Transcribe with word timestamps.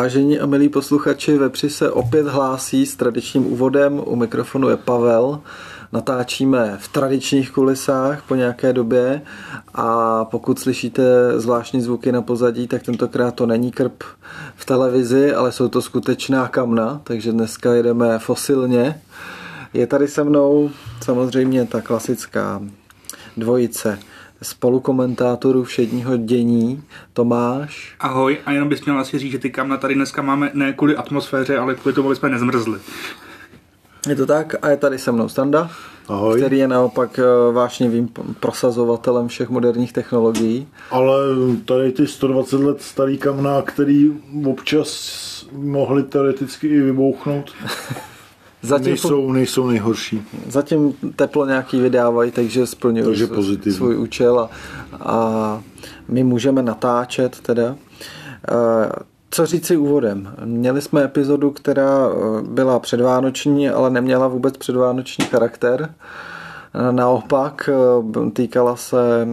Vážení 0.00 0.40
a 0.40 0.46
milí 0.46 0.68
posluchači, 0.68 1.38
Vepři 1.38 1.70
se 1.70 1.90
opět 1.90 2.26
hlásí 2.26 2.86
s 2.86 2.96
tradičním 2.96 3.46
úvodem. 3.46 4.02
U 4.06 4.16
mikrofonu 4.16 4.68
je 4.68 4.76
Pavel. 4.76 5.40
Natáčíme 5.92 6.78
v 6.80 6.88
tradičních 6.88 7.50
kulisách 7.50 8.22
po 8.28 8.34
nějaké 8.34 8.72
době 8.72 9.22
a 9.74 10.24
pokud 10.24 10.58
slyšíte 10.58 11.02
zvláštní 11.36 11.80
zvuky 11.80 12.12
na 12.12 12.22
pozadí, 12.22 12.66
tak 12.66 12.82
tentokrát 12.82 13.34
to 13.34 13.46
není 13.46 13.72
krb 13.72 14.02
v 14.56 14.64
televizi, 14.64 15.34
ale 15.34 15.52
jsou 15.52 15.68
to 15.68 15.82
skutečná 15.82 16.48
kamna, 16.48 17.00
takže 17.04 17.32
dneska 17.32 17.74
jedeme 17.74 18.18
fosilně. 18.18 19.00
Je 19.72 19.86
tady 19.86 20.08
se 20.08 20.24
mnou 20.24 20.70
samozřejmě 21.04 21.66
ta 21.66 21.80
klasická 21.80 22.62
dvojice 23.36 23.98
spolukomentátorů 24.42 25.64
všedního 25.64 26.16
dění, 26.16 26.82
Tomáš. 27.12 27.94
Ahoj, 28.00 28.38
a 28.46 28.52
jenom 28.52 28.68
bys 28.68 28.84
měl 28.84 28.98
asi 28.98 29.18
říct, 29.18 29.32
že 29.32 29.38
ty 29.38 29.50
kamna 29.50 29.76
tady 29.76 29.94
dneska 29.94 30.22
máme 30.22 30.50
ne 30.54 30.72
kvůli 30.72 30.96
atmosféře, 30.96 31.58
ale 31.58 31.74
kvůli 31.74 31.94
tomu, 31.94 32.08
aby 32.08 32.16
jsme 32.16 32.28
nezmrzli. 32.28 32.78
Je 34.08 34.16
to 34.16 34.26
tak 34.26 34.54
a 34.62 34.68
je 34.68 34.76
tady 34.76 34.98
se 34.98 35.12
mnou 35.12 35.28
Standa, 35.28 35.70
Ahoj. 36.08 36.40
který 36.40 36.58
je 36.58 36.68
naopak 36.68 37.18
eh, 37.18 37.52
vášnivým 37.52 38.08
prosazovatelem 38.40 39.28
všech 39.28 39.48
moderních 39.48 39.92
technologií. 39.92 40.68
Ale 40.90 41.16
tady 41.64 41.92
ty 41.92 42.06
120 42.06 42.56
let 42.56 42.82
starý 42.82 43.18
kamna, 43.18 43.62
který 43.62 44.12
občas 44.46 45.46
mohli 45.52 46.02
teoreticky 46.02 46.66
i 46.68 46.80
vybouchnout, 46.80 47.50
Zatím, 48.62 48.86
nejsou, 48.86 49.32
nejsou 49.32 49.66
nejhorší. 49.66 50.22
zatím 50.48 50.92
teplo 51.16 51.46
nějaký 51.46 51.80
vydávají, 51.80 52.30
takže 52.30 52.66
splňují 52.66 53.04
Takže 53.04 53.26
s- 53.26 53.30
pozitivní. 53.30 53.76
svůj 53.76 53.98
účel 53.98 54.40
a, 54.40 54.50
a 55.00 55.62
my 56.08 56.24
můžeme 56.24 56.62
natáčet 56.62 57.40
teda. 57.40 57.76
Eh, 58.50 58.92
Co 59.30 59.46
říci 59.46 59.76
úvodem? 59.76 60.34
Měli 60.44 60.82
jsme 60.82 61.04
epizodu, 61.04 61.50
která 61.50 62.06
eh, 62.08 62.42
byla 62.42 62.78
předvánoční, 62.78 63.70
ale 63.70 63.90
neměla 63.90 64.28
vůbec 64.28 64.56
předvánoční 64.56 65.24
charakter. 65.24 65.94
Eh, 66.88 66.92
Naopak 66.92 67.70
týkala 68.32 68.76
se 68.76 69.28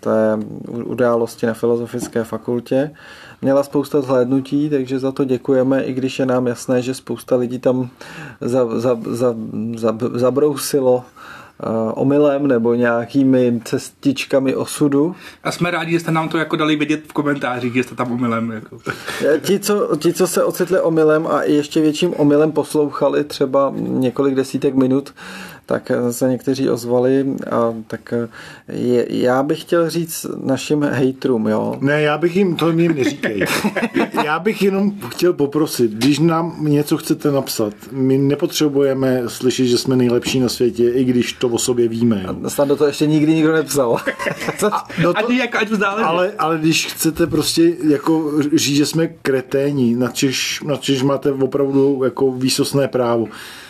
té 0.00 0.38
události 0.84 1.46
na 1.46 1.54
Filozofické 1.54 2.24
fakultě. 2.24 2.90
Měla 3.42 3.62
spousta 3.62 4.00
zhlédnutí, 4.00 4.70
takže 4.70 4.98
za 4.98 5.12
to 5.12 5.24
děkujeme, 5.24 5.82
i 5.82 5.92
když 5.92 6.18
je 6.18 6.26
nám 6.26 6.46
jasné, 6.46 6.82
že 6.82 6.94
spousta 6.94 7.36
lidí 7.36 7.58
tam 7.58 7.88
za, 8.40 8.80
za, 8.80 8.98
za, 9.10 9.34
za, 9.74 9.98
zabrousilo 10.14 11.04
eh, 11.62 11.66
omylem 11.94 12.46
nebo 12.46 12.74
nějakými 12.74 13.60
cestičkami 13.64 14.54
osudu. 14.54 15.14
A 15.44 15.52
jsme 15.52 15.70
rádi, 15.70 15.92
že 15.92 16.00
jste 16.00 16.10
nám 16.10 16.28
to 16.28 16.38
jako 16.38 16.56
dali 16.56 16.76
vědět 16.76 17.02
v 17.08 17.12
komentářích, 17.12 17.74
že 17.74 17.82
jste 17.82 17.94
tam 17.94 18.12
omylem. 18.12 18.50
Jako. 18.50 18.78
Ti 19.40 19.58
co, 19.58 19.96
ti, 19.96 20.12
co 20.12 20.26
se 20.26 20.44
ocitli 20.44 20.80
omylem 20.80 21.26
a 21.26 21.42
ještě 21.42 21.80
větším 21.80 22.14
omylem 22.16 22.52
poslouchali 22.52 23.24
třeba 23.24 23.72
několik 23.76 24.34
desítek 24.34 24.74
minut, 24.74 25.14
tak 25.66 25.92
se 26.10 26.28
někteří 26.28 26.70
ozvali 26.70 27.26
a 27.50 27.74
tak 27.86 28.14
je, 28.68 29.06
já 29.08 29.42
bych 29.42 29.60
chtěl 29.60 29.90
říct 29.90 30.26
našim 30.44 30.82
hejtrům, 30.82 31.46
jo. 31.46 31.76
Ne, 31.80 32.02
já 32.02 32.18
bych 32.18 32.36
jim, 32.36 32.56
to 32.56 32.70
jim 32.70 32.94
neříkej. 32.94 33.44
Já 34.24 34.38
bych 34.38 34.62
jenom 34.62 34.92
chtěl 35.08 35.32
poprosit, 35.32 35.90
když 35.90 36.18
nám 36.18 36.56
něco 36.58 36.96
chcete 36.96 37.30
napsat, 37.30 37.72
my 37.92 38.18
nepotřebujeme 38.18 39.22
slyšet, 39.26 39.66
že 39.66 39.78
jsme 39.78 39.96
nejlepší 39.96 40.40
na 40.40 40.48
světě, 40.48 40.90
i 40.90 41.04
když 41.04 41.32
to 41.32 41.48
o 41.48 41.58
sobě 41.58 41.88
víme. 41.88 42.24
Jo. 42.26 42.50
Snad 42.50 42.68
do 42.68 42.76
to 42.76 42.86
ještě 42.86 43.06
nikdy 43.06 43.34
nikdo 43.34 43.52
nepsal. 43.52 43.96
No 45.02 45.12
to, 45.12 45.18
Ať, 45.18 45.30
jak, 45.30 45.56
ať 45.56 45.68
ale, 45.82 46.32
ale 46.38 46.58
když 46.58 46.86
chcete 46.86 47.26
prostě 47.26 47.72
jako 47.88 48.32
říct, 48.54 48.76
že 48.76 48.86
jsme 48.86 49.06
kreténi, 49.06 49.96
na 49.96 50.08
Češ, 50.08 50.62
na 50.62 50.76
Češ 50.76 51.02
máte 51.02 51.32
opravdu 51.32 52.00
jako 52.04 52.32
výsostné 52.32 52.88
právo. 52.88 53.26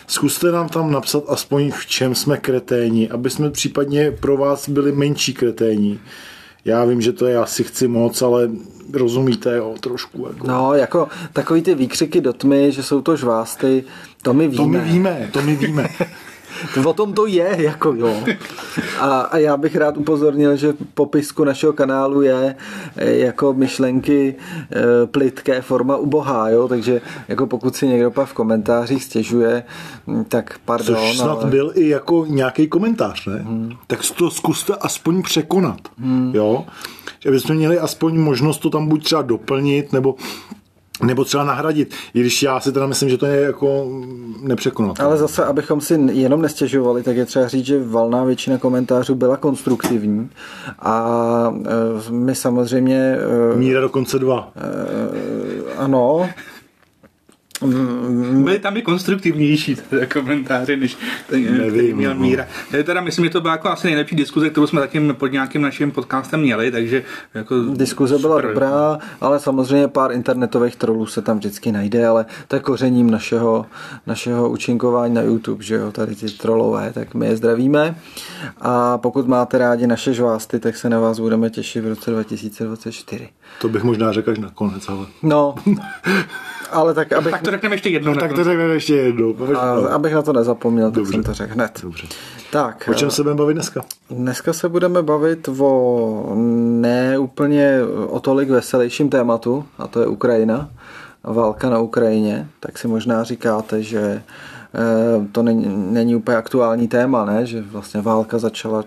Zkuste 0.07 0.51
nám 0.51 0.69
tam 0.69 0.91
napsat 0.91 1.23
aspoň 1.27 1.71
v 1.71 1.85
čem 1.85 2.15
jsme 2.15 2.37
kreténi, 2.37 3.09
aby 3.09 3.29
jsme 3.29 3.51
případně 3.51 4.11
pro 4.11 4.37
vás 4.37 4.69
byli 4.69 4.91
menší 4.91 5.33
kreténi. 5.33 5.99
Já 6.65 6.85
vím, 6.85 7.01
že 7.01 7.13
to 7.13 7.25
je 7.25 7.37
asi 7.37 7.63
chci 7.63 7.87
moc, 7.87 8.21
ale 8.21 8.49
rozumíte, 8.93 9.57
jo, 9.57 9.75
trošku. 9.79 10.27
Jako. 10.27 10.47
No, 10.47 10.73
jako 10.73 11.07
takový 11.33 11.61
ty 11.61 11.75
výkřiky 11.75 12.21
do 12.21 12.33
tmy, 12.33 12.71
že 12.71 12.83
jsou 12.83 13.01
to 13.01 13.15
žvásty, 13.15 13.83
to 14.21 14.33
my 14.33 14.47
víme. 14.47 14.57
To 14.57 14.67
my 14.67 14.79
víme, 14.79 15.29
to 15.33 15.41
my 15.41 15.55
víme. 15.55 15.89
O 16.85 16.93
tom 16.93 17.13
to 17.13 17.25
je, 17.25 17.55
jako 17.57 17.93
jo. 17.93 18.23
A, 18.99 19.21
a 19.21 19.37
já 19.37 19.57
bych 19.57 19.75
rád 19.75 19.97
upozornil, 19.97 20.55
že 20.55 20.71
v 20.71 20.75
popisku 20.93 21.43
našeho 21.43 21.73
kanálu 21.73 22.21
je 22.21 22.55
eh, 22.95 23.11
jako 23.11 23.53
myšlenky 23.53 24.35
eh, 24.35 25.07
plitké 25.07 25.61
forma 25.61 25.97
ubohá, 25.97 26.49
jo, 26.49 26.67
takže 26.67 27.01
jako 27.27 27.47
pokud 27.47 27.75
si 27.75 27.87
někdo 27.87 28.11
pak 28.11 28.27
v 28.27 28.33
komentářích 28.33 29.03
stěžuje, 29.03 29.63
hm, 30.07 30.23
tak 30.23 30.59
pardon, 30.65 30.95
Což 30.95 31.17
snad 31.17 31.39
ale... 31.41 31.51
byl 31.51 31.71
i 31.75 31.89
jako 31.89 32.25
nějaký 32.29 32.67
komentář, 32.67 33.25
ne? 33.25 33.35
Hmm. 33.35 33.71
Tak 33.87 33.99
to 34.17 34.31
zkuste 34.31 34.75
aspoň 34.75 35.23
překonat, 35.23 35.79
hmm. 35.99 36.31
jo? 36.35 36.65
Že 37.19 37.31
bychom 37.31 37.55
měli 37.55 37.79
aspoň 37.79 38.19
možnost 38.19 38.57
to 38.57 38.69
tam 38.69 38.87
buď 38.87 39.03
třeba 39.03 39.21
doplnit, 39.21 39.93
nebo 39.93 40.15
nebo 41.03 41.25
třeba 41.25 41.43
nahradit, 41.43 41.93
i 42.13 42.19
když 42.19 42.43
já 42.43 42.59
si 42.59 42.71
teda 42.71 42.87
myslím, 42.87 43.09
že 43.09 43.17
to 43.17 43.25
je 43.25 43.41
jako 43.41 43.87
nepřekonat. 44.41 44.99
Ale 44.99 45.17
zase, 45.17 45.45
abychom 45.45 45.81
si 45.81 45.99
jenom 46.11 46.41
nestěžovali, 46.41 47.03
tak 47.03 47.17
je 47.17 47.25
třeba 47.25 47.47
říct, 47.47 47.65
že 47.65 47.83
valná 47.83 48.23
většina 48.23 48.57
komentářů 48.57 49.15
byla 49.15 49.37
konstruktivní 49.37 50.29
a 50.79 51.53
eh, 51.65 52.11
my 52.11 52.35
samozřejmě 52.35 53.17
eh, 53.53 53.57
Míra 53.57 53.81
dokonce 53.81 54.19
dva. 54.19 54.51
ano, 55.77 56.29
Byly 58.43 58.59
tam 58.59 58.77
i 58.77 58.81
konstruktivnější 58.81 59.75
teda 59.89 60.05
komentáře, 60.05 60.77
než 60.77 60.97
ten, 61.29 61.57
Nevím, 61.57 61.97
měl 61.97 62.13
no. 62.15 62.19
Míra. 62.21 62.47
Eh, 62.73 62.83
Teda 62.83 63.01
myslím, 63.01 63.25
že 63.25 63.31
to 63.31 63.41
byla 63.41 63.53
jako 63.53 63.69
asi 63.69 63.87
nejlepší 63.87 64.15
diskuze, 64.15 64.49
kterou 64.49 64.67
jsme 64.67 64.81
zatím 64.81 65.15
pod 65.19 65.27
nějakým 65.31 65.61
naším 65.61 65.91
podcastem 65.91 66.39
měli, 66.41 66.71
takže 66.71 67.03
jako 67.33 67.55
Diskuze 67.73 68.17
byla 68.19 68.35
super. 68.35 68.49
dobrá, 68.49 68.97
ale 69.21 69.39
samozřejmě 69.39 69.87
pár 69.87 70.11
internetových 70.11 70.75
trolů 70.75 71.05
se 71.05 71.21
tam 71.21 71.37
vždycky 71.37 71.71
najde, 71.71 72.07
ale 72.07 72.25
to 72.47 72.55
je 72.55 72.59
kořením 72.59 73.11
našeho, 73.11 73.65
našeho 74.07 74.49
účinkování 74.49 75.13
na 75.13 75.21
YouTube, 75.21 75.63
že 75.63 75.75
jo, 75.75 75.91
tady 75.91 76.15
ty 76.15 76.25
trolové, 76.25 76.93
tak 76.93 77.13
my 77.13 77.25
je 77.27 77.37
zdravíme 77.37 77.95
a 78.61 78.97
pokud 78.97 79.27
máte 79.27 79.57
rádi 79.57 79.87
naše 79.87 80.13
žvásty, 80.13 80.59
tak 80.59 80.77
se 80.77 80.89
na 80.89 80.99
vás 80.99 81.19
budeme 81.19 81.49
těšit 81.49 81.83
v 81.83 81.87
roce 81.87 82.11
2024. 82.11 83.29
To 83.61 83.69
bych 83.69 83.83
možná 83.83 84.11
řekl 84.13 84.31
až 84.31 84.37
nakonec, 84.37 84.89
ale... 84.89 85.05
No, 85.23 85.55
ale 86.71 86.93
tak 86.93 87.13
abych, 87.13 87.31
Tak 87.31 87.41
to 87.41 87.51
řekneme 87.51 87.75
ještě 87.75 87.89
jednou. 87.89 88.15
Tak 88.15 88.33
to 88.33 88.43
řekneme 88.43 88.73
ještě 88.73 88.95
jednou. 88.95 89.35
a, 89.57 89.71
abych 89.93 90.13
na 90.13 90.21
to 90.21 90.33
nezapomněl, 90.33 90.87
tak 90.91 90.95
Dobře. 90.95 91.11
jsem 91.11 91.23
to 91.23 91.33
řekl 91.33 91.53
hned. 91.53 91.79
Dobře. 91.83 92.07
Tak, 92.51 92.89
O 92.91 92.93
čem 92.93 93.11
se 93.11 93.23
budeme 93.23 93.37
bavit 93.37 93.53
dneska? 93.53 93.85
Dneska 94.09 94.53
se 94.53 94.69
budeme 94.69 95.03
bavit 95.03 95.49
o 95.59 96.33
ne 96.81 97.19
úplně 97.19 97.79
o 98.07 98.19
tolik 98.19 98.49
veselějším 98.49 99.09
tématu, 99.09 99.65
a 99.77 99.87
to 99.87 99.99
je 100.01 100.07
Ukrajina, 100.07 100.69
válka 101.23 101.69
na 101.69 101.79
Ukrajině. 101.79 102.47
Tak 102.59 102.77
si 102.77 102.87
možná 102.87 103.23
říkáte, 103.23 103.83
že 103.83 103.99
eh, 103.99 104.21
to 105.31 105.43
není, 105.43 105.65
není 105.93 106.15
úplně 106.15 106.37
aktuální 106.37 106.87
téma, 106.87 107.25
ne? 107.25 107.45
že 107.45 107.61
vlastně 107.61 108.01
válka 108.01 108.37
začala 108.39 108.83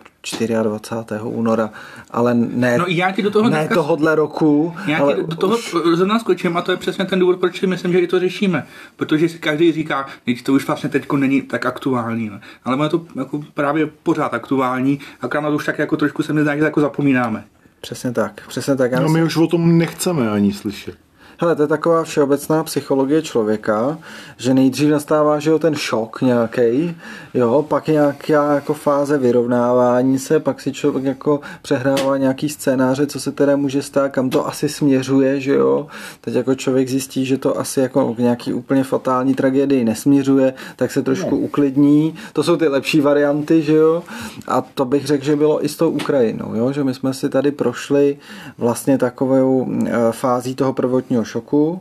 24. 0.62 1.20
února, 1.22 1.70
ale 2.10 2.34
ne, 2.34 2.78
No, 2.78 2.84
já 2.88 3.10
ti 3.12 3.22
do 3.22 3.30
toho 3.30 3.48
ne 3.50 3.56
dneska- 3.58 3.74
tohodle 3.74 4.14
roku, 4.14 4.74
Já 4.86 4.98
ale 4.98 5.16
do 5.22 5.36
toho 5.36 5.56
už, 5.56 5.74
zrovna 5.94 6.18
skočím 6.18 6.56
a 6.56 6.62
to 6.62 6.70
je 6.70 6.76
přesně 6.76 7.04
ten 7.04 7.18
důvod, 7.18 7.40
proč 7.40 7.60
si 7.60 7.66
myslím, 7.66 7.92
že 7.92 7.98
i 7.98 8.06
to 8.06 8.20
řešíme. 8.20 8.66
Protože 8.96 9.28
si 9.28 9.38
každý 9.38 9.72
říká, 9.72 10.06
že 10.26 10.42
to 10.44 10.52
už 10.52 10.66
vlastně 10.66 10.90
teď 10.90 11.12
není 11.12 11.42
tak 11.42 11.66
aktuální. 11.66 12.30
Ne? 12.30 12.40
Ale 12.64 12.74
ono 12.76 12.84
je 12.84 12.90
to 12.90 13.04
jako 13.16 13.40
právě 13.54 13.86
pořád 14.02 14.34
aktuální, 14.34 15.00
akorát 15.20 15.40
na 15.40 15.50
to 15.50 15.56
už 15.56 15.66
tak 15.66 15.78
jako 15.78 15.96
trošku 15.96 16.22
se 16.22 16.32
mi 16.32 16.42
zdá, 16.42 16.56
že 16.56 16.62
jako 16.64 16.80
zapomínáme. 16.80 17.44
přesně 17.80 18.12
tak, 18.12 18.40
přesně 18.48 18.76
tak. 18.76 18.92
Já 18.92 19.00
No 19.00 19.08
my 19.08 19.22
už 19.22 19.36
o 19.36 19.46
tom 19.46 19.78
nechceme 19.78 20.30
ani 20.30 20.52
slyšet. 20.52 20.94
Hele, 21.42 21.56
to 21.56 21.62
je 21.62 21.68
taková 21.68 22.04
všeobecná 22.04 22.64
psychologie 22.64 23.22
člověka, 23.22 23.98
že 24.36 24.54
nejdřív 24.54 24.90
nastává, 24.90 25.38
že 25.38 25.50
jo, 25.50 25.58
ten 25.58 25.74
šok 25.74 26.20
nějaký, 26.20 26.96
jo, 27.34 27.64
pak 27.68 27.88
nějaká 27.88 28.54
jako 28.54 28.74
fáze 28.74 29.18
vyrovnávání 29.18 30.18
se, 30.18 30.40
pak 30.40 30.60
si 30.60 30.72
člověk 30.72 31.04
jako 31.04 31.40
přehrává 31.62 32.16
nějaký 32.16 32.48
scénáře, 32.48 33.06
co 33.06 33.20
se 33.20 33.32
teda 33.32 33.56
může 33.56 33.82
stát, 33.82 34.08
kam 34.08 34.30
to 34.30 34.46
asi 34.46 34.68
směřuje, 34.68 35.40
že 35.40 35.54
jo. 35.54 35.86
Teď 36.20 36.34
jako 36.34 36.54
člověk 36.54 36.88
zjistí, 36.88 37.24
že 37.24 37.38
to 37.38 37.58
asi 37.58 37.80
jako 37.80 38.14
k 38.14 38.18
nějaký 38.18 38.52
úplně 38.52 38.84
fatální 38.84 39.34
tragédii 39.34 39.84
nesměřuje, 39.84 40.54
tak 40.76 40.90
se 40.90 41.02
trošku 41.02 41.36
uklidní. 41.36 42.14
To 42.32 42.42
jsou 42.42 42.56
ty 42.56 42.68
lepší 42.68 43.00
varianty, 43.00 43.62
že 43.62 43.74
jo. 43.74 44.02
A 44.46 44.60
to 44.60 44.84
bych 44.84 45.06
řekl, 45.06 45.24
že 45.24 45.36
bylo 45.36 45.64
i 45.64 45.68
s 45.68 45.76
tou 45.76 45.90
Ukrajinou, 45.90 46.54
jo, 46.54 46.72
že 46.72 46.84
my 46.84 46.94
jsme 46.94 47.14
si 47.14 47.28
tady 47.28 47.50
prošli 47.50 48.18
vlastně 48.58 48.98
takovou 48.98 49.68
eh, 49.86 49.92
fází 50.10 50.54
toho 50.54 50.72
prvotního 50.72 51.24
šoku 51.30 51.80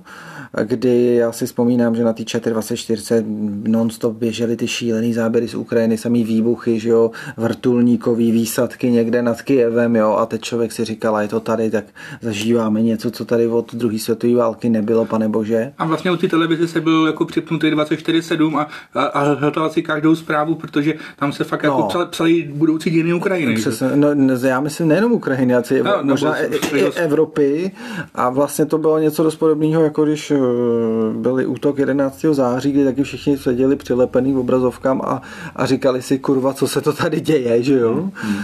kdy 0.63 1.15
já 1.15 1.31
si 1.31 1.45
vzpomínám, 1.45 1.95
že 1.95 2.03
na 2.03 2.13
té 2.13 2.23
24 2.49 3.23
non-stop 3.67 4.15
běžely 4.17 4.55
ty 4.55 4.67
šílený 4.67 5.13
záběry 5.13 5.47
z 5.47 5.55
Ukrajiny, 5.55 5.97
samý 5.97 6.23
výbuchy, 6.23 6.79
že 6.79 6.89
jo, 6.89 7.11
vrtulníkový 7.37 8.31
výsadky 8.31 8.91
někde 8.91 9.21
nad 9.21 9.41
Kijevem, 9.41 9.95
jo, 9.95 10.11
a 10.11 10.25
teď 10.25 10.41
člověk 10.41 10.71
si 10.71 10.85
říkal, 10.85 11.15
a 11.15 11.21
je 11.21 11.27
to 11.27 11.39
tady, 11.39 11.71
tak 11.71 11.85
zažíváme 12.21 12.81
něco, 12.81 13.11
co 13.11 13.25
tady 13.25 13.47
od 13.47 13.75
druhé 13.75 13.99
světové 13.99 14.35
války 14.35 14.69
nebylo, 14.69 15.05
pane 15.05 15.29
bože. 15.29 15.73
A 15.77 15.85
vlastně 15.85 16.11
u 16.11 16.15
té 16.15 16.27
televize 16.27 16.67
se 16.67 16.81
byl 16.81 17.07
jako 17.07 17.25
připnutý 17.25 17.67
24-7 17.67 18.57
a, 18.57 18.67
a, 18.93 19.03
a 19.03 19.33
hledal 19.33 19.69
si 19.69 19.81
každou 19.81 20.15
zprávu, 20.15 20.55
protože 20.55 20.93
tam 21.19 21.33
se 21.33 21.43
fakt 21.43 21.63
jako 21.63 21.75
no. 21.75 21.79
jako 21.79 21.89
psali, 21.89 22.05
psali 22.05 22.49
budoucí 22.53 22.89
dějiny 22.89 23.13
Ukrajiny. 23.13 23.55
Přesně, 23.55 23.87
no, 23.95 24.07
já 24.47 24.59
myslím 24.59 24.87
nejenom 24.87 25.11
Ukrajiny, 25.11 25.55
ale 25.55 25.63
no, 25.83 26.03
možná 26.03 26.37
i, 26.37 26.45
i 26.75 26.83
Evropy 26.83 27.71
a 28.15 28.29
vlastně 28.29 28.65
to 28.65 28.77
bylo 28.77 28.99
něco 28.99 29.23
dost 29.23 29.35
podobného, 29.35 29.83
jako 29.83 30.05
když 30.05 30.31
eh, 30.39 31.17
byli 31.17 31.45
útok 31.45 31.79
11. 31.79 32.25
září, 32.31 32.71
kdy 32.71 32.85
taky 32.85 33.03
všichni 33.03 33.37
seděli 33.37 33.75
přilepený 33.75 34.33
v 34.33 34.37
obrazovkám 34.39 35.01
a, 35.05 35.21
a 35.55 35.65
říkali 35.65 36.01
si, 36.01 36.19
kurva, 36.19 36.53
co 36.53 36.67
se 36.67 36.81
to 36.81 36.93
tady 36.93 37.21
děje, 37.21 37.63
že 37.63 37.79
jo? 37.79 37.93
Hmm. 37.93 38.11
hmm. 38.15 38.43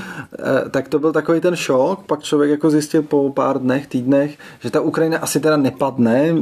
Tak 0.71 0.87
to 0.87 0.99
byl 0.99 1.11
takový 1.11 1.41
ten 1.41 1.55
šok, 1.55 2.03
pak 2.03 2.23
člověk 2.23 2.51
jako 2.51 2.69
zjistil 2.69 3.01
po 3.01 3.29
pár 3.29 3.59
dnech, 3.59 3.87
týdnech, 3.87 4.37
že 4.59 4.71
ta 4.71 4.81
Ukrajina 4.81 5.17
asi 5.17 5.39
teda 5.39 5.57
nepadne 5.57 6.33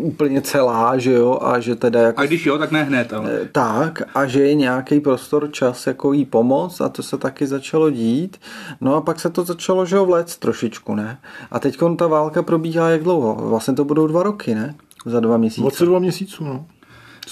úplně 0.00 0.42
celá, 0.42 0.98
že 0.98 1.12
jo, 1.12 1.38
a 1.42 1.60
že 1.60 1.76
teda 1.76 2.00
jako... 2.00 2.20
A 2.20 2.24
když 2.24 2.46
jo, 2.46 2.58
tak 2.58 2.70
ne 2.70 2.82
hned, 2.82 3.12
ale... 3.12 3.30
Eh, 3.42 3.48
tak, 3.52 4.02
a 4.14 4.26
že 4.26 4.42
je 4.42 4.54
nějaký 4.54 5.00
prostor, 5.00 5.50
čas 5.50 5.86
jako 5.86 6.12
jí 6.12 6.24
pomoct 6.24 6.80
a 6.80 6.88
to 6.88 7.02
se 7.02 7.18
taky 7.18 7.46
začalo 7.46 7.90
dít. 7.90 8.36
No 8.80 8.94
a 8.96 9.00
pak 9.00 9.20
se 9.20 9.30
to 9.30 9.44
začalo, 9.44 9.86
že 9.86 9.96
jo, 9.96 10.06
vléct 10.06 10.38
trošičku, 10.38 10.94
ne? 10.94 11.18
A 11.50 11.58
teď 11.58 11.78
ta 11.96 12.06
válka 12.06 12.42
probíhá 12.42 12.88
jak 12.88 13.02
dlouho? 13.02 13.48
Vlastně 13.48 13.74
to 13.74 13.84
budou 13.84 14.06
dva 14.06 14.22
roky, 14.22 14.54
ne? 14.54 14.74
Za 15.06 15.20
dva 15.20 15.36
měsíce. 15.36 15.60
Moc 15.60 15.82
dva 15.82 15.98
měsíců, 15.98 16.44
no. 16.44 16.66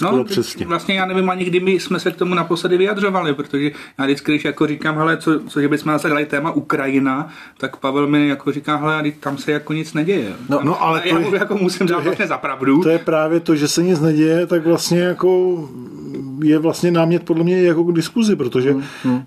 no, 0.03 0.25
přesně. 0.25 0.67
vlastně 0.67 0.95
já 0.95 1.07
nevím 1.07 1.31
ani 1.31 1.45
kdy 1.45 1.61
my 1.61 1.73
jsme 1.73 2.01
se 2.01 2.11
k 2.11 2.17
tomu 2.17 2.35
naposledy 2.35 2.77
vyjadřovali, 2.77 3.35
protože 3.35 3.71
já 3.99 4.05
vždycky, 4.05 4.33
když 4.33 4.45
jako 4.45 4.67
říkám, 4.67 4.97
hele, 4.97 5.17
co, 5.17 5.41
co 5.41 5.61
že 5.61 5.69
bychom 5.69 5.93
zase 5.93 6.09
dali 6.09 6.27
téma 6.27 6.51
Ukrajina, 6.51 7.29
tak 7.59 7.77
Pavel 7.77 8.07
mi 8.07 8.29
jako 8.29 8.53
říká, 8.53 8.77
hele, 8.77 9.03
tam 9.21 9.39
se 9.39 9.53
jako 9.53 9.73
nic 9.73 9.95
neděje. 9.95 10.33
No, 10.49 10.61
no 10.65 10.83
ale 10.83 11.03
já 11.05 11.21
to 11.21 11.35
je, 11.35 11.41
jako 11.41 11.57
musím 11.57 11.87
dát 11.87 12.05
vlastně 12.05 12.27
za 12.27 12.39
pravdu. 12.39 12.83
To 12.83 12.89
je 12.89 12.99
právě 12.99 13.41
to, 13.41 13.57
že 13.57 13.69
se 13.69 13.83
nic 13.83 14.01
neděje, 14.01 14.47
tak 14.47 14.67
vlastně 14.67 15.01
jako 15.01 15.59
je 16.43 16.59
vlastně 16.59 16.91
námět 16.91 17.25
podle 17.25 17.45
mě 17.45 17.63
jako 17.63 17.85
k 17.85 17.93
diskuzi, 17.95 18.37
protože 18.37 18.73
hmm, 18.73 18.83
hmm 19.05 19.25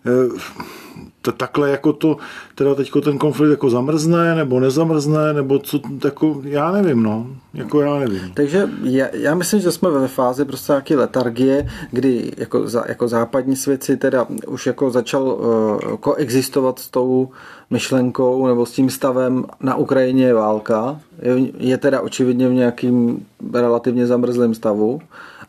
to 1.21 1.31
takhle 1.31 1.69
jako 1.69 1.93
to, 1.93 2.17
teda 2.55 2.75
teďko 2.75 3.01
ten 3.01 3.17
konflikt 3.17 3.51
jako 3.51 3.69
zamrzne, 3.69 4.35
nebo 4.35 4.59
nezamrzne, 4.59 5.33
nebo 5.33 5.59
co, 5.59 5.79
jako 6.03 6.41
já 6.43 6.71
nevím, 6.71 7.03
no, 7.03 7.27
jako 7.53 7.81
já 7.81 7.99
nevím. 7.99 8.31
Takže 8.33 8.69
já, 8.83 9.07
já 9.13 9.35
myslím, 9.35 9.59
že 9.59 9.71
jsme 9.71 9.89
ve 9.89 10.07
fázi 10.07 10.45
prostě 10.45 10.71
nějaké 10.71 10.95
letargie, 10.95 11.69
kdy 11.91 12.31
jako, 12.37 12.67
za, 12.67 12.83
jako 12.87 13.07
západní 13.07 13.55
svět 13.55 13.83
si 13.83 13.97
teda 13.97 14.27
už 14.47 14.65
jako 14.67 14.89
začal 14.91 15.23
uh, 15.23 15.97
koexistovat 15.97 16.79
s 16.79 16.89
tou 16.89 17.29
myšlenkou 17.69 18.47
nebo 18.47 18.65
s 18.65 18.71
tím 18.71 18.89
stavem 18.89 19.45
na 19.59 19.75
Ukrajině 19.75 20.25
je 20.25 20.33
válka, 20.33 20.99
je, 21.21 21.51
je 21.57 21.77
teda 21.77 22.01
očividně 22.01 22.49
v 22.49 22.53
nějakým 22.53 23.25
relativně 23.53 24.07
zamrzlém 24.07 24.53
stavu, 24.53 25.01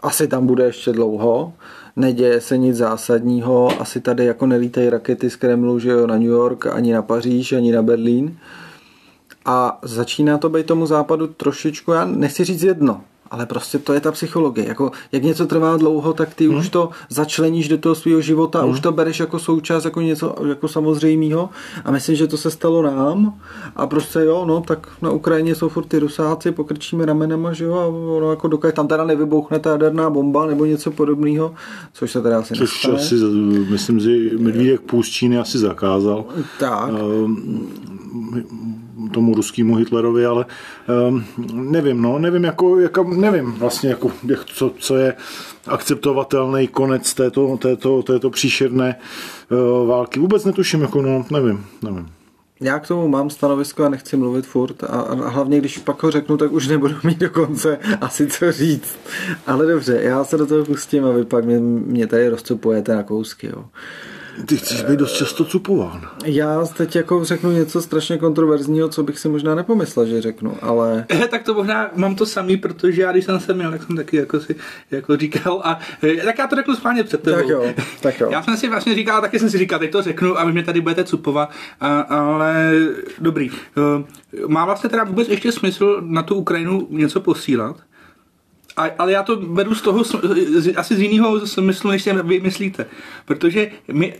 asi 0.02 0.28
tam 0.28 0.46
bude 0.46 0.64
ještě 0.64 0.92
dlouho, 0.92 1.52
neděje 1.96 2.40
se 2.40 2.58
nic 2.58 2.76
zásadního, 2.76 3.80
asi 3.80 4.00
tady 4.00 4.24
jako 4.24 4.46
nelítají 4.46 4.90
rakety 4.90 5.30
z 5.30 5.36
Kremlu, 5.36 5.78
že 5.78 5.90
jo, 5.90 6.06
na 6.06 6.14
New 6.14 6.28
York, 6.28 6.66
ani 6.66 6.92
na 6.92 7.02
Paříž, 7.02 7.52
ani 7.52 7.72
na 7.72 7.82
Berlín. 7.82 8.38
A 9.44 9.78
začíná 9.82 10.38
to 10.38 10.48
být 10.48 10.66
tomu 10.66 10.86
západu 10.86 11.26
trošičku, 11.26 11.92
já 11.92 12.04
nechci 12.04 12.44
říct 12.44 12.62
jedno, 12.62 13.00
ale 13.32 13.46
prostě 13.46 13.79
to 13.79 13.93
je 13.93 14.00
ta 14.00 14.12
psychologie. 14.12 14.69
Jako, 14.69 14.90
jak 15.12 15.23
něco 15.23 15.46
trvá 15.46 15.76
dlouho, 15.76 16.12
tak 16.12 16.34
ty 16.34 16.49
hmm. 16.49 16.58
už 16.58 16.69
to 16.69 16.90
začleníš 17.08 17.69
do 17.69 17.79
toho 17.79 17.94
svého 17.94 18.20
života 18.20 18.62
hmm. 18.62 18.70
už 18.70 18.81
to 18.81 18.93
bereš 18.93 19.20
jako 19.20 19.38
součást, 19.38 19.84
jako 19.84 20.00
něco 20.00 20.34
jako 20.49 20.69
samozřejmého. 20.69 21.50
A 21.84 21.90
myslím, 21.90 22.17
že 22.17 22.26
to 22.26 22.37
se 22.37 22.50
stalo 22.50 22.82
nám. 22.82 23.34
A 23.76 23.87
prostě 23.87 24.19
jo, 24.19 24.44
no, 24.49 24.61
tak 24.61 24.88
na 25.02 25.11
Ukrajině 25.11 25.55
jsou 25.55 25.69
furt 25.69 25.84
ty 25.84 25.99
rusáci, 25.99 26.52
pokrčíme 26.52 27.06
ramenama, 27.06 27.52
že 27.52 27.64
jo, 27.64 27.75
a 27.75 27.87
ono 28.17 28.31
jako 28.31 28.49
dokud 28.49 28.75
tam 28.75 28.88
teda 28.88 29.05
nevybouchne 29.05 29.58
ta 29.58 29.70
jaderná 29.70 30.11
bomba 30.11 30.46
nebo 30.46 30.64
něco 30.64 30.90
podobného, 30.90 31.55
což 31.93 32.11
se 32.11 32.23
teda 32.23 32.38
asi 32.38 32.55
Což 32.55 32.87
nestane. 32.87 32.94
asi, 32.94 33.14
myslím, 33.70 34.00
že 34.00 34.11
Medvídek 34.38 34.81
Číny 35.02 35.38
asi 35.38 35.58
zakázal. 35.58 36.25
Tak. 36.58 36.90
Um, 36.93 38.81
tomu 39.12 39.35
ruskému 39.35 39.76
Hitlerovi, 39.76 40.26
ale 40.26 40.47
um, 41.09 41.25
nevím, 41.53 42.03
no, 42.03 42.19
nevím, 42.19 42.44
jako, 42.44 42.81
jako, 42.81 43.05
nevím 43.05 43.53
vlastně, 43.53 43.91
jako, 43.91 44.11
jak, 44.26 44.44
co, 44.44 44.73
co 44.79 44.97
je 44.97 45.14
akceptovatelný 45.67 46.69
konec 46.69 47.14
této, 47.14 47.56
této, 47.56 48.03
této 48.03 48.31
příšerné 48.31 48.97
uh, 49.50 49.88
války. 49.88 50.20
Vůbec 50.20 50.44
netuším, 50.44 50.81
jako, 50.81 51.03
no, 51.03 51.25
nevím, 51.31 51.67
nevím. 51.82 52.09
Já 52.62 52.79
k 52.79 52.88
tomu 52.88 53.09
mám 53.09 53.31
stanovisko 53.31 53.85
a 53.85 53.88
nechci 53.88 54.17
mluvit 54.17 54.47
furt 54.47 54.85
a, 54.85 54.87
a 54.87 55.29
hlavně, 55.29 55.59
když 55.59 55.79
pak 55.79 56.03
ho 56.03 56.11
řeknu, 56.11 56.37
tak 56.37 56.53
už 56.53 56.69
nebudu 56.69 56.94
mít 57.05 57.19
dokonce 57.19 57.79
asi 58.00 58.26
co 58.26 58.53
říct. 58.53 58.99
Ale 59.47 59.67
dobře, 59.67 59.99
já 60.03 60.25
se 60.25 60.37
do 60.37 60.47
toho 60.47 60.64
pustím 60.64 61.05
a 61.05 61.11
vy 61.11 61.25
pak 61.25 61.44
mě, 61.44 61.59
mě 61.61 62.06
tady 62.06 62.29
rozcupujete 62.29 62.94
na 62.94 63.03
kousky. 63.03 63.47
Jo. 63.47 63.64
Ty 64.46 64.56
chceš 64.56 64.82
být 64.82 64.99
dost 64.99 65.12
často 65.12 65.44
cupován. 65.44 66.08
Já 66.25 66.64
teď 66.76 66.96
jako 66.96 67.25
řeknu 67.25 67.52
něco 67.52 67.82
strašně 67.82 68.19
kontroverzního, 68.19 68.88
co 68.88 69.02
bych 69.02 69.19
si 69.19 69.29
možná 69.29 69.55
nepomyslel, 69.55 70.06
že 70.06 70.23
řeknu, 70.23 70.56
ale... 70.62 71.06
tak 71.31 71.43
to 71.43 71.55
možná 71.55 71.90
mám 71.94 72.14
to 72.14 72.26
samý, 72.26 72.56
protože 72.56 73.02
já 73.02 73.12
když 73.12 73.25
jsem 73.25 73.40
se 73.40 73.55
měl, 73.55 73.70
tak 73.70 73.82
jsem 73.82 73.96
taky 73.96 74.17
jako 74.17 74.40
si 74.40 74.56
jako 74.90 75.17
říkal 75.17 75.61
a 75.64 75.79
eh, 76.02 76.25
tak 76.25 76.38
já 76.38 76.46
to 76.46 76.56
řeknu 76.56 76.76
spáně 76.76 77.05
před 77.05 77.23
tebou. 77.23 77.37
Tak 77.37 77.49
jo, 77.49 77.75
tak 78.00 78.20
jo. 78.20 78.29
Já 78.31 78.43
jsem 78.43 78.56
si 78.56 78.69
vlastně 78.69 78.94
říkal, 78.94 79.20
taky 79.20 79.38
jsem 79.38 79.50
si 79.50 79.58
říkal, 79.58 79.79
teď 79.79 79.90
to 79.90 80.02
řeknu 80.02 80.38
a 80.38 80.44
vy 80.44 80.52
mě 80.52 80.62
tady 80.62 80.81
budete 80.81 81.05
cupovat, 81.05 81.50
a, 81.81 82.00
ale 82.00 82.73
dobrý. 83.19 83.50
Eh, 83.50 84.46
má 84.46 84.64
vlastně 84.64 84.90
teda 84.90 85.05
vůbec 85.05 85.28
ještě 85.28 85.52
smysl 85.52 86.00
na 86.00 86.23
tu 86.23 86.35
Ukrajinu 86.35 86.87
něco 86.90 87.20
posílat? 87.20 87.76
A, 88.76 88.84
ale 88.98 89.12
já 89.12 89.22
to 89.22 89.36
vedu 89.36 89.74
z 89.74 89.82
toho, 89.82 90.04
z, 90.04 90.76
asi 90.76 90.96
z 90.96 91.00
jiného 91.00 91.46
smyslu, 91.46 91.90
než 91.90 92.02
si 92.02 92.12
vy 92.12 92.40
myslíte. 92.40 92.86
Protože 93.24 93.70
my 93.92 94.14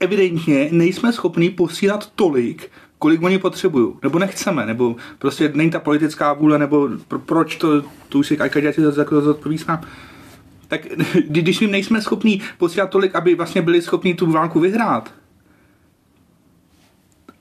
evidentně 0.00 0.68
nejsme 0.70 1.12
schopni 1.12 1.50
posílat 1.50 2.10
tolik, 2.14 2.70
kolik 2.98 3.22
oni 3.22 3.38
potřebují, 3.38 3.94
nebo 4.02 4.18
nechceme, 4.18 4.66
nebo 4.66 4.96
prostě 5.18 5.52
není 5.54 5.70
ta 5.70 5.80
politická 5.80 6.32
vůle, 6.32 6.58
nebo 6.58 6.88
pro, 7.08 7.18
proč 7.18 7.56
to, 7.56 7.82
to 8.08 8.18
už 8.18 8.26
si 8.26 8.36
každý 8.36 8.72
si 8.72 8.82
zodpoví 9.10 9.58
sám. 9.58 9.80
Tak 10.68 10.86
když 11.28 11.60
jim 11.60 11.70
nejsme 11.70 12.02
schopni 12.02 12.40
posílat 12.58 12.90
tolik, 12.90 13.14
aby 13.14 13.34
vlastně 13.34 13.62
byli 13.62 13.82
schopni 13.82 14.14
tu 14.14 14.32
válku 14.32 14.60
vyhrát, 14.60 15.12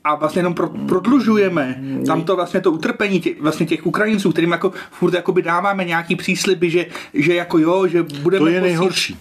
a 0.04 0.16
vlastně 0.16 0.40
jenom 0.40 0.54
pro, 0.54 0.70
prodlužujeme 0.70 1.84
tam 2.08 2.24
to 2.24 2.36
vlastně 2.36 2.62
to 2.62 2.72
utrpení 2.72 3.20
tě, 3.20 3.36
vlastně 3.40 3.66
těch 3.66 3.86
Ukrajinců, 3.86 4.32
kterým 4.32 4.52
jako 4.52 4.72
furt 4.92 5.14
jakoby 5.14 5.42
dáváme 5.42 5.86
nějaký 5.86 6.16
přísliby, 6.16 6.70
že, 6.70 6.86
že 7.14 7.34
jako 7.36 7.58
jo, 7.58 7.88
že 7.88 8.04
budeme... 8.04 8.46
To 8.46 8.48
je 8.48 8.62
nejhorší. 8.62 9.18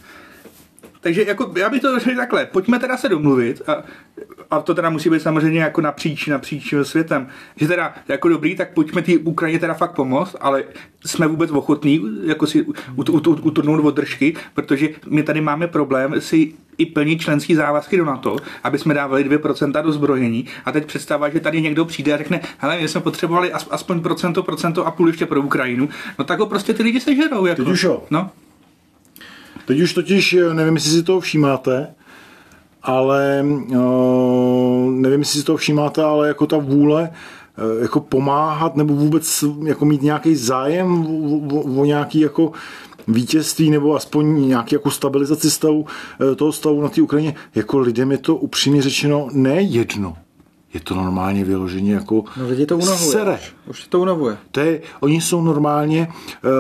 Takže 1.03 1.25
jako, 1.25 1.53
já 1.57 1.71
bych 1.71 1.83
to 1.83 1.99
řekl 1.99 2.17
takhle, 2.17 2.47
pojďme 2.47 2.79
teda 2.79 2.97
se 2.97 3.09
domluvit 3.09 3.63
a, 3.67 3.83
a 4.51 4.61
to 4.61 4.75
teda 4.75 4.91
musí 4.91 5.11
být 5.11 5.23
samozřejmě 5.23 5.61
jako 5.61 5.81
napříč, 5.81 6.27
napříč 6.27 6.75
světem, 6.83 7.29
že 7.57 7.69
teda 7.69 7.95
jako 8.09 8.29
dobrý, 8.29 8.57
tak 8.57 8.75
pojďme 8.75 9.03
té 9.03 9.13
Ukrajině 9.19 9.59
teda 9.59 9.75
fakt 9.75 9.93
pomoct, 9.93 10.37
ale 10.41 10.65
jsme 11.07 11.27
vůbec 11.27 11.51
ochotní 11.51 12.01
jako 12.25 12.47
si 12.47 12.67
utrhnout 13.43 13.85
od 13.85 13.95
držky, 13.95 14.35
protože 14.55 14.89
my 15.07 15.23
tady 15.23 15.41
máme 15.41 15.69
problém 15.69 16.21
si 16.21 16.53
i 16.79 16.87
plnit 16.87 17.21
členský 17.21 17.55
závazky 17.55 17.97
do 17.97 18.05
NATO, 18.05 18.37
aby 18.65 18.79
jsme 18.79 18.95
dávali 18.95 19.25
2% 19.39 19.83
do 19.83 19.93
zbrojení 19.93 20.47
a 20.65 20.73
teď 20.73 20.87
představa, 20.87 21.29
že 21.29 21.41
tady 21.41 21.63
někdo 21.63 21.85
přijde 21.85 22.15
a 22.15 22.19
řekne, 22.19 22.41
hele, 22.59 22.81
my 22.81 22.89
jsme 22.89 23.01
potřebovali 23.01 23.53
aspoň 23.53 24.01
procento, 24.01 24.43
procento 24.43 24.87
a 24.87 24.91
půl 24.91 25.07
ještě 25.07 25.27
pro 25.27 25.41
Ukrajinu, 25.41 25.89
no 26.19 26.25
tak 26.25 26.39
ho 26.39 26.47
prostě 26.47 26.75
ty 26.75 26.83
lidi 26.83 27.01
sežerou. 27.01 27.47
Jako. 27.47 27.63
Jo. 27.83 28.03
No. 28.11 28.31
Teď 29.67 29.81
už 29.81 29.95
totiž, 29.95 30.37
nevím, 30.53 30.75
jestli 30.75 30.91
si 30.91 31.03
toho 31.03 31.21
všímáte, 31.21 31.95
ale 32.83 33.45
uh, 33.69 34.91
nevím, 34.91 35.21
jestli 35.21 35.41
si 35.41 35.47
toho 35.47 35.57
všímáte, 35.57 36.03
ale 36.03 36.29
jako 36.29 36.47
ta 36.47 36.57
vůle 36.57 37.11
uh, 37.75 37.83
jako 37.83 38.01
pomáhat 38.01 38.77
nebo 38.77 38.95
vůbec 38.95 39.45
jako 39.65 39.85
mít 39.85 40.03
nějaký 40.03 40.37
zájem 40.37 41.07
o, 41.07 41.57
o, 41.57 41.81
o 41.81 41.85
nějaký 41.85 42.21
jako 42.21 42.53
vítězství 43.09 43.71
nebo 43.71 43.97
aspoň 43.97 44.49
nějaký 44.49 44.75
jako 44.75 44.91
stabilizaci 44.91 45.51
stavu, 45.51 45.87
eh, 46.33 46.35
toho 46.35 46.53
stavu 46.53 46.83
na 46.83 46.89
té 46.89 47.03
Ukrajině, 47.03 47.35
jako 47.55 47.79
lidem 47.79 48.13
je 48.13 48.19
to 48.19 48.37
upřímně 48.37 48.83
řečeno 48.83 49.29
nejedno. 49.33 50.17
Je 50.75 50.81
to 50.81 50.95
normálně 50.95 51.45
vyloženě 51.45 51.95
jako 51.95 52.25
no, 52.37 52.49
lidi 52.49 52.67
to 52.67 52.79
unavuje. 52.79 53.11
Sere. 53.11 53.39
Už 53.67 53.87
to 53.87 54.01
unavuje. 54.01 54.37
To 54.51 54.61
je, 54.61 54.81
oni 55.01 55.21
jsou 55.21 55.43
normálně 55.43 56.09
uh, 56.45 56.51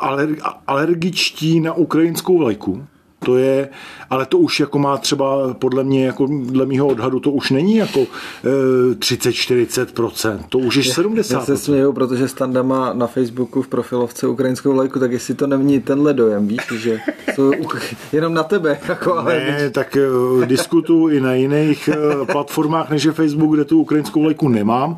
alerg, 0.00 0.38
alergičtí 0.66 1.60
na 1.60 1.72
ukrajinskou 1.72 2.38
vlajku 2.38 2.86
To 3.24 3.36
je, 3.36 3.68
ale 4.10 4.26
to 4.26 4.38
už 4.38 4.60
jako 4.60 4.78
má 4.78 4.98
třeba 4.98 5.54
podle 5.54 5.84
mě, 5.84 6.06
jako 6.06 6.26
dle 6.26 6.66
mýho 6.66 6.86
odhadu, 6.86 7.20
to 7.20 7.30
už 7.30 7.50
není 7.50 7.76
jako 7.76 8.00
e, 8.00 8.94
30-40%, 8.94 10.38
to 10.48 10.58
už 10.58 10.76
je 10.76 10.82
70%. 10.82 11.32
Já 11.32 11.40
se 11.40 11.56
směju, 11.56 11.92
protože 11.92 12.28
Standa 12.28 12.62
má 12.62 12.92
na 12.92 13.06
Facebooku 13.06 13.62
v 13.62 13.68
profilovce 13.68 14.26
ukrajinskou 14.26 14.72
lajku, 14.72 14.98
tak 14.98 15.12
jestli 15.12 15.34
to 15.34 15.46
není 15.46 15.80
tenhle 15.80 16.14
dojem, 16.14 16.48
víš, 16.48 16.60
že 16.72 16.98
jsou 17.34 17.52
jenom 18.12 18.34
na 18.34 18.42
tebe. 18.42 18.78
Jako, 18.88 19.18
ale 19.18 19.34
ne, 19.34 19.70
tak 19.70 19.96
uh, 19.96 20.44
diskutu 20.44 21.08
i 21.08 21.20
na 21.20 21.34
jiných 21.34 21.88
uh, 21.92 22.26
platformách, 22.26 22.90
než 22.90 23.04
je 23.04 23.12
Facebook, 23.12 23.54
kde 23.54 23.64
tu 23.64 23.80
ukrajinskou 23.80 24.22
lajku 24.22 24.48
nemám 24.48 24.96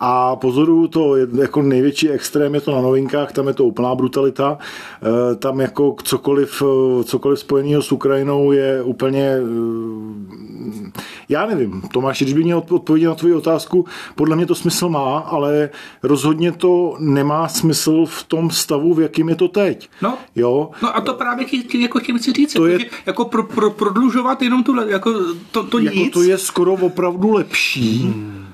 a 0.00 0.36
pozoruju 0.36 0.88
to, 0.88 1.16
jako 1.16 1.62
největší 1.62 2.10
extrém 2.10 2.54
je 2.54 2.60
to 2.60 2.74
na 2.74 2.80
novinkách, 2.80 3.32
tam 3.32 3.48
je 3.48 3.54
to 3.54 3.64
úplná 3.64 3.94
brutalita, 3.94 4.58
uh, 4.58 5.36
tam 5.36 5.60
jako 5.60 5.96
cokoliv, 6.02 6.62
uh, 6.62 7.02
cokoliv 7.02 7.38
spojeného 7.60 7.82
s 7.82 7.92
Ukrajinou 7.92 8.52
je 8.52 8.82
úplně 8.82 9.36
uh, 9.40 10.90
já 11.28 11.46
nevím, 11.46 11.82
Tomáš, 11.92 12.22
když 12.22 12.34
by 12.34 12.44
měl 12.44 12.62
odpovědět 12.70 13.08
na 13.08 13.14
tvoji 13.14 13.34
otázku, 13.34 13.84
podle 14.14 14.36
mě 14.36 14.46
to 14.46 14.54
smysl 14.54 14.88
má, 14.88 15.18
ale 15.18 15.70
rozhodně 16.02 16.52
to 16.52 16.96
nemá 16.98 17.48
smysl 17.48 18.06
v 18.06 18.24
tom 18.24 18.50
stavu, 18.50 18.94
v 18.94 19.00
jakým 19.00 19.28
je 19.28 19.34
to 19.34 19.48
teď. 19.48 19.90
No, 20.02 20.18
jo? 20.36 20.70
no 20.82 20.96
a 20.96 21.00
to 21.00 21.14
právě 21.14 21.46
chci, 21.46 21.78
jako 21.78 22.00
chci 22.00 22.32
říct, 22.32 22.52
to 22.54 22.66
je, 22.66 22.78
jako 23.06 23.24
pro, 23.24 23.42
pro, 23.42 23.70
prodlužovat 23.70 24.42
jenom 24.42 24.64
tu, 24.64 24.88
jako 24.88 25.12
to, 25.50 25.66
to 25.66 25.78
jako 25.78 25.96
nic. 25.96 26.12
To 26.12 26.22
je 26.22 26.38
skoro 26.38 26.72
opravdu 26.72 27.32
lepší 27.32 28.02
hmm. 28.02 28.46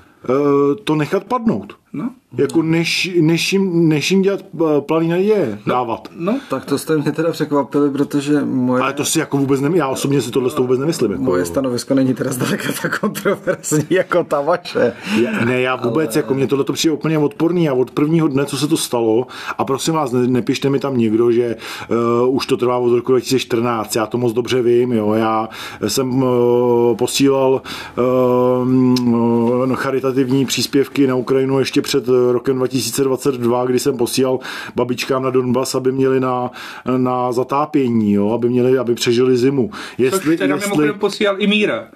to 0.83 0.95
nechat 0.95 1.23
padnout. 1.23 1.73
No. 1.93 2.09
Jako 2.37 2.61
než, 2.61 3.11
než, 3.21 3.53
jim, 3.53 3.89
než 3.89 4.11
jim 4.11 4.21
dělat 4.21 4.39
eh, 4.41 4.81
planý 4.81 5.07
naděje 5.07 5.59
no, 5.65 5.73
dávat. 5.73 6.07
No. 6.15 6.39
Tak 6.49 6.65
to 6.65 6.77
jste 6.77 6.97
mě 6.97 7.11
teda 7.11 7.31
překvapili, 7.31 7.91
protože 7.91 8.45
moje... 8.45 8.83
Ale 8.83 8.93
to 8.93 9.05
si 9.05 9.19
jako 9.19 9.37
vůbec 9.37 9.61
nemyslím, 9.61 9.79
já 9.79 9.87
osobně 9.87 10.21
si 10.21 10.31
tohle 10.31 10.49
vůbec 10.57 10.79
nemyslím. 10.79 11.11
Jako... 11.11 11.23
Moje 11.23 11.45
stanovisko 11.45 11.93
není 11.93 12.13
teda 12.13 12.31
zdaleka 12.31 12.69
tak 12.81 12.99
kontroverzní 12.99 13.85
jako 13.89 14.23
ta 14.23 14.41
vaše. 14.41 14.93
Já, 15.21 15.45
ne, 15.45 15.61
já 15.61 15.75
vůbec, 15.75 16.15
Ale... 16.15 16.19
jako 16.19 16.33
mě 16.33 16.47
tohle 16.47 16.65
to 16.65 16.73
přijde 16.73 16.93
úplně 16.93 17.17
odporný 17.17 17.69
a 17.69 17.73
od 17.73 17.91
prvního 17.91 18.27
dne, 18.27 18.45
co 18.45 18.57
se 18.57 18.67
to 18.67 18.77
stalo, 18.77 19.27
a 19.57 19.65
prosím 19.65 19.93
vás, 19.93 20.11
ne, 20.11 20.27
nepište 20.27 20.69
mi 20.69 20.79
tam 20.79 20.97
někdo, 20.97 21.31
že 21.31 21.55
uh, 22.25 22.35
už 22.35 22.45
to 22.45 22.57
trvá 22.57 22.77
od 22.77 22.95
roku 22.95 23.11
2014, 23.11 23.95
já 23.95 24.05
to 24.05 24.17
moc 24.17 24.33
dobře 24.33 24.61
vím, 24.61 24.91
jo, 24.91 25.13
já 25.13 25.49
jsem 25.87 26.23
uh, 26.23 26.95
posílal 26.97 27.61
uh, 27.97 29.73
charitativní 29.75 30.45
příspěvky 30.45 31.07
na 31.07 31.15
Ukrajinu 31.15 31.59
ještě 31.59 31.76
před 31.81 32.07
rokem 32.31 32.55
2022, 32.55 33.65
kdy 33.65 33.79
jsem 33.79 33.97
posílal 33.97 34.39
babičkám 34.75 35.23
na 35.23 35.29
Donbas, 35.29 35.75
aby 35.75 35.91
měli 35.91 36.19
na, 36.19 36.51
na 36.97 37.31
zatápění, 37.31 38.13
jo, 38.13 38.31
aby 38.31 38.49
měli, 38.49 38.77
aby 38.77 38.95
přežili 38.95 39.37
zimu. 39.37 39.71
Jestli, 39.97 40.19
Což 40.19 40.37
teda 40.37 40.55
jestli, 40.55 40.93
posílal 40.93 41.35
i 41.39 41.47
Míra. 41.47 41.87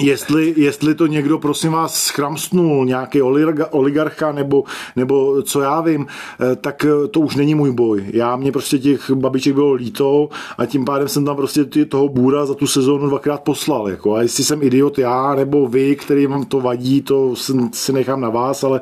Jestli, 0.00 0.54
jestli 0.56 0.94
to 0.94 1.06
někdo, 1.06 1.38
prosím 1.38 1.72
vás, 1.72 1.94
schramstnul, 1.94 2.84
nějaký 2.84 3.22
oligarcha 3.70 4.32
nebo, 4.32 4.64
nebo 4.96 5.42
co 5.42 5.60
já 5.60 5.80
vím, 5.80 6.06
eh, 6.40 6.56
tak 6.56 6.84
eh, 6.84 7.08
to 7.08 7.20
už 7.20 7.36
není 7.36 7.54
můj 7.54 7.72
boj. 7.72 8.04
Já 8.12 8.36
mě 8.36 8.52
prostě 8.52 8.78
těch 8.78 9.10
babiček 9.10 9.54
bylo 9.54 9.72
líto 9.72 10.28
a 10.58 10.66
tím 10.66 10.84
pádem 10.84 11.08
jsem 11.08 11.24
tam 11.24 11.36
prostě 11.36 11.64
toho 11.64 12.08
bůra 12.08 12.46
za 12.46 12.54
tu 12.54 12.66
sezónu 12.66 13.08
dvakrát 13.08 13.42
poslal. 13.42 13.88
Jako. 13.88 14.14
A 14.14 14.22
jestli 14.22 14.44
jsem 14.44 14.62
idiot 14.62 14.98
já 14.98 15.34
nebo 15.34 15.68
vy, 15.68 15.96
který 15.96 16.26
vám 16.26 16.44
to 16.44 16.60
vadí, 16.60 17.02
to 17.02 17.34
si 17.72 17.92
nechám 17.92 18.20
na 18.20 18.30
vás, 18.30 18.64
ale, 18.64 18.80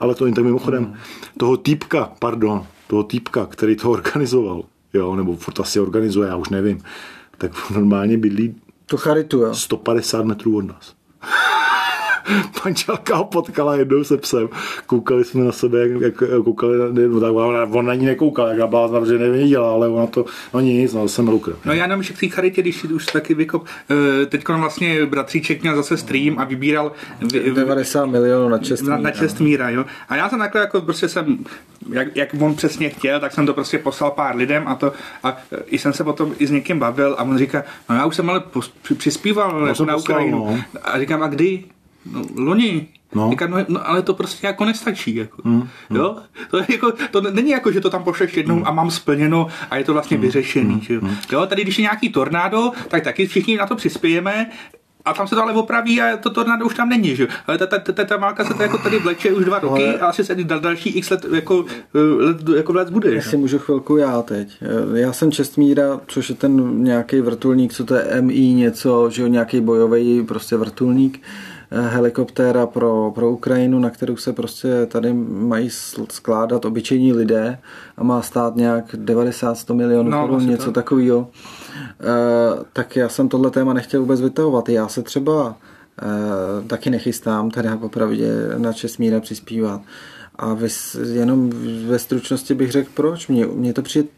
ale 0.00 0.14
to 0.14 0.26
jen 0.26 0.34
tak 0.34 0.44
mimochodem. 0.44 0.84
Hmm. 0.84 0.94
Toho 1.38 1.56
týpka, 1.56 2.12
pardon, 2.18 2.62
toho 2.86 3.02
týpka, 3.02 3.46
který 3.46 3.76
to 3.76 3.90
organizoval, 3.96 4.62
jo, 4.94 5.16
nebo 5.16 5.36
furt 5.36 5.60
asi 5.60 5.80
organizuje, 5.80 6.28
já 6.28 6.36
už 6.36 6.48
nevím, 6.48 6.80
tak 7.38 7.70
normálně 7.70 8.18
bydlí 8.18 8.54
tu 8.86 8.96
charitu, 8.96 9.38
jo. 9.38 9.54
150 9.54 10.24
metrů 10.24 10.56
od 10.56 10.62
nás. 10.62 10.94
Manželka 12.64 13.16
ho 13.16 13.24
potkala 13.24 13.76
jednou 13.76 14.04
se 14.04 14.16
psem. 14.16 14.48
Koukali 14.86 15.24
jsme 15.24 15.44
na 15.44 15.52
sebe, 15.52 15.88
jak, 15.88 16.00
jak 16.00 16.44
koukali, 16.44 16.78
no 17.08 17.20
tak 17.20 17.32
ona, 17.32 17.62
on 17.62 17.86
na 17.86 17.94
ní 17.94 18.06
nekoukal, 18.06 18.48
jak 18.48 18.68
blázna, 18.68 19.04
že 19.04 19.18
nevěděla, 19.18 19.70
ale 19.70 19.88
ona 19.88 20.06
to, 20.06 20.24
no 20.54 20.60
nic, 20.60 20.94
no 20.94 21.08
jsem 21.08 21.28
lukr. 21.28 21.56
No 21.64 21.72
já 21.72 21.86
nevím, 21.86 22.02
že 22.02 22.14
k 22.14 22.20
té 22.20 22.28
charitě, 22.28 22.62
když 22.62 22.84
už 22.84 23.06
taky 23.06 23.34
vykop, 23.34 23.66
eh, 24.22 24.26
teď 24.26 24.48
vlastně 24.48 25.06
bratříček 25.06 25.62
měl 25.62 25.76
zase 25.76 25.96
stream 25.96 26.38
a 26.38 26.44
vybíral 26.44 26.92
v, 27.20 27.54
90 27.54 28.06
milionů 28.06 28.48
na 28.48 28.58
čest 28.58 28.82
na, 28.82 28.96
na 28.96 29.10
čest 29.10 29.40
míra, 29.40 29.70
jo. 29.70 29.84
A 30.08 30.16
já 30.16 30.28
jsem 30.28 30.38
takhle 30.38 30.60
jako 30.60 30.80
prostě 30.80 31.08
jsem, 31.08 31.38
jak, 31.92 32.16
jak 32.16 32.28
on 32.40 32.54
přesně 32.54 32.88
chtěl, 32.88 33.20
tak 33.20 33.32
jsem 33.32 33.46
to 33.46 33.54
prostě 33.54 33.78
poslal 33.78 34.10
pár 34.10 34.36
lidem 34.36 34.68
a 34.68 34.74
to, 34.74 34.92
a 35.22 35.36
i 35.66 35.78
jsem 35.78 35.92
se 35.92 36.04
potom 36.04 36.34
i 36.38 36.46
s 36.46 36.50
někým 36.50 36.78
bavil 36.78 37.14
a 37.18 37.22
on 37.22 37.38
říká, 37.38 37.64
no 37.88 37.96
já 37.96 38.06
už 38.06 38.16
jsem 38.16 38.30
ale 38.30 38.40
pos, 38.40 38.72
přispíval 38.96 39.60
no, 39.60 39.66
jako 39.66 39.84
na 39.84 39.96
Ukrajinu. 39.96 40.38
No. 40.38 40.60
A 40.82 40.98
říkám, 40.98 41.22
a 41.22 41.28
kdy? 41.28 41.64
No, 42.12 42.24
loni. 42.36 42.88
No. 43.14 43.30
Říká, 43.30 43.46
no, 43.46 43.56
no, 43.68 43.88
ale 43.88 44.02
to 44.02 44.14
prostě 44.14 44.46
jako 44.46 44.64
nestačí. 44.64 45.16
Jako. 45.16 45.42
Mm, 45.44 45.68
mm. 45.90 45.96
Jo? 45.96 46.16
To, 46.50 46.56
je 46.56 46.66
jako, 46.68 46.92
to 47.10 47.20
není 47.20 47.50
jako, 47.50 47.72
že 47.72 47.80
to 47.80 47.90
tam 47.90 48.04
pošleš 48.04 48.36
jednou 48.36 48.56
mm. 48.56 48.62
a 48.66 48.70
mám 48.70 48.90
splněno 48.90 49.46
a 49.70 49.76
je 49.76 49.84
to 49.84 49.92
vlastně 49.92 50.16
mm, 50.16 50.22
vyřešený. 50.22 50.74
Mm, 50.74 50.80
že? 50.80 51.00
Mm. 51.00 51.16
Jo? 51.32 51.46
Tady, 51.46 51.62
když 51.62 51.78
je 51.78 51.82
nějaký 51.82 52.08
tornádo, 52.08 52.70
tak 52.88 53.04
taky 53.04 53.26
všichni 53.26 53.56
na 53.56 53.66
to 53.66 53.76
přispějeme, 53.76 54.50
a 55.04 55.14
tam 55.14 55.28
se 55.28 55.34
to 55.34 55.42
ale 55.42 55.52
opraví 55.52 56.00
a 56.00 56.16
to 56.16 56.30
tornádo 56.30 56.66
už 56.66 56.74
tam 56.74 56.88
není, 56.88 57.16
že? 57.16 57.28
Ale 57.46 57.58
ta, 57.58 57.66
ta, 57.66 57.78
ta, 57.78 58.04
ta 58.04 58.16
válka 58.16 58.44
se 58.44 58.54
to 58.54 58.62
jako 58.62 58.78
tady 58.78 58.98
vleče 58.98 59.32
už 59.32 59.44
dva 59.44 59.58
roky 59.58 59.84
ale... 59.84 59.98
a 59.98 60.06
asi 60.06 60.24
se 60.24 60.34
dal, 60.34 60.60
další 60.60 60.90
x 60.90 61.10
let 61.10 61.26
jako, 61.34 61.64
let, 61.94 62.48
jako 62.56 62.72
let 62.72 62.90
bude. 62.90 63.10
Jestli 63.10 63.36
můžu 63.36 63.58
chvilku 63.58 63.96
já 63.96 64.22
teď. 64.22 64.62
Já 64.94 65.12
jsem 65.12 65.32
Čestmíra, 65.32 66.00
což 66.06 66.28
je 66.28 66.34
ten 66.34 66.84
nějaký 66.84 67.20
vrtulník, 67.20 67.72
co 67.72 67.84
to 67.84 67.94
je 67.94 68.22
MI 68.22 68.40
něco, 68.40 69.10
že 69.10 69.22
jo, 69.22 69.28
nějaký 69.28 69.60
bojový 69.60 70.24
prostě 70.24 70.56
vrtulník 70.56 71.20
Eh, 71.20 71.55
helikoptéra 71.70 72.66
pro, 72.66 73.12
pro 73.14 73.30
Ukrajinu, 73.30 73.78
na 73.78 73.90
kterou 73.90 74.16
se 74.16 74.32
prostě 74.32 74.86
tady 74.86 75.12
mají 75.12 75.70
skládat 76.10 76.64
obyčejní 76.64 77.12
lidé 77.12 77.58
a 77.96 78.04
má 78.04 78.22
stát 78.22 78.56
nějak 78.56 78.94
90-100 78.94 79.74
milionů 79.74 80.10
no, 80.10 80.20
korun, 80.20 80.46
něco 80.46 80.64
to. 80.64 80.72
takového. 80.72 81.28
E, 82.00 82.64
tak 82.72 82.96
já 82.96 83.08
jsem 83.08 83.28
tohle 83.28 83.50
téma 83.50 83.72
nechtěl 83.72 84.00
vůbec 84.00 84.20
vytahovat. 84.20 84.68
Já 84.68 84.88
se 84.88 85.02
třeba 85.02 85.56
e, 86.02 86.68
taky 86.68 86.90
nechystám 86.90 87.50
teda 87.50 87.76
popravdě 87.76 88.32
na 88.58 88.72
Česmíra 88.72 89.20
přispívat. 89.20 89.80
A 90.38 90.54
vys, 90.54 90.96
jenom 91.12 91.50
ve 91.86 91.98
stručnosti 91.98 92.54
bych 92.54 92.72
řekl, 92.72 92.90
proč. 92.94 93.28
Mně, 93.28 93.46
mně 93.46 93.72
to 93.72 93.82
přijde 93.82 94.08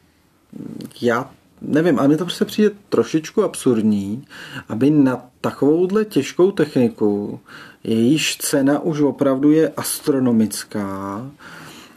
já 1.00 1.31
nevím, 1.62 1.99
ale 1.99 2.09
mi 2.09 2.17
to 2.17 2.25
prostě 2.25 2.45
přijde 2.45 2.71
trošičku 2.88 3.43
absurdní, 3.43 4.25
aby 4.69 4.91
na 4.91 5.23
takovouhle 5.41 6.05
těžkou 6.05 6.50
techniku, 6.50 7.41
jejíž 7.85 8.37
cena 8.37 8.79
už 8.79 9.00
opravdu 9.00 9.50
je 9.50 9.73
astronomická, 9.77 11.23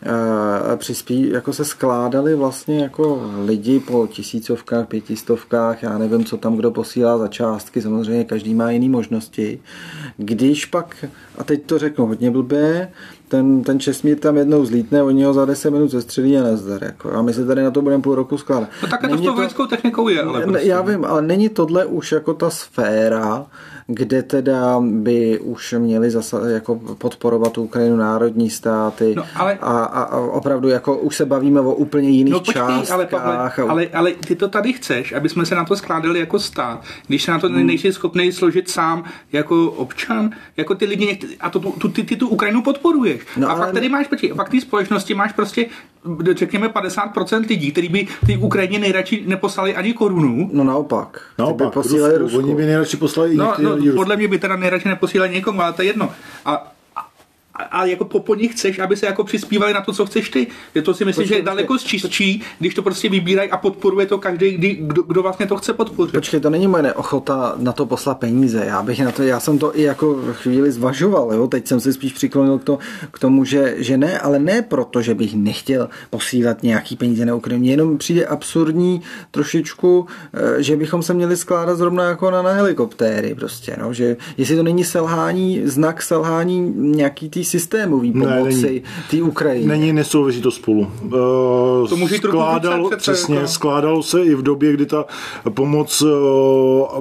eh, 0.04 0.78
přispí, 0.78 1.30
jako 1.30 1.54
se 1.54 1.66
skládali 1.66 2.36
vlastně 2.36 2.80
jako 2.80 3.32
lidi 3.46 3.80
po 3.80 4.08
tisícovkách, 4.08 4.88
pětistovkách, 4.88 5.84
já 5.84 5.98
nevím, 5.98 6.26
co 6.26 6.38
tam 6.38 6.56
kdo 6.56 6.72
posílá 6.72 7.18
za 7.18 7.28
částky, 7.28 7.82
samozřejmě 7.82 8.24
každý 8.24 8.54
má 8.54 8.72
jiné 8.72 8.90
možnosti. 8.90 9.60
Když 10.18 10.66
pak, 10.66 11.06
a 11.38 11.44
teď 11.44 11.64
to 11.66 11.80
řeknu 11.80 12.06
hodně 12.06 12.32
blbě, 12.32 12.92
ten, 13.32 13.64
ten 13.64 13.80
Česmír 13.80 14.20
tam 14.20 14.38
jednou 14.38 14.66
zlítne, 14.66 15.04
oni 15.04 15.24
ho 15.24 15.34
za 15.34 15.46
10 15.46 15.70
minut 15.70 15.92
zestřelí 15.92 16.38
a 16.38 16.44
nezdar. 16.44 16.84
Jako. 16.84 17.14
A 17.14 17.22
my 17.22 17.34
se 17.34 17.46
tady 17.46 17.64
na 17.64 17.72
to 17.72 17.82
budeme 17.82 18.04
půl 18.04 18.16
roku 18.16 18.38
skládat. 18.38 18.70
No 18.82 18.88
tak 18.88 19.10
to 19.10 19.18
s 19.18 19.22
tou 19.22 19.36
vojenskou 19.36 19.66
technikou 19.66 20.10
je, 20.10 20.22
ale 20.22 20.42
prostě. 20.42 20.68
Já 20.68 20.82
vím, 20.82 21.06
ale 21.06 21.22
není 21.22 21.50
tohle 21.50 21.86
už 21.86 22.12
jako 22.12 22.34
ta 22.34 22.50
sféra, 22.50 23.46
kde 23.88 24.24
teda 24.24 24.80
by 24.80 25.40
už 25.40 25.76
měli 25.78 26.12
zase 26.12 26.52
jako 26.54 26.76
podporovat 26.76 27.58
Ukrajinu 27.58 27.96
národní 27.96 28.50
státy 28.50 29.14
no, 29.16 29.24
ale... 29.36 29.58
a, 29.62 29.84
a, 29.84 30.02
a, 30.02 30.18
opravdu 30.18 30.70
jako 30.70 30.98
už 30.98 31.16
se 31.16 31.26
bavíme 31.26 31.62
o 31.62 31.74
úplně 31.74 32.10
jiných 32.10 32.34
no, 32.34 32.40
počkej, 32.40 32.62
částkách. 32.62 32.92
Ale, 32.92 33.06
Pavle, 33.06 33.38
a... 33.38 33.52
ale, 33.70 33.88
ale 33.94 34.12
ty 34.12 34.36
to 34.36 34.48
tady 34.48 34.74
chceš, 34.74 35.14
aby 35.14 35.30
jsme 35.30 35.46
se 35.46 35.56
na 35.56 35.66
to 35.66 35.76
skládali 35.76 36.20
jako 36.20 36.40
stát, 36.40 36.84
když 37.08 37.24
se 37.24 37.32
na 37.32 37.40
to 37.40 37.48
hmm. 37.48 37.68
nejsi 37.68 37.94
schopný 37.94 38.32
složit 38.32 38.70
sám 38.70 39.04
jako 39.32 39.72
občan, 39.72 40.32
jako 40.58 40.76
ty 40.76 40.86
lidi, 40.86 41.20
a 41.40 41.50
to, 41.50 41.60
tu, 41.60 41.90
ty, 41.90 42.04
ty 42.04 42.16
tu 42.16 42.28
Ukrajinu 42.28 42.62
podporuješ. 42.62 43.22
No, 43.38 43.50
a 43.50 43.52
ale... 43.52 43.60
pak 43.60 43.74
tady 43.74 43.90
máš, 43.90 44.08
počkej, 44.08 44.34
pak 44.34 44.50
ty 44.50 44.62
společnosti 44.62 45.14
máš 45.14 45.34
prostě 45.34 45.66
řekněme 46.32 46.68
50% 46.68 47.48
lidí, 47.50 47.72
kteří 47.72 47.90
by 47.90 48.08
ty 48.26 48.38
Ukrajině 48.38 48.80
nejradši 48.80 49.24
neposlali 49.28 49.76
ani 49.76 49.94
korunu. 49.94 50.50
No 50.54 50.64
naopak. 50.64 51.22
Naopak, 51.40 51.68
by 51.68 51.74
posílali 51.74 52.18
Rusku. 52.18 52.38
Oni 52.38 52.56
by 52.56 52.66
nejradši 52.66 52.98
poslali 52.98 53.36
no, 53.36 53.54
no, 53.60 53.71
podle 53.96 54.18
mě 54.18 54.28
by 54.28 54.40
teda 54.40 54.56
nejradši 54.56 54.88
neposílali 54.88 55.32
někomu, 55.32 55.62
ale 55.62 55.74
to 55.74 55.82
je 55.82 55.88
jedno. 55.88 56.14
A, 56.46 56.72
a 57.72 57.86
jako 57.86 58.06
po, 58.06 58.20
po 58.20 58.36
nich 58.36 58.52
chceš, 58.52 58.80
aby 58.80 58.98
se 58.98 59.06
jako 59.06 59.24
přispívali 59.24 59.74
na 59.74 59.82
to, 59.82 59.94
co 59.94 60.06
chceš 60.06 60.30
ty. 60.30 60.48
Je 60.76 60.82
to 60.82 60.94
si 60.94 61.06
myslím, 61.06 61.24
Počkej, 61.24 61.38
že 61.38 61.40
je 61.40 61.46
daleko 61.46 61.78
čistší, 61.78 62.44
když 62.60 62.74
to 62.74 62.82
prostě 62.82 63.10
vybírají 63.10 63.50
a 63.52 63.58
podporuje 63.58 64.06
to 64.06 64.18
každý, 64.18 64.52
kdy, 64.52 64.78
kdo, 64.82 65.02
kdo 65.02 65.22
vlastně 65.22 65.48
to 65.48 65.58
chce 65.58 65.74
podpořit. 65.74 66.12
Počkej, 66.12 66.40
to 66.40 66.50
není 66.50 66.68
moje 66.68 66.84
neochota 66.84 67.56
na 67.58 67.72
to 67.72 67.86
poslat 67.86 68.20
peníze. 68.20 68.64
Já 68.66 68.84
bych 68.84 69.00
na 69.00 69.12
to, 69.12 69.24
já 69.24 69.40
jsem 69.40 69.60
to 69.60 69.78
i 69.78 69.82
jako 69.82 70.20
chvíli 70.34 70.72
zvažoval, 70.72 71.34
jo. 71.34 71.48
Teď 71.48 71.68
jsem 71.68 71.80
se 71.80 71.94
spíš 71.94 72.14
přiklonil 72.14 72.60
k, 72.60 72.64
to, 72.64 72.80
k 73.12 73.20
tomu, 73.20 73.46
že, 73.46 73.76
že 73.78 73.98
ne, 73.98 74.20
ale 74.20 74.40
ne 74.40 74.62
proto, 74.62 75.02
že 75.02 75.16
bych 75.16 75.36
nechtěl 75.36 75.90
posílat 76.10 76.64
nějaký 76.64 76.96
peníze 76.96 77.26
na 77.26 77.36
Ukrajinu. 77.36 77.66
Jenom 77.66 77.98
přijde 77.98 78.26
absurdní 78.26 79.02
trošičku, 79.32 80.08
eh, 80.34 80.64
že 80.64 80.78
bychom 80.78 81.04
se 81.04 81.14
měli 81.14 81.38
skládat 81.38 81.76
zrovna 81.76 82.04
jako 82.04 82.32
na, 82.32 82.42
na 82.42 82.54
helikoptéry 82.54 83.36
prostě, 83.36 83.76
no. 83.82 83.94
Že 83.94 84.18
jestli 84.38 84.56
to 84.56 84.64
není 84.64 84.84
selhání, 84.84 85.62
znak 85.66 86.02
selhání 86.02 86.74
nějaký 86.76 87.30
tý 87.30 87.44
systémový 87.52 88.12
pomoci 88.12 88.64
není. 88.66 88.82
té 89.12 89.22
Ukrajině. 89.24 89.68
Není, 89.68 89.94
nesouvisí 89.94 90.42
to 90.42 90.52
spolu. 90.52 90.92
Uh, 91.04 91.12
To 91.90 91.96
může 91.98 92.18
skládalo, 92.18 92.90
přece, 92.90 93.02
přesně, 93.02 93.36
jako. 93.36 93.48
skládalo 93.48 94.04
se 94.04 94.24
i 94.24 94.36
v 94.36 94.42
době, 94.42 94.74
kdy 94.74 94.86
ta 94.86 95.06
pomoc 95.50 96.02
uh, 96.02 96.10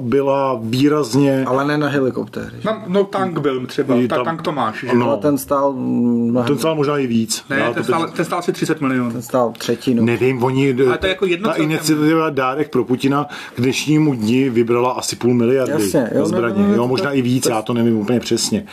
byla 0.01 0.59
výrazně 0.63 1.43
Ale 1.47 1.65
ne 1.65 1.77
na 1.77 1.87
helikoptéry. 1.87 2.57
No, 2.65 2.81
no 2.87 3.03
tank 3.03 3.39
byl 3.39 3.65
třeba, 3.67 3.95
ta, 4.09 4.15
tam- 4.15 4.25
tank 4.25 4.41
to 4.41 4.51
máš. 4.51 4.79
Že? 4.79 4.87
Ale 5.03 5.17
ten 5.17 5.37
stál 5.37 5.73
mnohem, 5.73 6.47
ten 6.47 6.57
stál 6.57 6.75
možná 6.75 6.97
i 6.97 7.07
víc. 7.07 7.43
Ne, 7.49 7.57
to 7.57 7.63
ten 7.63 7.73
teď- 7.73 7.85
stál, 7.85 8.07
ten 8.15 8.25
stál 8.25 8.39
asi 8.39 8.51
30 8.53 8.81
milionů. 8.81 9.11
ten 9.11 9.21
stál 9.21 9.53
třetinu. 9.57 10.05
Nevím, 10.05 10.43
oni, 10.43 10.75
Ale 10.87 10.97
to 10.97 11.05
je 11.05 11.09
jako 11.09 11.25
jedno 11.25 11.49
ta 11.49 11.55
iniciativa 11.55 12.29
Dárek 12.29 12.69
pro 12.71 12.83
Putina 12.83 13.27
k 13.55 13.61
dnešnímu 13.61 14.13
dni 14.15 14.49
vybrala 14.49 14.91
asi 14.91 15.15
půl 15.15 15.33
miliardy 15.33 15.71
Jasně, 15.73 16.09
jo, 16.15 16.25
zbraně, 16.25 16.55
no, 16.61 16.67
no, 16.67 16.73
jo, 16.73 16.81
to- 16.81 16.87
možná 16.87 17.11
i 17.11 17.21
víc, 17.21 17.43
to- 17.43 17.49
já 17.49 17.61
to 17.61 17.73
nevím 17.73 17.97
úplně 17.97 18.19
přesně. 18.19 18.65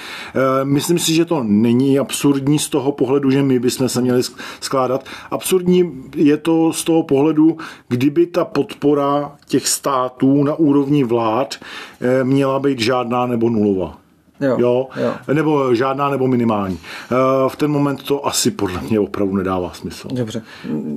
E, 0.61 0.64
myslím 0.64 0.99
si, 0.99 1.14
že 1.14 1.25
to 1.25 1.42
není 1.68 1.98
absurdní 1.98 2.58
z 2.58 2.68
toho 2.68 2.92
pohledu, 2.92 3.30
že 3.30 3.42
my 3.42 3.58
bychom 3.58 3.88
se 3.88 4.00
měli 4.00 4.20
sk- 4.20 4.38
skládat. 4.60 5.04
Absurdní 5.30 5.92
je 6.16 6.37
to 6.37 6.72
z 6.72 6.84
toho 6.84 7.02
pohledu, 7.02 7.56
kdyby 7.88 8.26
ta 8.26 8.44
podpora 8.44 9.37
těch 9.46 9.68
států 9.68 10.44
na 10.44 10.54
úrovni 10.54 11.04
vlád 11.04 11.54
e, 12.00 12.25
měla 12.25 12.58
být 12.58 12.80
žádná 12.80 13.26
nebo 13.26 13.50
nulová. 13.50 14.08
Jo, 14.40 14.57
Jo, 14.59 14.88
jo. 15.02 15.35
nebo 15.35 15.75
žádná 15.75 16.11
nebo 16.11 16.26
minimální. 16.28 16.78
E, 17.11 17.49
v 17.49 17.57
ten 17.57 17.71
moment 17.71 18.02
to 18.02 18.26
asi 18.26 18.50
podle 18.50 18.80
mě 18.80 19.00
opravdu 19.00 19.37
nedává 19.37 19.73
smysl. 19.73 20.09
Dobře. 20.12 20.42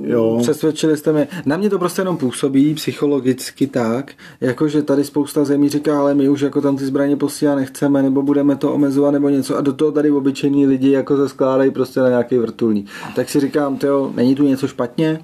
Jo. 0.02 0.38
Přesvědčili 0.42 0.96
jste 0.96 1.12
mě. 1.12 1.28
Na 1.46 1.56
mě 1.56 1.70
to 1.70 1.78
prostě 1.78 2.00
jenom 2.00 2.16
působí 2.16 2.74
psychologicky 2.74 3.66
tak, 3.66 4.12
jako 4.40 4.68
že 4.68 4.82
tady 4.82 5.04
spousta 5.04 5.44
zemí 5.44 5.68
říká, 5.68 6.00
ale 6.00 6.14
my 6.14 6.28
už 6.28 6.40
jako 6.40 6.60
tam 6.60 6.76
ty 6.76 6.84
zbraně 6.86 7.16
posílat 7.16 7.54
nechceme, 7.54 8.02
nebo 8.02 8.22
budeme 8.22 8.56
to 8.56 8.72
omezovat, 8.72 9.10
nebo 9.10 9.28
něco. 9.28 9.56
A 9.56 9.60
do 9.60 9.72
toho 9.72 9.92
tady 9.92 10.10
obyčejní 10.10 10.66
lidi 10.66 10.90
jako 10.90 11.16
se 11.16 11.28
skládají 11.28 11.70
prostě 11.70 12.00
na 12.00 12.08
nějaký 12.08 12.38
vrtulník. 12.38 12.88
Tak 13.16 13.28
si 13.28 13.40
říkám, 13.40 13.76
tyjo, 13.76 14.12
není 14.14 14.34
tu 14.34 14.42
něco 14.42 14.68
špatně? 14.68 15.20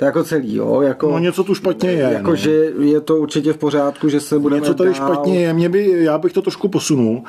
To 0.00 0.04
je 0.04 0.06
jako 0.06 0.24
celý, 0.24 0.54
jo? 0.54 0.80
Jako, 0.82 1.10
No 1.10 1.18
něco 1.18 1.44
tu 1.44 1.54
špatně 1.54 1.90
je. 1.90 2.10
Jako, 2.12 2.30
no. 2.30 2.36
že 2.36 2.50
je 2.80 3.00
to 3.00 3.16
určitě 3.16 3.52
v 3.52 3.56
pořádku, 3.56 4.08
že 4.08 4.20
se 4.20 4.38
budeme 4.38 4.60
Něco 4.60 4.74
tady 4.74 4.90
dál... 4.90 4.94
špatně 4.96 5.40
je. 5.40 5.52
Mě 5.52 5.68
by, 5.68 6.04
já 6.04 6.18
bych 6.18 6.32
to 6.32 6.42
trošku 6.42 6.68
posunul. 6.68 7.22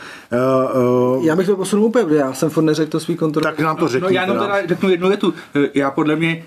Uh, 0.75 1.15
uh, 1.17 1.25
Já 1.25 1.35
bych 1.35 1.47
to 1.47 1.55
posunul 1.55 1.85
úplně, 1.85 2.05
protože 2.05 2.17
já 2.19 2.33
jsem 2.33 2.49
furt 2.49 2.63
neřekl 2.63 2.91
to 2.91 2.99
svý 2.99 3.15
kontrol. 3.15 3.43
tak 3.43 3.59
nám 3.59 3.75
to 3.75 3.81
No 3.81 3.87
řekni. 3.87 4.15
já 4.15 4.21
jenom 4.21 4.37
teda. 4.39 4.67
řeknu 4.67 4.89
jednu 4.89 5.07
větu. 5.07 5.33
E, 5.55 5.69
Já 5.73 5.91
podle 5.91 6.15
mě, 6.15 6.43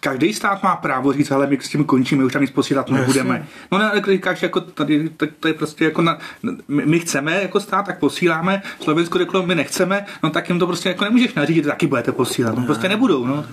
každý 0.00 0.32
stát 0.34 0.62
má 0.62 0.76
právo 0.76 1.12
říct, 1.12 1.30
ale 1.30 1.46
my 1.46 1.58
s 1.60 1.68
tím 1.68 1.84
končíme, 1.84 2.24
už 2.24 2.32
tam 2.32 2.42
nic 2.42 2.50
posílat 2.50 2.90
nebudeme. 2.90 3.46
No 3.72 3.78
ne, 3.78 3.90
ale 3.90 4.00
když 4.00 4.16
říkáš, 4.16 4.42
jako 4.42 4.60
tady, 4.60 5.08
tak 5.16 5.30
to 5.40 5.48
je 5.48 5.54
prostě 5.54 5.84
jako 5.84 6.02
na, 6.02 6.18
my, 6.68 6.86
my, 6.86 6.98
chceme 7.00 7.42
jako 7.42 7.60
stát, 7.60 7.86
tak 7.86 7.98
posíláme, 7.98 8.62
Slovensko 8.80 9.18
řeklo, 9.18 9.46
my 9.46 9.54
nechceme, 9.54 10.06
no 10.22 10.30
tak 10.30 10.48
jim 10.48 10.58
to 10.58 10.66
prostě 10.66 10.88
jako 10.88 11.04
nemůžeš 11.04 11.34
nařídit, 11.34 11.62
taky 11.66 11.86
budete 11.86 12.12
posílat, 12.12 12.56
no 12.56 12.64
prostě 12.64 12.88
nebudou, 12.88 13.26
no. 13.26 13.44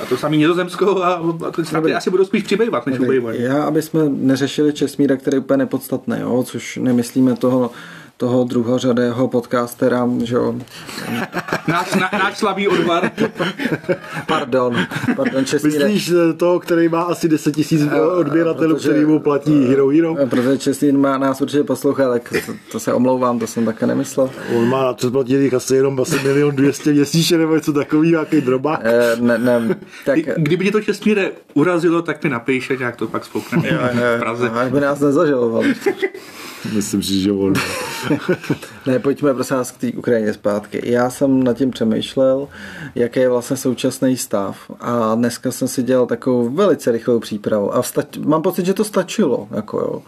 A 0.00 0.04
to 0.04 0.16
samý 0.16 0.38
Nizozemsko 0.38 1.02
a, 1.02 1.22
a 1.46 1.50
ty 1.50 1.64
státy 1.64 1.94
asi 1.94 2.10
budou 2.10 2.24
spíš 2.24 2.42
přibývat, 2.42 2.86
než 2.86 3.00
ubývají. 3.00 3.42
Já, 3.42 3.62
aby 3.62 3.82
jsme 3.82 4.08
neřešili 4.08 4.72
Česmíra, 4.72 5.16
který 5.16 5.34
je 5.34 5.40
úplně 5.40 5.56
nepodstatné, 5.56 6.20
jo, 6.20 6.42
což 6.42 6.76
nemyslíme 6.76 7.36
toho, 7.36 7.70
toho 8.20 8.44
druhořadého 8.44 9.28
podcastera, 9.28 10.08
že 10.24 10.34
jo. 10.36 10.54
Náš, 11.68 11.94
na, 11.94 12.10
náš 12.12 12.38
slabý 12.38 12.68
odvar. 12.68 13.10
Pardon, 14.26 14.76
pardon, 15.16 15.44
Česmíre. 15.44 15.84
Myslíš 15.84 16.10
eh, 16.30 16.32
toho, 16.32 16.60
který 16.60 16.88
má 16.88 17.02
asi 17.02 17.28
10 17.28 17.54
tisíc 17.54 17.82
odběratelů, 18.18 18.74
protože- 18.74 18.88
který 18.90 19.04
mu 19.04 19.18
platí 19.20 19.66
Hero 19.66 19.88
Hero? 19.88 20.14
Protože 20.30 20.58
Česmír 20.58 20.98
má 20.98 21.18
nás 21.18 21.40
určitě 21.40 21.64
poslouchá, 21.64 22.08
tak 22.08 22.32
to, 22.46 22.52
to, 22.72 22.80
se 22.80 22.92
omlouvám, 22.92 23.38
to 23.38 23.46
jsem 23.46 23.64
také 23.64 23.86
nemyslel. 23.86 24.30
On 24.56 24.68
má 24.68 24.94
předplatit 24.94 25.54
asi 25.54 25.76
jenom 25.76 26.00
asi 26.00 26.18
milion 26.22 26.56
200 26.56 26.92
měsíčně 26.92 27.38
nebo 27.38 27.54
něco 27.54 27.72
takový, 27.72 28.10
nějaký 28.10 28.40
drobák. 28.40 28.80
Eh, 28.82 29.16
ne, 29.20 29.38
ne, 29.38 29.76
tak, 30.06 30.18
Kdyby 30.36 30.64
tě 30.64 30.72
to 30.72 30.80
čestmíre 30.80 31.30
urazilo, 31.54 32.02
tak 32.02 32.24
mi 32.24 32.30
napíše, 32.30 32.76
jak 32.80 32.96
to 32.96 33.06
pak 33.08 33.24
spoukneme 33.24 33.90
v 34.16 34.18
Praze. 34.18 34.50
až 34.50 34.72
by 34.72 34.80
nás 34.80 35.00
nezažaloval. 35.00 35.62
Myslím 36.74 37.02
si, 37.02 37.20
že 37.20 37.32
on. 37.32 37.52
Ne, 38.86 38.98
pojďme 38.98 39.34
prosím 39.34 39.56
vás 39.56 39.70
k 39.70 39.76
té 39.76 39.92
Ukrajině 39.92 40.32
zpátky. 40.32 40.80
Já 40.84 41.10
jsem 41.10 41.42
nad 41.42 41.56
tím 41.56 41.70
přemýšlel, 41.70 42.48
jaký 42.94 43.20
je 43.20 43.28
vlastně 43.28 43.56
současný 43.56 44.16
stav 44.16 44.70
a 44.80 45.14
dneska 45.14 45.52
jsem 45.52 45.68
si 45.68 45.82
dělal 45.82 46.06
takovou 46.06 46.48
velice 46.48 46.92
rychlou 46.92 47.18
přípravu 47.20 47.74
a 47.74 47.82
vsta- 47.82 48.02
mám 48.26 48.42
pocit, 48.42 48.66
že 48.66 48.74
to 48.74 48.84
stačilo. 48.84 49.48
Jako 49.50 49.78
jo. 49.78 50.02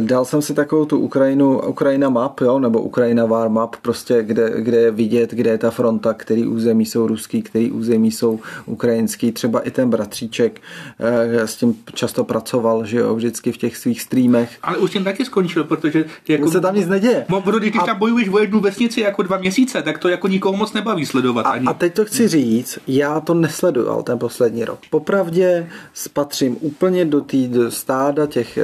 Dal 0.00 0.24
jsem 0.24 0.42
si 0.42 0.54
takovou 0.54 0.84
tu 0.84 0.98
Ukrajinu, 0.98 1.60
Ukrajina 1.60 2.08
map, 2.08 2.40
jo, 2.40 2.58
nebo 2.58 2.82
Ukrajina 2.82 3.24
war 3.24 3.48
map, 3.48 3.76
prostě 3.76 4.22
kde, 4.22 4.52
kde 4.56 4.76
je 4.76 4.90
vidět, 4.90 5.30
kde 5.30 5.50
je 5.50 5.58
ta 5.58 5.70
fronta, 5.70 6.14
který 6.14 6.46
území 6.46 6.86
jsou 6.86 7.06
ruský, 7.06 7.42
který 7.42 7.70
území 7.70 8.10
jsou 8.10 8.40
ukrajinský, 8.66 9.32
třeba 9.32 9.60
i 9.60 9.70
ten 9.70 9.90
bratříček 9.90 10.60
eh, 11.00 11.46
s 11.46 11.56
tím 11.56 11.74
často 11.94 12.24
pracoval, 12.24 12.84
že 12.84 12.98
jo, 12.98 13.14
vždycky 13.14 13.52
v 13.52 13.56
těch 13.56 13.76
svých 13.76 14.02
streamech. 14.02 14.50
Ale 14.62 14.78
už 14.78 14.90
tím 14.90 15.04
taky 15.04 15.24
skončil, 15.24 15.64
protože 15.64 16.04
jako, 16.28 16.50
Se 16.50 16.60
tam 16.60 16.74
nic 16.74 16.88
neděje. 16.88 17.26
Mo- 17.34 17.42
Protože 17.42 17.70
když 17.70 17.82
A- 17.82 17.86
tam 17.86 17.98
bojuješ 17.98 18.28
o 18.28 18.38
jednu 18.38 18.60
vesnici 18.60 19.00
jako 19.00 19.22
dva 19.22 19.38
měsíce, 19.38 19.82
tak 19.82 19.98
to 19.98 20.08
jako 20.08 20.28
nikoho 20.28 20.56
moc 20.56 20.72
nebaví 20.72 21.06
sledovat 21.06 21.46
A, 21.46 21.50
ani. 21.50 21.66
a 21.66 21.74
teď 21.74 21.94
to 21.94 22.04
chci 22.04 22.28
říct, 22.28 22.78
já 22.86 23.20
to 23.20 23.34
nesledoval 23.34 24.02
ten 24.02 24.18
poslední 24.18 24.64
rok. 24.64 24.78
Popravdě 24.90 25.68
spatřím 25.94 26.56
úplně 26.60 27.04
do 27.04 27.20
té 27.20 27.36
stáda 27.68 28.26
těch 28.26 28.58
e, 28.58 28.62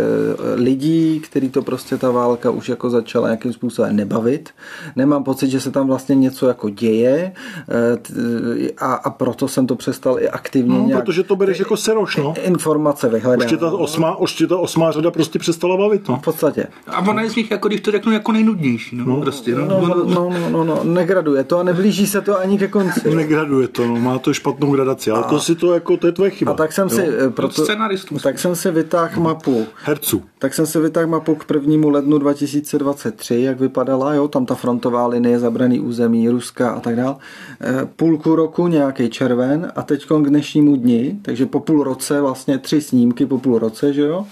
lidí, 0.55 1.21
který 1.21 1.49
to 1.51 1.63
prostě 1.63 1.97
ta 1.97 2.11
válka 2.11 2.51
už 2.51 2.69
jako 2.69 2.91
začala 2.91 3.29
nějakým 3.29 3.53
způsobem 3.53 3.97
nebavit. 3.97 4.51
Nemám 4.97 5.25
pocit, 5.25 5.51
že 5.51 5.61
se 5.61 5.71
tam 5.71 5.87
vlastně 5.87 6.15
něco 6.15 6.49
jako 6.49 6.69
děje 6.69 7.33
e, 7.93 7.97
t, 7.97 8.13
a, 8.79 8.95
a 8.95 9.11
proto 9.11 9.49
jsem 9.49 9.67
to 9.67 9.77
přestal 9.77 10.21
i 10.21 10.29
aktivně 10.29 10.79
No, 10.79 10.87
nějak 10.87 11.05
protože 11.05 11.23
to 11.23 11.37
bereš 11.37 11.59
jako 11.59 11.77
seroš, 11.77 12.17
no. 12.17 12.35
informace 12.43 13.09
vyhledávat. 13.09 13.45
Už 13.47 13.51
tě 13.51 13.57
ta 13.57 13.73
osmá, 13.73 14.17
už 14.17 14.33
tě 14.35 14.47
ta 14.47 14.59
osmá 14.59 14.91
řada 14.93 15.11
prostě 15.11 15.39
přestala 15.39 15.77
bavit, 15.77 16.09
no. 16.09 16.17
V 16.17 16.23
podstatě. 16.23 16.67
A 16.87 17.01
ona 17.09 17.23
je 17.23 17.31
z 17.31 17.37
nich, 17.37 17.51
jako 17.51 17.69
když 17.69 17.81
to 17.81 17.91
řeknu, 17.91 18.13
jako 18.13 18.33
nejnudnější. 18.33 18.60
No, 18.93 19.05
no 19.05 19.21
prostě, 19.21 19.55
no. 19.55 19.67
No, 19.67 19.81
no, 19.81 19.95
no, 19.95 20.05
no, 20.05 20.31
no, 20.31 20.51
no, 20.51 20.65
no, 20.65 20.85
negraduje 20.85 21.45
to 21.45 21.59
a 21.59 21.63
neblíží 21.63 22.07
se 22.07 22.21
to 22.21 22.39
ani 22.39 22.59
ke 22.59 22.69
konci. 22.69 23.15
Negraduje 23.15 23.69
to, 23.69 23.87
no. 23.87 23.97
Má 23.97 24.19
to 24.19 24.35
špatnou 24.35 24.73
gradaci, 24.73 25.11
ale 25.11 25.25
to 25.25 25.41
si 25.41 25.55
to 25.55 25.75
jako, 25.75 25.97
to 25.97 26.07
je 26.07 26.13
tvoje 26.13 26.31
chyba. 26.31 26.53
A 26.53 26.55
tak 26.55 26.73
jsem 26.73 26.89
si, 26.89 27.03
eh, 27.03 27.31
proto, 27.31 27.67
tak 28.23 28.39
jsem 28.39 28.57
si 28.57 28.71
vytáhl 28.71 29.23
mapu 29.23 29.67
Herců. 29.85 30.23
Tak 30.39 30.55
jsem 30.55 30.67
si 30.67 30.81
vytáhl 30.81 31.07
mapu 31.07 31.35
k 31.35 31.45
1. 31.45 31.91
lednu 31.91 32.19
2023, 32.19 33.43
jak 33.43 33.61
vypadala, 33.61 34.15
jo, 34.15 34.29
tam 34.29 34.47
ta 34.47 34.55
frontová 34.55 35.07
linie, 35.07 35.39
zabraný 35.39 35.81
území, 35.81 36.29
Ruska 36.29 36.71
a 36.71 36.81
tak 36.81 36.97
dál. 36.97 37.17
Eh, 37.61 37.89
Půlku 37.97 38.35
roku 38.37 38.67
nějaký 38.67 39.11
červen 39.11 39.73
a 39.77 39.83
teď 39.83 40.07
k 40.07 40.29
dnešnímu 40.29 40.77
dni, 40.77 41.19
takže 41.23 41.47
po 41.47 41.61
půl 41.61 41.85
roce, 41.85 42.21
vlastně 42.21 42.59
tři 42.59 42.81
snímky 42.81 43.27
po 43.27 43.39
půl 43.39 43.59
roce, 43.59 43.93
že 43.93 44.03
jo. 44.03 44.27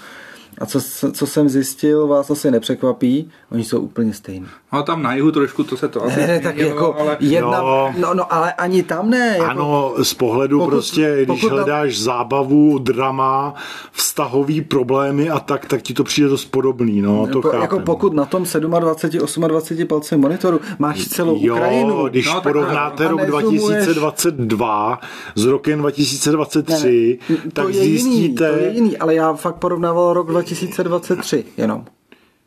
A 0.61 0.67
co, 0.67 0.81
co 1.13 1.27
jsem 1.27 1.49
zjistil, 1.49 2.07
vás 2.07 2.31
asi 2.31 2.51
nepřekvapí, 2.51 3.31
oni 3.53 3.65
jsou 3.65 3.81
úplně 3.81 4.15
stejní. 4.15 4.47
no 4.73 4.83
tam 4.83 5.03
na 5.03 5.15
jihu 5.15 5.31
trošku 5.33 5.65
to 5.65 5.77
se 5.77 5.89
to 5.89 6.05
asi 6.05 6.21
Ne, 6.21 6.27
ne, 6.27 6.41
tak 6.41 6.57
jako 6.57 6.97
ale... 7.01 7.17
jedna, 7.21 7.61
No. 7.61 7.93
no, 7.99 8.15
no, 8.15 8.33
ale 8.35 8.53
ani 8.53 8.83
tam 8.83 9.11
ne. 9.11 9.35
Jako, 9.39 9.45
Ano, 9.51 9.95
z 10.03 10.15
pohledu 10.15 10.59
pokud- 10.59 10.71
prostě, 10.71 11.15
když 11.17 11.27
pokud 11.27 11.49
tam- 11.49 11.57
hledáš 11.59 12.01
zábavu, 12.01 12.79
drama, 12.79 13.55
vztahový 13.93 14.61
problémy 14.61 15.31
a 15.31 15.41
tak, 15.41 15.67
tak 15.67 15.83
ti 15.83 15.95
to 15.95 16.05
přijde 16.05 16.29
dost 16.29 16.45
podobný, 16.45 17.03
no, 17.03 17.23
to 17.27 17.39
jako, 17.39 17.43
chápem. 17.43 17.61
jako 17.63 17.81
pokud 17.81 18.13
na 18.15 18.25
tom 18.25 18.45
27, 18.81 19.49
28 19.49 19.87
palcem 19.87 20.21
monitoru 20.21 20.61
máš 20.79 21.05
celou 21.09 21.37
Jo, 21.41 21.55
Ukrajinu. 21.55 22.09
když 22.09 22.27
No, 22.27 22.33
tak 22.35 22.43
porovnáte 22.43 23.05
a 23.07 23.09
rok 23.09 23.21
nezumuješ- 23.21 23.85
2022 23.85 25.01
s 25.35 25.45
rokem 25.45 25.79
2023, 25.79 27.19
Ne, 27.29 27.37
tak 27.53 27.65
to 27.65 27.69
je 27.69 27.85
jiný, 27.85 27.99
zjistíte... 27.99 28.51
to 28.53 28.57
je 28.59 28.73
jiný, 28.75 28.99
ale 28.99 29.15
já 29.15 29.33
fakt 29.33 29.55
porovnával 29.57 30.13
rok 30.13 30.31
2023 30.55 31.45
jenom. 31.57 31.85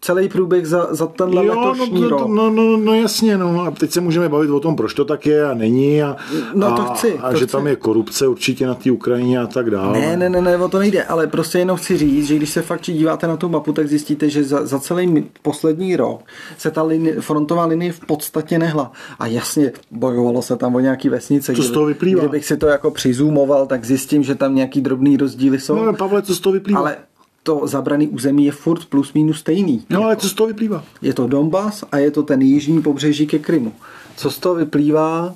celý 0.04 0.30
průběh 0.30 0.68
za, 0.68 0.88
za 0.92 1.08
tenhle 1.08 1.46
Jo, 1.46 1.56
no, 1.56 1.72
letošní 1.72 2.02
to, 2.02 2.10
rok. 2.10 2.22
to, 2.22 2.28
no, 2.28 2.50
no, 2.50 2.78
no, 2.78 2.94
jasně, 2.94 3.38
no. 3.38 3.62
A 3.62 3.72
teď 3.72 3.92
se 3.92 4.02
můžeme 4.02 4.30
bavit 4.30 4.50
o 4.50 4.60
tom, 4.60 4.76
proč 4.76 4.94
to 4.94 5.06
tak 5.06 5.26
je 5.26 5.46
a 5.46 5.54
není. 5.54 6.04
A, 6.04 6.16
No, 6.54 6.68
a, 6.68 6.76
to 6.78 6.84
chci, 6.84 7.20
A 7.20 7.32
to 7.32 7.38
že 7.38 7.46
chci. 7.46 7.52
tam 7.52 7.68
je 7.68 7.76
korupce 7.76 8.28
určitě 8.28 8.68
na 8.68 8.74
té 8.76 8.92
Ukrajině 8.92 9.40
a 9.40 9.48
tak 9.48 9.70
dále. 9.70 10.00
Ne, 10.00 10.18
ne, 10.18 10.30
ne, 10.30 10.42
ne, 10.42 10.58
o 10.58 10.70
to 10.70 10.80
nejde, 10.80 11.04
ale 11.04 11.28
prostě 11.28 11.60
jenom 11.60 11.78
chci 11.78 11.98
říct, 11.98 12.28
že 12.28 12.36
když 12.36 12.50
se 12.50 12.62
fakt 12.62 12.82
díváte 12.82 13.28
na 13.28 13.38
tu 13.38 13.50
mapu, 13.50 13.74
tak 13.74 13.88
zjistíte, 13.88 14.30
že 14.30 14.44
za, 14.44 14.66
za 14.66 14.80
celý 14.80 15.26
poslední 15.42 15.96
rok 15.96 16.22
se 16.58 16.72
ta 16.72 16.84
linie, 16.84 17.22
frontová 17.22 17.66
linie 17.66 17.92
v 17.94 18.00
podstatě 18.00 18.60
nehla. 18.60 18.92
A 19.20 19.28
jasně, 19.28 19.72
bojovalo 19.92 20.42
se 20.42 20.56
tam 20.56 20.76
o 20.76 20.80
nějaký 20.80 21.10
vesnice. 21.10 21.54
Co 21.54 21.64
z 21.64 21.72
toho 21.72 21.86
vyplývá? 21.86 22.20
Kdybych 22.22 22.46
si 22.46 22.58
to 22.58 22.68
jako 22.68 22.92
přizumoval, 22.92 23.68
tak 23.68 23.86
zjistím, 23.86 24.24
že 24.24 24.36
tam 24.36 24.56
nějaký 24.56 24.82
drobný 24.82 25.18
rozdíly 25.18 25.60
jsou. 25.60 25.76
No, 25.86 25.94
Pavle, 25.94 26.22
co 26.22 26.36
z 26.36 26.40
toho 26.40 26.54
vyplývá? 26.54 26.80
ale 26.80 26.96
to 27.44 27.68
zabraný 27.68 28.08
území 28.08 28.46
je 28.46 28.52
furt 28.52 28.86
plus 28.86 29.14
minus 29.14 29.40
stejný. 29.40 29.86
No, 29.90 30.04
ale 30.04 30.16
co 30.16 30.30
z 30.30 30.34
toho 30.34 30.48
vyplývá? 30.48 30.84
Je 31.02 31.14
to 31.14 31.28
Donbass 31.28 31.84
a 31.92 31.98
je 31.98 32.12
to 32.12 32.24
ten 32.24 32.42
jižní 32.42 32.82
pobřeží 32.82 33.28
ke 33.28 33.40
Krymu. 33.40 33.74
Co 34.16 34.32
z 34.32 34.40
toho 34.40 34.56
vyplývá, 34.56 35.36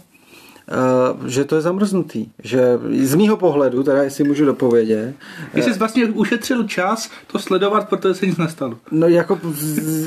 že 1.26 1.44
to 1.46 1.56
je 1.56 1.62
zamrznutý. 1.62 2.28
Že 2.44 2.80
z 3.02 3.16
mýho 3.16 3.38
pohledu, 3.38 3.84
teda 3.84 4.04
jestli 4.04 4.24
můžu 4.24 4.46
dopovědět, 4.46 5.16
Ty 5.54 5.64
jsi 5.64 5.74
vlastně 5.74 6.06
ušetřil 6.06 6.64
čas 6.64 7.10
to 7.28 7.40
sledovat, 7.40 7.90
protože 7.90 8.14
se 8.14 8.28
nic 8.28 8.38
nestalo. 8.38 8.78
no 8.92 9.08
jako, 9.08 9.40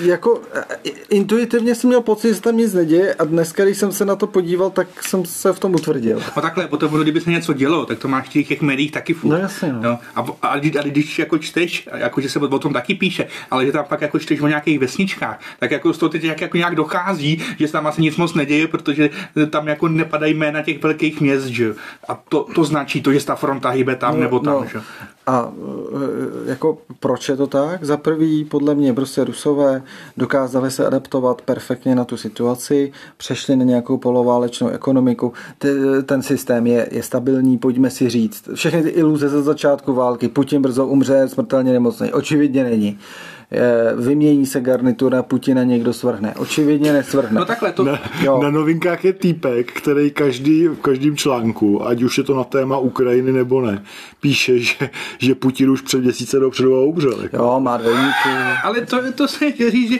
jako 0.02 0.40
eh, 0.54 0.90
intuitivně 1.10 1.74
jsem 1.74 1.88
měl 1.88 2.00
pocit, 2.00 2.34
že 2.34 2.40
tam 2.40 2.56
nic 2.56 2.74
neděje 2.74 3.14
a 3.14 3.24
dneska, 3.24 3.64
když 3.64 3.78
jsem 3.78 3.92
se 3.92 4.04
na 4.04 4.16
to 4.16 4.26
podíval, 4.26 4.70
tak 4.70 5.02
jsem 5.02 5.24
se 5.24 5.52
v 5.52 5.58
tom 5.58 5.74
utvrdil. 5.74 6.22
No 6.36 6.42
takhle, 6.42 6.66
potom, 6.66 6.94
ono, 6.94 7.02
kdyby 7.02 7.20
se 7.20 7.30
něco 7.30 7.52
dělo, 7.52 7.86
tak 7.86 7.98
to 7.98 8.08
máš 8.08 8.28
v 8.28 8.44
těch, 8.44 8.60
médiích 8.60 8.92
taky 8.92 9.14
furt. 9.14 9.30
No 9.30 9.36
jasně, 9.36 9.72
no. 9.72 9.80
Jo? 9.84 9.98
A, 10.16 10.20
a, 10.42 10.48
a, 10.48 10.58
když 10.58 11.18
jako 11.18 11.38
čteš, 11.38 11.88
jako 11.94 12.20
že 12.20 12.28
se 12.28 12.38
o 12.38 12.58
tom 12.58 12.72
taky 12.72 12.94
píše, 12.94 13.26
ale 13.50 13.66
že 13.66 13.72
tam 13.72 13.84
pak 13.84 14.00
jako 14.00 14.18
čteš 14.18 14.40
o 14.40 14.48
nějakých 14.48 14.78
vesničkách, 14.78 15.40
tak 15.58 15.70
jako 15.70 15.92
z 15.92 15.98
toho 15.98 16.10
teď 16.10 16.24
jak, 16.24 16.40
jako 16.40 16.56
nějak 16.56 16.74
dochází, 16.74 17.42
že 17.58 17.66
se 17.66 17.72
tam 17.72 17.86
asi 17.86 18.02
nic 18.02 18.16
moc 18.16 18.34
neděje, 18.34 18.68
protože 18.68 19.10
tam 19.50 19.68
jako 19.68 19.88
nepadají 19.88 20.34
jména 20.34 20.47
těch 20.64 20.82
velkých 20.82 21.20
měst, 21.20 21.46
že. 21.46 21.74
A 22.08 22.22
to, 22.28 22.46
to 22.54 22.64
značí 22.64 23.02
to, 23.02 23.12
že 23.12 23.26
ta 23.26 23.34
fronta 23.34 23.68
hýbe 23.68 23.96
tam 23.96 24.20
nebo 24.20 24.40
tam, 24.40 24.68
že 24.68 24.78
jo. 24.78 24.82
A 25.28 25.52
e, 26.46 26.50
jako 26.50 26.78
proč 27.00 27.28
je 27.28 27.36
to 27.36 27.46
tak? 27.46 27.84
Za 27.84 27.96
prvý, 27.96 28.44
podle 28.44 28.74
mě 28.74 28.94
prostě 28.94 29.24
Rusové 29.24 29.82
dokázali 30.16 30.70
se 30.70 30.86
adaptovat 30.86 31.42
perfektně 31.42 31.94
na 31.94 32.04
tu 32.04 32.16
situaci, 32.16 32.92
přešli 33.16 33.56
na 33.56 33.64
nějakou 33.64 33.98
poloválečnou 33.98 34.68
ekonomiku, 34.68 35.32
ten 36.06 36.22
systém 36.22 36.66
je, 36.66 36.88
je 36.90 37.02
stabilní, 37.02 37.58
pojďme 37.58 37.90
si 37.90 38.08
říct. 38.08 38.48
Všechny 38.54 38.82
ty 38.82 38.88
iluze 38.88 39.28
ze 39.28 39.42
začátku 39.42 39.94
války, 39.94 40.28
Putin 40.28 40.62
brzo 40.62 40.86
umře, 40.86 41.28
smrtelně 41.28 41.72
nemocný, 41.72 42.12
očividně 42.12 42.64
není. 42.64 42.98
E, 42.98 43.37
Vymění 43.96 44.46
se 44.46 44.60
garnitura, 44.60 45.22
Putina 45.22 45.64
někdo 45.64 45.92
svrhne. 45.92 46.34
Očividně 46.34 46.92
nesvrhne. 46.92 47.40
No 47.40 47.44
takhle, 47.44 47.72
to, 47.72 47.84
Na, 47.84 47.98
Jo. 48.22 48.42
na 48.42 48.50
novinkách 48.50 49.04
je 49.04 49.12
týpek, 49.12 49.72
který 49.72 50.10
každý, 50.10 50.68
v 50.68 50.76
každém 50.76 51.16
článku, 51.16 51.86
ať 51.86 52.02
už 52.02 52.18
je 52.18 52.24
to 52.24 52.36
na 52.36 52.44
téma 52.44 52.78
Ukrajiny 52.78 53.32
nebo 53.32 53.60
ne, 53.60 53.82
píše, 54.20 54.58
že, 54.58 54.90
že 55.18 55.34
Putin 55.34 55.70
už 55.70 55.80
před 55.80 56.00
měsíce 56.00 56.38
dopředu 56.38 56.84
umřel. 56.84 57.22
Jako. 57.22 57.36
Jo, 57.36 57.60
má 57.60 57.76
dvojníky. 57.76 58.28
Ale 58.64 58.80
to, 58.80 59.12
to 59.12 59.28
se 59.28 59.52
říct, 59.70 59.90
že, 59.90 59.98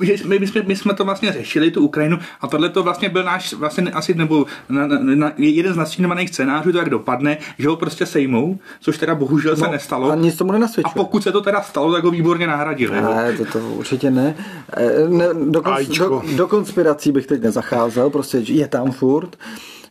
že 0.00 0.24
my, 0.24 0.38
my, 0.38 0.46
jsme, 0.46 0.62
my 0.66 0.76
jsme 0.76 0.94
to 0.94 1.04
vlastně 1.04 1.32
řešili, 1.32 1.70
tu 1.70 1.84
Ukrajinu, 1.84 2.18
a 2.40 2.46
tohle 2.46 2.68
to 2.68 2.82
vlastně 2.82 3.08
byl 3.08 3.24
náš, 3.24 3.52
vlastně 3.52 3.90
asi, 3.90 4.14
nebo 4.14 4.46
na, 4.68 4.86
na, 4.86 4.98
na, 5.14 5.32
jeden 5.36 5.74
z 5.74 5.76
nastínovaných 5.76 6.28
scénářů, 6.28 6.72
to 6.72 6.78
jak 6.78 6.90
dopadne, 6.90 7.38
že 7.58 7.68
ho 7.68 7.76
prostě 7.76 8.06
sejmou, 8.06 8.58
což 8.80 8.98
teda 8.98 9.14
bohužel 9.14 9.56
se 9.56 9.68
nestalo. 9.68 10.10
A 10.10 10.14
nic 10.14 10.36
tomu 10.36 10.52
A 10.84 10.88
pokud 10.88 11.22
se 11.22 11.32
to 11.32 11.40
teda 11.40 11.62
stalo, 11.62 11.92
tak 11.92 12.04
ho 12.04 12.10
výborně 12.10 12.46
nahradili. 12.46 12.67
Jo. 12.76 12.92
Ne, 12.92 13.32
to, 13.36 13.44
to 13.44 13.58
určitě 13.58 14.10
ne. 14.10 14.34
Eh, 14.76 15.08
ne 15.08 15.26
do, 15.34 15.62
do, 15.98 16.22
do 16.36 16.46
konspirací 16.46 17.12
bych 17.12 17.26
teď 17.26 17.42
nezacházel, 17.42 18.10
prostě 18.10 18.38
je 18.38 18.68
tam 18.68 18.92
furt. 18.92 19.36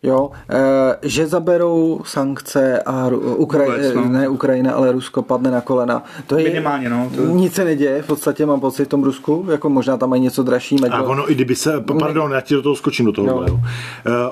Jo, 0.03 0.29
eh, 0.49 0.57
že 1.01 1.27
zaberou 1.27 2.01
sankce 2.05 2.81
a 2.81 3.10
Ru- 3.10 3.36
Ukraj, 3.38 3.65
Vůbec, 3.67 3.93
no. 3.95 4.10
ne 4.10 4.27
Ukrajina, 4.29 4.73
ale 4.73 4.91
Rusko 4.91 5.21
padne 5.21 5.51
na 5.51 5.62
kolena. 5.62 6.03
To 6.27 6.38
je, 6.38 6.43
Minimálně, 6.43 6.89
no, 6.89 7.12
to- 7.15 7.21
Nic 7.21 7.53
se 7.53 7.65
neděje, 7.65 8.01
v 8.01 8.07
podstatě 8.07 8.45
mám 8.45 8.60
pocit 8.60 8.86
v 8.86 8.88
tom 8.88 9.03
Rusku, 9.03 9.45
jako 9.51 9.69
možná 9.69 9.97
tam 9.97 10.10
mají 10.10 10.21
něco 10.21 10.43
dražší. 10.43 10.75
A 10.79 10.81
Medlo. 10.81 11.05
ono, 11.05 11.31
i 11.31 11.36
kdyby 11.36 11.55
se, 11.55 11.83
pardon, 11.99 12.31
já 12.31 12.41
ti 12.41 12.53
do 12.53 12.62
toho 12.62 12.75
skočím 12.75 13.05
do 13.05 13.12
toho. 13.12 13.27
Jo. 13.27 13.45
Jo. 13.49 13.60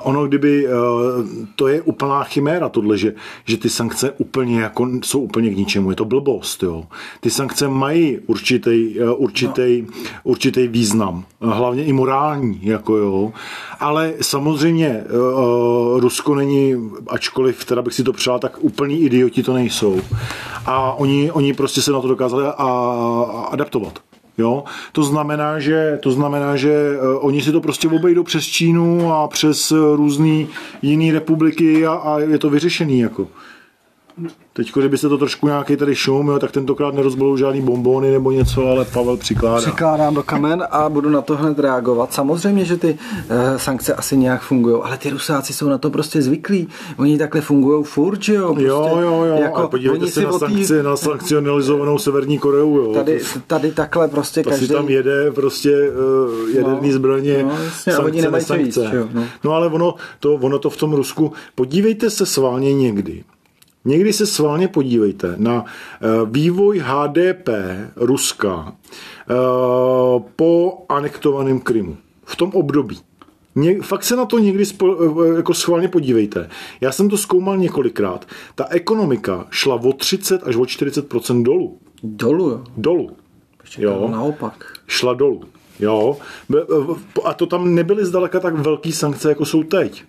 Ono, 0.02 0.26
kdyby, 0.26 0.66
to 1.56 1.68
je 1.68 1.82
úplná 1.82 2.24
chiméra 2.24 2.68
tohle, 2.68 2.98
že, 2.98 3.14
že 3.44 3.56
ty 3.56 3.70
sankce 3.70 4.10
úplně 4.18 4.60
jako, 4.60 4.88
jsou 5.04 5.20
úplně 5.20 5.50
k 5.50 5.56
ničemu, 5.56 5.90
je 5.90 5.96
to 5.96 6.04
blbost, 6.04 6.62
jo. 6.62 6.84
Ty 7.20 7.30
sankce 7.30 7.68
mají 7.68 8.18
určitý, 8.26 8.94
určitý, 9.16 9.82
no. 9.82 9.88
určitý 10.24 10.68
význam, 10.68 11.24
hlavně 11.40 11.84
i 11.84 11.92
morální, 11.92 12.60
jako 12.62 12.96
jo. 12.96 13.32
Ale 13.80 14.12
samozřejmě 14.20 15.04
Rusko 15.98 16.34
není, 16.34 16.74
ačkoliv 17.08 17.64
teda 17.64 17.82
bych 17.82 17.94
si 17.94 18.04
to 18.04 18.12
přál, 18.12 18.38
tak 18.38 18.56
úplný 18.60 19.02
idioti 19.02 19.42
to 19.42 19.54
nejsou. 19.54 20.00
A 20.66 20.92
oni, 20.92 21.30
oni 21.30 21.54
prostě 21.54 21.82
se 21.82 21.92
na 21.92 22.00
to 22.00 22.08
dokázali 22.08 22.44
a, 22.46 22.50
a 22.56 23.48
adaptovat. 23.50 23.98
Jo? 24.38 24.64
To 24.92 25.02
znamená, 25.02 25.58
že, 25.58 25.98
to 26.02 26.10
znamená, 26.10 26.56
že 26.56 26.98
uh, 26.98 27.26
oni 27.26 27.42
si 27.42 27.52
to 27.52 27.60
prostě 27.60 27.88
obejdou 27.88 28.22
přes 28.22 28.44
Čínu 28.44 29.12
a 29.12 29.28
přes 29.28 29.72
různé 29.94 30.46
jiné 30.82 31.12
republiky 31.12 31.86
a, 31.86 31.92
a 31.92 32.18
je 32.18 32.38
to 32.38 32.50
vyřešený. 32.50 32.98
Jako. 32.98 33.28
Teď, 34.56 34.72
kdyby 34.74 34.98
se 34.98 35.08
to 35.08 35.18
trošku 35.18 35.46
nějaký 35.46 35.76
tady 35.76 35.94
šum, 35.94 36.28
jo, 36.28 36.38
tak 36.38 36.50
tentokrát 36.50 36.94
nerozbolou 36.94 37.36
žádný 37.36 37.60
bombony 37.60 38.10
nebo 38.10 38.30
něco, 38.30 38.66
ale 38.66 38.84
Pavel 38.84 39.16
přikládá. 39.16 39.60
Přikládám 39.60 40.14
do 40.14 40.22
kamen 40.22 40.64
a 40.70 40.88
budu 40.88 41.10
na 41.10 41.22
to 41.22 41.36
hned 41.36 41.58
reagovat. 41.58 42.12
Samozřejmě, 42.12 42.64
že 42.64 42.76
ty 42.76 42.98
uh, 43.30 43.56
sankce 43.56 43.94
asi 43.94 44.16
nějak 44.16 44.42
fungují, 44.42 44.82
ale 44.82 44.98
ty 44.98 45.10
Rusáci 45.10 45.52
jsou 45.52 45.68
na 45.68 45.78
to 45.78 45.90
prostě 45.90 46.22
zvyklí. 46.22 46.68
Oni 46.96 47.18
takhle 47.18 47.40
fungují 47.40 47.84
furt, 47.84 48.22
že 48.22 48.34
jo? 48.34 48.48
Prostě, 48.54 48.66
Jo, 48.66 48.98
jo, 49.00 49.24
jo. 49.24 49.36
Jako, 49.40 49.62
a 49.62 49.68
podívejte 49.68 50.06
se 50.06 50.22
na, 50.22 50.30
tý- 50.30 50.38
sankci, 50.38 50.82
na 50.82 50.96
sankcionalizovanou 50.96 51.98
Severní 51.98 52.38
Koreu. 52.38 52.76
Jo. 52.76 52.92
Tady, 52.94 53.20
tady 53.46 53.72
takhle 53.72 54.08
prostě 54.08 54.42
to 54.42 54.50
každý... 54.50 54.68
tam 54.68 54.88
jede 54.88 55.30
prostě 55.30 55.90
uh, 55.90 56.50
jaderný 56.50 56.88
No, 56.88 56.94
zbraně, 56.94 57.42
no, 57.42 57.58
jasně, 57.64 57.92
a 57.92 58.02
oni 58.02 58.22
sankce, 58.40 58.88
že 58.90 58.96
jo, 58.96 59.08
no. 59.12 59.24
no 59.44 59.52
ale 59.52 59.66
ono 59.66 59.94
to, 60.20 60.34
ono 60.34 60.58
to 60.58 60.70
v 60.70 60.76
tom 60.76 60.92
Rusku, 60.92 61.32
podívejte 61.54 62.10
se 62.10 62.26
sválně 62.26 62.74
někdy. 62.74 63.24
Někdy 63.86 64.12
se 64.12 64.26
sválně 64.26 64.68
podívejte 64.68 65.34
na 65.36 65.62
uh, 65.62 66.30
vývoj 66.30 66.82
HDP 66.84 67.48
Ruska 67.96 68.56
uh, 68.56 70.22
po 70.36 70.84
anektovaném 70.88 71.60
Krymu. 71.60 71.96
V 72.24 72.36
tom 72.36 72.50
období. 72.54 72.98
Ně, 73.54 73.82
fakt 73.82 74.04
se 74.04 74.16
na 74.16 74.24
to 74.24 74.38
někdy 74.38 74.66
spo, 74.66 74.96
eh, 75.24 75.36
jako 75.36 75.54
schválně 75.54 75.88
podívejte. 75.88 76.48
Já 76.80 76.92
jsem 76.92 77.08
to 77.08 77.16
zkoumal 77.16 77.56
několikrát. 77.56 78.26
Ta 78.54 78.66
ekonomika 78.70 79.46
šla 79.50 79.74
o 79.74 79.92
30 79.92 80.42
až 80.42 80.56
o 80.56 80.66
40 80.66 81.42
dolů. 81.42 81.78
Dolů, 82.02 82.50
jo. 82.50 82.64
Dolů. 82.76 83.10
Jo. 83.78 84.08
naopak. 84.10 84.72
Šla 84.86 85.14
dolů. 85.14 85.42
Jo. 85.80 86.16
A 87.24 87.34
to 87.34 87.46
tam 87.46 87.74
nebyly 87.74 88.04
zdaleka 88.04 88.40
tak 88.40 88.54
velký 88.54 88.92
sankce, 88.92 89.28
jako 89.28 89.44
jsou 89.44 89.62
teď. 89.62 90.04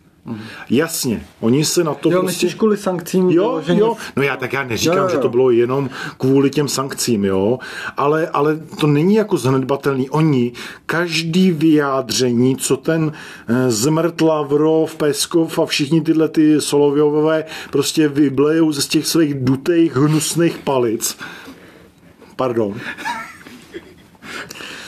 Jasně, 0.70 1.26
oni 1.40 1.66
se 1.66 1.84
na 1.84 1.94
to 1.94 2.12
Jo, 2.12 2.22
prostě... 2.22 2.50
kvůli 2.50 2.78
sankcím? 2.78 3.30
Jo, 3.30 3.44
vyloženě- 3.44 3.80
jo, 3.80 3.96
no 4.16 4.24
já 4.24 4.38
tak 4.38 4.54
já 4.54 4.64
neříkám, 4.64 4.98
Jo, 4.98 5.04
jo, 5.04 5.10
že 5.10 5.18
to 5.18 5.30
bylo 5.30 5.52
jenom 5.52 5.90
kvůli 6.18 6.50
těm 6.50 6.68
sankcím, 6.68 7.26
jo, 7.26 7.60
ale, 7.98 8.28
ale 8.28 8.60
to 8.80 8.88
není 8.88 9.16
jako 9.16 9.38
zanedbatelný. 9.38 10.10
Oni, 10.10 10.52
každý 10.86 11.52
vyjádření, 11.52 12.56
co 12.58 12.78
ten 12.78 13.12
eh, 13.48 13.72
Zmrt, 13.72 14.22
Lavrov, 14.22 14.96
Peskov 14.96 15.60
a 15.60 15.66
všichni 15.66 16.02
tyhle 16.02 16.30
ty 16.30 16.62
Solovjové 16.62 17.44
prostě 17.72 18.08
vyblejou 18.08 18.72
ze 18.72 18.82
těch 18.88 19.08
svých 19.08 19.34
dutých, 19.34 19.96
hnusných 19.96 20.58
palic, 20.58 21.18
pardon, 22.36 22.80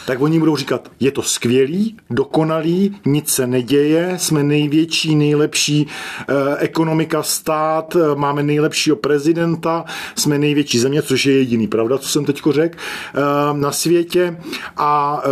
tak 0.10 0.22
oni 0.22 0.40
budou 0.40 0.56
říkat, 0.56 0.92
je 1.00 1.12
to 1.12 1.22
skvělý, 1.22 1.98
dokonalý, 2.10 2.96
nic 3.06 3.30
se 3.30 3.48
neděje, 3.48 4.14
jsme 4.18 4.44
největší, 4.44 5.16
nejlepší 5.16 5.88
eh, 5.88 6.58
ekonomika 6.58 7.24
stát, 7.24 7.96
eh, 7.96 8.16
máme 8.16 8.44
nejlepšího 8.44 8.96
prezidenta, 8.96 9.86
jsme 10.16 10.38
největší 10.40 10.80
země, 10.80 11.02
což 11.02 11.26
je 11.26 11.38
jediný 11.38 11.68
pravda, 11.68 11.98
co 11.98 12.10
jsem 12.10 12.26
teďko 12.26 12.52
řekl, 12.52 12.78
eh, 12.78 13.20
na 13.54 13.72
světě 13.72 14.38
a 14.78 15.22
eh, 15.26 15.30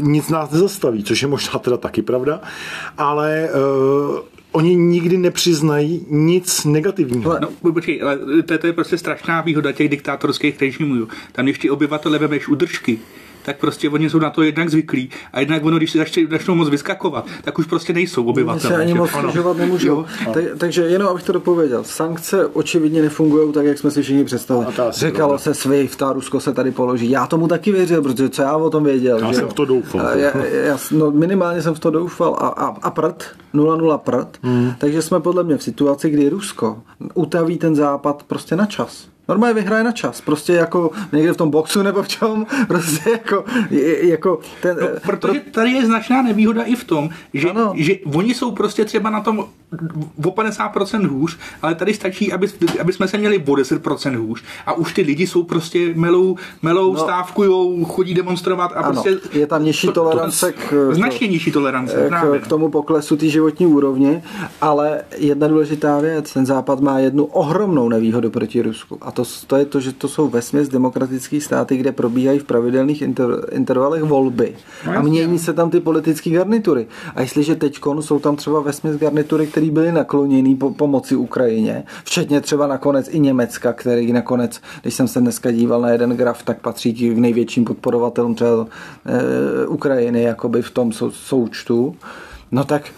nic 0.00 0.28
nás 0.28 0.50
nezastaví, 0.50 1.04
což 1.04 1.22
je 1.22 1.28
možná 1.28 1.58
teda 1.58 1.76
taky 1.76 2.02
pravda, 2.02 2.40
ale 2.98 3.48
eh, 3.48 3.52
oni 4.52 4.76
nikdy 4.76 5.18
nepřiznají 5.18 6.06
nic 6.10 6.64
negativního. 6.64 7.38
No, 7.40 7.48
po- 7.62 7.72
počkej, 7.72 8.02
ale 8.02 8.18
to, 8.46 8.58
to 8.58 8.66
je 8.66 8.72
prostě 8.72 8.98
strašná 8.98 9.40
výhoda 9.40 9.72
těch 9.72 9.88
diktátorských 9.88 10.60
režimů. 10.60 11.08
Tam 11.32 11.52
ty 11.60 11.70
obyvatele 11.70 12.18
vemeš 12.18 12.48
udržky, 12.48 12.98
tak 13.44 13.58
prostě 13.58 13.88
oni 13.90 14.10
jsou 14.10 14.18
na 14.18 14.30
to 14.30 14.42
jednak 14.42 14.70
zvyklí 14.70 15.10
a 15.32 15.40
jednak 15.40 15.64
ono, 15.64 15.76
když 15.76 15.90
si 15.90 15.98
začnou, 15.98 16.22
začnou 16.30 16.54
moc 16.54 16.68
vyskakovat, 16.68 17.26
tak 17.44 17.58
už 17.58 17.66
prostě 17.66 17.92
nejsou 17.92 18.24
obyvatelé. 18.24 18.74
se 18.74 18.80
ani 18.80 18.94
moc 18.94 19.10
Ano. 19.14 19.28
stěžovat 19.28 19.56
nemůžou. 19.56 20.04
Tak, 20.34 20.44
takže 20.58 20.82
jenom 20.82 21.08
abych 21.08 21.22
to 21.22 21.32
dopověděl. 21.32 21.84
Sankce 21.84 22.46
očividně 22.46 23.02
nefungují 23.02 23.52
tak, 23.52 23.64
jak 23.66 23.78
jsme 23.78 23.90
si 23.90 24.02
všichni 24.02 24.24
představili. 24.24 24.66
Říkalo 24.90 25.14
pravda. 25.14 25.38
se 25.38 25.54
SWIFT 25.54 26.02
a 26.02 26.12
Rusko 26.12 26.40
se 26.40 26.52
tady 26.52 26.70
položí. 26.70 27.10
Já 27.10 27.26
tomu 27.26 27.48
taky 27.48 27.72
věřil, 27.72 28.02
protože 28.02 28.28
co 28.28 28.42
já 28.42 28.56
o 28.56 28.70
tom 28.70 28.84
věděl. 28.84 29.18
Já 29.18 29.28
že 29.28 29.34
jsem 29.34 29.44
jo? 29.44 29.50
v 29.50 29.54
to 29.54 29.64
doufal. 29.64 30.06
A 30.06 30.14
Já, 30.14 30.36
já, 30.46 30.78
no, 30.90 31.10
minimálně 31.10 31.62
jsem 31.62 31.74
v 31.74 31.78
to 31.80 31.90
doufal 31.90 32.36
a, 32.40 32.48
a, 32.48 32.66
a 32.82 32.90
prd, 32.90 33.24
0-0 33.54 33.98
prd. 33.98 34.38
Hmm. 34.42 34.72
Takže 34.78 35.02
jsme 35.02 35.20
podle 35.20 35.44
mě 35.44 35.56
v 35.56 35.62
situaci, 35.62 36.10
kdy 36.10 36.28
Rusko 36.28 36.82
utaví 37.14 37.58
ten 37.58 37.74
západ 37.74 38.22
prostě 38.22 38.56
na 38.56 38.66
čas. 38.66 39.08
Normálně 39.32 39.54
vyhraje 39.54 39.84
na 39.84 39.92
čas, 39.92 40.20
prostě 40.20 40.52
jako 40.52 40.90
někde 41.12 41.32
v 41.32 41.36
tom 41.36 41.50
boxu 41.50 41.82
nebo 41.82 42.02
v 42.02 42.08
čem, 42.08 42.46
prostě 42.68 43.10
jako, 43.10 43.44
jako 44.02 44.40
ten, 44.62 44.76
No, 44.80 44.86
protože 45.02 45.40
tady 45.40 45.70
je 45.70 45.86
značná 45.86 46.22
nevýhoda 46.22 46.62
i 46.62 46.74
v 46.74 46.84
tom, 46.84 47.10
že, 47.34 47.50
Ano. 47.50 47.72
že 47.76 47.92
oni 48.14 48.34
jsou 48.34 48.52
prostě 48.52 48.84
třeba 48.84 49.10
na 49.10 49.20
tom 49.20 49.44
o 50.24 50.30
50% 50.30 51.06
hůř, 51.08 51.38
ale 51.62 51.74
tady 51.74 51.94
stačí, 51.94 52.32
aby, 52.32 52.46
aby 52.80 52.92
jsme 52.92 53.08
se 53.08 53.18
měli 53.18 53.38
o 53.38 53.52
10% 53.52 54.16
hůř 54.16 54.42
a 54.66 54.72
už 54.72 54.94
ty 54.94 55.02
lidi 55.02 55.26
jsou 55.26 55.42
prostě 55.42 55.92
melou, 55.94 56.36
melou 56.62 56.92
No. 56.92 56.98
no, 56.98 57.04
stávkujou, 57.04 57.84
chodí 57.84 58.14
demonstrovat 58.14 58.72
a 58.72 58.80
Ano, 58.80 59.02
prostě... 59.02 59.38
je 59.38 59.46
tam 59.46 59.64
nižší 59.64 59.86
to- 59.86 59.92
to- 59.92 60.00
tolerance 60.00 60.52
k- 60.52 60.90
Značně 60.92 61.28
nižší 61.28 61.52
tolerance, 61.52 62.04
právě. 62.08 62.40
k, 62.40 62.44
k 62.44 62.46
tomu 62.48 62.68
poklesu 62.70 63.16
té 63.16 63.26
životní 63.28 63.66
úrovně, 63.66 64.22
ale 64.60 65.02
jedna 65.16 65.48
důležitá 65.48 66.00
věc, 66.00 66.32
ten 66.32 66.46
západ 66.46 66.80
má 66.80 66.98
jednu 66.98 67.24
ohromnou 67.24 67.88
nevýhodu 67.88 68.30
proti 68.30 68.62
Rusku 68.62 68.98
a 69.00 69.10
to, 69.10 69.22
to 69.46 69.56
je 69.56 69.64
to, 69.64 69.80
že 69.80 69.92
to 69.92 70.08
jsou 70.08 70.28
vesměs 70.28 70.68
demokratické 70.68 71.40
státy, 71.40 71.76
kde 71.76 71.92
probíhají 71.92 72.38
v 72.38 72.44
pravidelných 72.44 73.02
inter, 73.02 73.46
intervalech 73.52 74.02
volby 74.02 74.54
No 74.86 74.92
a 74.98 75.02
mění 75.02 75.38
se 75.38 75.52
tam 75.52 75.70
ty 75.70 75.80
politické 75.80 76.30
garnitury. 76.30 76.86
A 77.14 77.20
jestliže 77.20 77.54
teď 77.54 77.78
jsou 78.00 78.18
tam 78.18 78.36
třeba 78.36 78.60
vesměs 78.60 78.96
garnitury, 78.96 79.46
které 79.46 79.61
byly 79.70 79.92
nakloněné 79.92 80.56
po 80.56 80.70
pomoci 80.70 81.16
Ukrajině, 81.16 81.84
včetně 82.04 82.40
třeba 82.40 82.66
nakonec 82.66 83.08
i 83.12 83.20
Německa, 83.20 83.72
který 83.72 84.12
nakonec, 84.12 84.60
když 84.82 84.94
jsem 84.94 85.08
se 85.08 85.20
dneska 85.20 85.50
díval 85.50 85.80
na 85.80 85.90
jeden 85.90 86.16
graf, 86.16 86.42
tak 86.42 86.60
patří 86.60 86.92
k 86.92 87.18
největším 87.18 87.64
podporovatelům 87.64 88.34
třeba 88.34 88.66
e, 89.06 89.66
Ukrajiny 89.66 90.22
jakoby 90.22 90.62
v 90.62 90.70
tom 90.70 90.92
sou, 90.92 91.10
součtu, 91.10 91.96
no 92.52 92.64
tak 92.64 92.90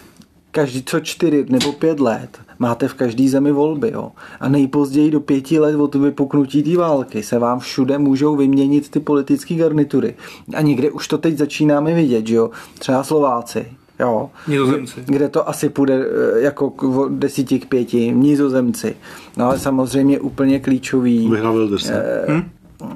každý 0.51 0.83
co 0.83 0.99
čtyři 0.99 1.45
nebo 1.49 1.71
pět 1.71 1.99
let 1.99 2.39
máte 2.59 2.87
v 2.87 2.93
každé 2.93 3.29
zemi 3.29 3.51
volby. 3.51 3.91
Jo? 3.93 4.11
A 4.39 4.49
nejpozději 4.49 5.11
do 5.11 5.19
pěti 5.19 5.59
let 5.59 5.75
od 5.75 5.95
vypuknutí 5.95 6.63
té 6.63 6.77
války 6.77 7.23
se 7.23 7.39
vám 7.39 7.59
všude 7.59 7.97
můžou 7.97 8.35
vyměnit 8.35 8.89
ty 8.89 8.99
politické 8.99 9.55
garnitury. 9.55 10.15
A 10.55 10.61
někde 10.61 10.91
už 10.91 11.07
to 11.07 11.17
teď 11.17 11.37
začínáme 11.37 11.93
vidět, 11.93 12.27
že 12.27 12.35
jo? 12.35 12.49
Třeba 12.79 13.03
Slováci. 13.03 13.65
Jo, 13.99 14.29
Nizozemci. 14.47 15.03
kde 15.05 15.29
to 15.29 15.49
asi 15.49 15.69
půjde 15.69 15.93
eh, 15.95 16.39
jako 16.41 16.69
k 16.69 17.09
desíti 17.09 17.59
k 17.59 17.65
pěti, 17.69 18.11
nizozemci. 18.11 18.95
No 19.37 19.45
ale 19.45 19.59
samozřejmě 19.59 20.19
úplně 20.19 20.59
klíčový, 20.59 21.29
Vyhrál 21.29 21.53
Wilders. 21.53 21.89
ne? 21.89 22.03
Hm? 22.27 22.43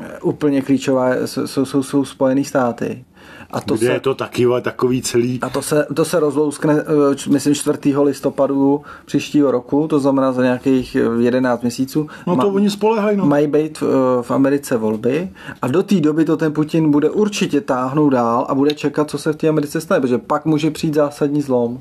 eh, 0.02 0.20
úplně 0.22 0.62
klíčová 0.62 1.14
jsou, 1.26 1.48
jsou, 1.48 1.66
jsou, 1.66 1.84
jsou 1.84 2.06
Spojený 2.06 2.46
státy. 2.46 3.04
A 3.52 3.62
to 3.62 3.76
Kde 3.76 3.88
se, 3.88 3.94
je 3.94 4.00
to 4.00 4.16
taky 4.16 4.46
takový 4.62 5.02
celý... 5.02 5.40
a 5.42 5.50
to 5.50 5.62
se, 5.62 5.88
to 5.94 6.06
se 6.06 6.20
rozlouskne, 6.20 6.74
eh, 6.82 7.30
myslím, 7.30 7.56
4. 7.56 7.98
listopadu 7.98 8.82
příštího 9.06 9.52
roku, 9.52 9.88
to 9.88 10.00
znamená 10.00 10.32
za 10.32 10.44
nějakých 10.44 10.96
eh, 10.96 11.24
11 11.24 11.62
měsíců. 11.62 12.08
No 12.28 12.36
to 12.36 12.42
Ma- 12.42 12.56
oni 12.56 12.70
spolehají, 12.70 13.18
no. 13.18 13.26
Mají 13.26 13.48
být 13.48 13.82
v, 13.82 13.84
eh, 13.84 14.24
v 14.24 14.32
Americe 14.32 14.78
volby 14.78 15.30
a 15.62 15.68
do 15.68 15.84
té 15.84 16.00
doby 16.00 16.26
to 16.26 16.38
ten 16.38 16.54
Putin 16.54 16.92
bude 16.92 17.10
určitě 17.10 17.62
táhnout 17.62 18.14
dál 18.14 18.46
a 18.50 18.56
bude 18.56 18.72
čekat, 18.72 19.10
co 19.10 19.18
se 19.18 19.34
v 19.34 19.36
té 19.36 19.48
Americe 19.48 19.82
stane, 19.82 20.02
protože 20.02 20.18
pak 20.18 20.46
může 20.46 20.72
přijít 20.72 20.94
zásadní 20.94 21.42
zlom. 21.42 21.80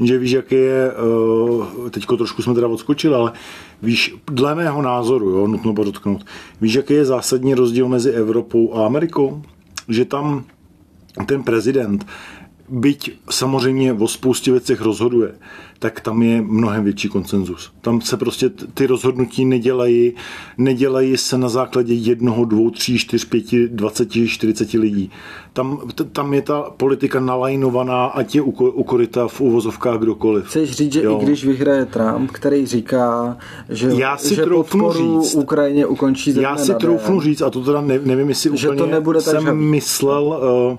Že 0.00 0.18
víš, 0.18 0.30
jaký 0.30 0.54
je, 0.54 0.92
teďko 1.90 2.16
trošku 2.16 2.42
jsme 2.42 2.54
teda 2.54 2.68
odskočili, 2.68 3.14
ale 3.14 3.32
víš, 3.82 4.14
dle 4.26 4.54
mého 4.54 4.82
názoru, 4.82 5.30
jo, 5.30 5.46
nutno 5.46 5.74
podotknout, 5.74 6.24
víš, 6.60 6.74
jaký 6.74 6.94
je 6.94 7.04
zásadní 7.04 7.54
rozdíl 7.54 7.88
mezi 7.88 8.10
Evropou 8.10 8.74
a 8.74 8.86
Amerikou? 8.86 9.42
Že 9.88 10.04
tam 10.04 10.44
ten 11.26 11.42
prezident, 11.42 12.04
byť 12.70 13.10
samozřejmě 13.30 13.92
o 13.92 14.08
spoustě 14.08 14.50
věcech 14.52 14.80
rozhoduje, 14.80 15.34
tak 15.78 16.00
tam 16.00 16.22
je 16.22 16.42
mnohem 16.42 16.84
větší 16.84 17.08
konsenzus. 17.08 17.72
Tam 17.80 18.00
se 18.00 18.16
prostě 18.16 18.50
ty 18.74 18.86
rozhodnutí 18.86 19.44
nedělají, 19.44 20.12
nedělají 20.58 21.16
se 21.16 21.38
na 21.38 21.48
základě 21.48 21.94
jednoho, 21.94 22.44
dvou, 22.44 22.70
tří, 22.70 22.98
čtyř, 22.98 23.24
pěti, 23.24 23.68
dvaceti, 23.68 24.28
čtyřiceti 24.28 24.78
lidí. 24.78 25.10
Tam, 25.52 25.80
t- 25.94 26.04
tam 26.04 26.34
je 26.34 26.42
ta 26.42 26.62
politika 26.76 27.20
nalajnovaná, 27.20 28.04
ať 28.06 28.34
je 28.34 28.42
u, 28.42 28.50
ko- 28.52 28.72
u 28.74 28.82
koryta 28.82 29.28
v 29.28 29.40
uvozovkách 29.40 29.98
kdokoliv. 29.98 30.44
Chceš 30.46 30.70
říct, 30.70 30.92
že 30.92 31.02
Jo. 31.02 31.18
i 31.20 31.24
když 31.24 31.44
vyhraje 31.44 31.86
Trump, 31.86 32.30
který 32.30 32.66
říká, 32.66 33.36
že, 33.68 33.90
Já 33.94 34.16
si 34.16 34.34
že 34.34 34.42
troufnu 34.42 34.92
říct- 34.92 35.34
Ukrajině 35.34 35.86
ukončí 35.86 36.34
Já 36.40 36.56
si 36.56 36.74
troufnu 36.74 37.20
říct, 37.20 37.42
a 37.42 37.50
to 37.50 37.64
teda 37.64 37.80
ne, 37.80 37.98
nevím, 38.04 38.28
jestli 38.28 38.56
Že 38.56 38.66
to 38.66 38.72
úplně 38.74 38.92
nebude 38.92 39.22
tak 39.22 39.40
jsem 39.42 39.56
myslel, 39.58 40.40
uh, 40.72 40.78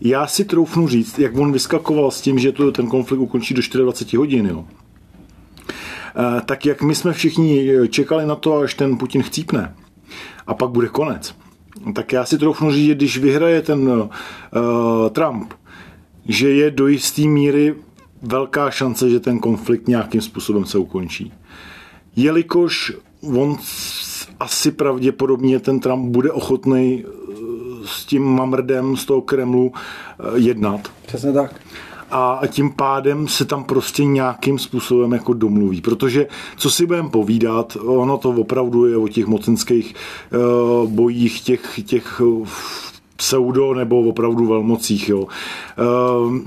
já 0.00 0.26
si 0.26 0.44
troufnu 0.44 0.88
říct, 0.88 1.18
jak 1.18 1.36
on 1.36 1.52
vyskakoval 1.52 2.10
s 2.10 2.20
tím, 2.20 2.38
že 2.38 2.52
to 2.52 2.72
ten 2.72 2.86
konflikt 2.86 3.20
ukončí 3.20 3.54
do 3.54 3.62
24 3.82 4.16
hodin, 4.16 4.46
jo. 4.46 4.64
Eh, 6.18 6.40
tak 6.44 6.66
jak 6.66 6.82
my 6.82 6.94
jsme 6.94 7.12
všichni 7.12 7.68
čekali 7.88 8.26
na 8.26 8.34
to, 8.34 8.58
až 8.58 8.74
ten 8.74 8.98
Putin 8.98 9.22
chcípne 9.22 9.74
a 10.46 10.54
pak 10.54 10.70
bude 10.70 10.88
konec, 10.88 11.34
tak 11.94 12.12
já 12.12 12.24
si 12.24 12.38
troufnu 12.38 12.72
říct, 12.72 12.86
že 12.86 12.94
když 12.94 13.18
vyhraje 13.18 13.62
ten 13.62 13.88
uh, 13.88 14.08
Trump, 15.12 15.52
že 16.28 16.50
je 16.50 16.70
do 16.70 16.86
jisté 16.86 17.22
míry 17.22 17.74
velká 18.22 18.70
šance, 18.70 19.10
že 19.10 19.20
ten 19.20 19.38
konflikt 19.38 19.88
nějakým 19.88 20.20
způsobem 20.20 20.64
se 20.64 20.78
ukončí. 20.78 21.32
Jelikož 22.16 22.92
on 23.36 23.56
asi 24.40 24.70
pravděpodobně 24.70 25.60
ten 25.60 25.80
Trump 25.80 26.10
bude 26.10 26.32
ochotný 26.32 27.04
s 27.88 28.04
tím 28.04 28.24
mamrdem 28.24 28.96
z 28.96 29.04
toho 29.04 29.20
Kremlu 29.20 29.72
eh, 29.74 30.22
jednat. 30.34 30.80
Přesně 31.06 31.32
tak. 31.32 31.60
A 32.10 32.40
tím 32.46 32.70
pádem 32.70 33.28
se 33.28 33.44
tam 33.44 33.64
prostě 33.64 34.04
nějakým 34.04 34.58
způsobem 34.58 35.12
jako 35.12 35.32
domluví. 35.32 35.80
Protože, 35.80 36.26
co 36.56 36.70
si 36.70 36.86
budeme 36.86 37.08
povídat, 37.08 37.76
ono 37.80 38.18
to 38.18 38.30
opravdu 38.30 38.86
je 38.86 38.96
o 38.96 39.08
těch 39.08 39.26
mocenských 39.26 39.94
uh, 40.84 40.90
bojích, 40.90 41.40
těch, 41.40 41.80
těch 41.84 42.22
pseudo 43.16 43.74
nebo 43.74 44.00
opravdu 44.00 44.46
velmocích. 44.46 45.08
Jo. 45.08 45.20
Uh, 45.20 45.28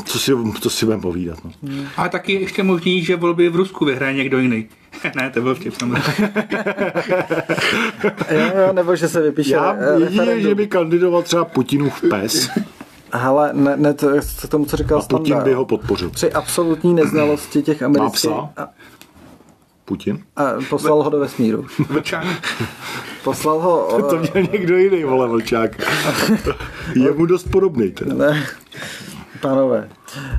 co, 0.06 0.20
si, 0.20 0.32
co 0.62 0.70
si 0.70 0.86
budeme 0.86 1.02
povídat. 1.02 1.40
No. 1.44 1.52
Ale 1.98 2.10
taky 2.10 2.34
je 2.34 2.40
ještě 2.40 2.64
možný, 2.64 3.04
že 3.04 3.16
volby 3.16 3.50
v 3.50 3.56
Rusku 3.56 3.86
vyhraje 3.86 4.14
někdo 4.14 4.40
jiný. 4.40 4.66
ne, 5.16 5.30
to 5.30 5.42
byl 5.42 5.56
vtip 5.56 5.74
samozřejmě. 5.80 6.32
Jo, 8.32 8.74
nebo 8.74 8.96
že 8.96 9.08
se 9.08 9.22
vypíše 9.22 9.54
Já 9.54 9.76
eh, 9.80 10.00
jedině, 10.00 10.42
že 10.42 10.56
by 10.56 10.68
kandidoval 10.68 11.24
třeba 11.24 11.46
Putinův 11.46 12.02
pes, 12.10 12.50
Hele, 13.14 13.50
ne, 13.54 13.78
ne 13.78 13.94
to, 13.94 14.08
k 14.46 14.50
tomu, 14.50 14.66
co 14.66 14.78
říkal 14.78 15.00
a 15.00 15.02
Putin 15.02 15.26
Standa. 15.26 15.44
by 15.44 15.54
ho 15.54 15.66
podpořil. 15.66 16.10
Při 16.10 16.32
absolutní 16.32 16.94
neznalosti 16.94 17.62
těch 17.62 17.84
amerických... 17.84 18.14
psa? 18.14 18.50
A, 18.58 18.68
Putin? 19.86 20.24
a 20.36 20.44
poslal 20.70 21.04
ho 21.04 21.10
do 21.10 21.20
vesmíru. 21.20 21.66
Vlčák. 21.90 22.26
Poslal 23.24 23.60
ho... 23.60 24.02
To 24.10 24.18
měl 24.18 24.48
někdo 24.52 24.78
jiný, 24.78 25.04
vole, 25.04 25.28
vlčák. 25.28 25.72
Je 26.96 27.12
mu 27.12 27.26
dost 27.26 27.44
podobný 27.44 27.92
teda. 27.92 28.14
Ne, 28.14 28.44
pánové, 29.42 29.90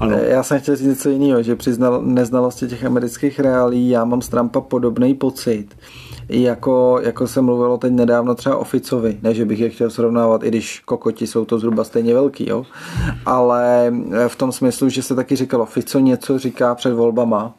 Ano. 0.00 0.16
eh, 0.20 0.28
já 0.28 0.42
jsem 0.42 0.60
chtěl 0.60 0.76
říct 0.76 0.86
něco 0.86 1.10
jiného, 1.10 1.42
že 1.42 1.56
při 1.56 1.72
znal- 1.72 2.02
neznalosti 2.02 2.66
těch 2.68 2.84
amerických 2.84 3.40
reálí 3.40 3.88
já 3.90 4.04
mám 4.04 4.22
z 4.22 4.28
Trumpa 4.28 4.60
podobný 4.60 5.14
pocit, 5.14 5.66
jako, 6.28 6.98
jako 7.02 7.26
se 7.26 7.40
mluvilo 7.40 7.78
teď 7.78 7.92
nedávno 7.92 8.34
třeba 8.34 8.56
o 8.56 8.64
Ficovi, 8.64 9.18
ne, 9.22 9.34
že 9.34 9.44
bych 9.44 9.60
je 9.60 9.70
chtěl 9.70 9.90
srovnávat, 9.90 10.42
i 10.44 10.48
když 10.48 10.80
kokoti 10.80 11.26
jsou 11.26 11.44
to 11.44 11.58
zhruba 11.58 11.84
stejně 11.84 12.14
velký, 12.14 12.48
jo? 12.48 12.66
ale 13.26 13.92
eh, 14.12 14.28
v 14.28 14.36
tom 14.36 14.52
smyslu, 14.52 14.88
že 14.88 15.02
se 15.02 15.14
taky 15.14 15.36
říkalo, 15.36 15.66
Fico 15.66 15.98
něco 15.98 16.38
říká 16.38 16.74
před 16.74 16.92
volbama 16.92 17.54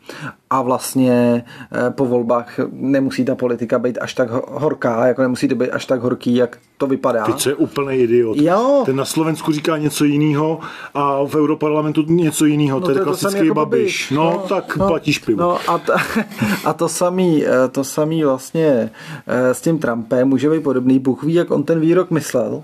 a 0.54 0.62
vlastně 0.62 1.44
eh, 1.72 1.90
po 1.92 2.06
volbách 2.06 2.60
nemusí 2.72 3.26
ta 3.26 3.36
politika 3.36 3.80
být 3.80 3.98
až 4.02 4.14
tak 4.14 4.30
ho- 4.30 4.46
horká, 4.52 5.08
jako 5.08 5.22
nemusí 5.22 5.48
to 5.48 5.56
být 5.56 5.70
až 5.72 5.86
tak 5.86 6.02
horký, 6.02 6.36
jak 6.36 6.58
to 6.78 6.88
vypadá. 6.88 7.26
Co 7.26 7.50
je 7.50 7.56
úplný 7.56 7.96
idiot. 7.98 8.38
Jo. 8.38 8.82
Ten 8.86 8.96
na 8.96 9.06
Slovensku 9.06 9.52
říká 9.52 9.78
něco 9.78 10.04
jiného 10.06 10.60
a 10.94 11.24
v 11.26 11.36
Europarlamentu 11.36 12.04
něco 12.08 12.46
jiného. 12.46 12.80
No 12.80 12.86
to 12.86 12.92
je 12.92 12.96
to 12.96 13.00
je 13.00 13.06
to 13.06 13.10
klasický 13.12 13.46
jako 13.46 13.56
babiš. 13.56 13.82
Babiš. 13.82 14.12
No, 14.12 14.24
No, 14.24 14.38
tak 14.50 14.78
no, 14.78 14.88
platíš 14.88 15.20
pivo. 15.20 15.42
No 15.42 15.58
a, 15.68 15.78
t- 15.78 15.94
a 16.66 16.74
to 16.74 16.90
samý, 16.90 17.46
eh, 17.46 17.68
to 17.72 17.84
samý 17.84 18.24
vlastně 18.24 18.90
eh, 19.28 19.54
s 19.54 19.62
tím 19.62 19.80
Trumpem 19.80 20.28
může 20.28 20.50
být 20.50 20.64
podobný. 20.64 21.00
Bůh 21.00 21.24
ví, 21.24 21.34
jak 21.34 21.52
on 21.52 21.64
ten 21.64 21.80
výrok 21.80 22.12
myslel, 22.12 22.64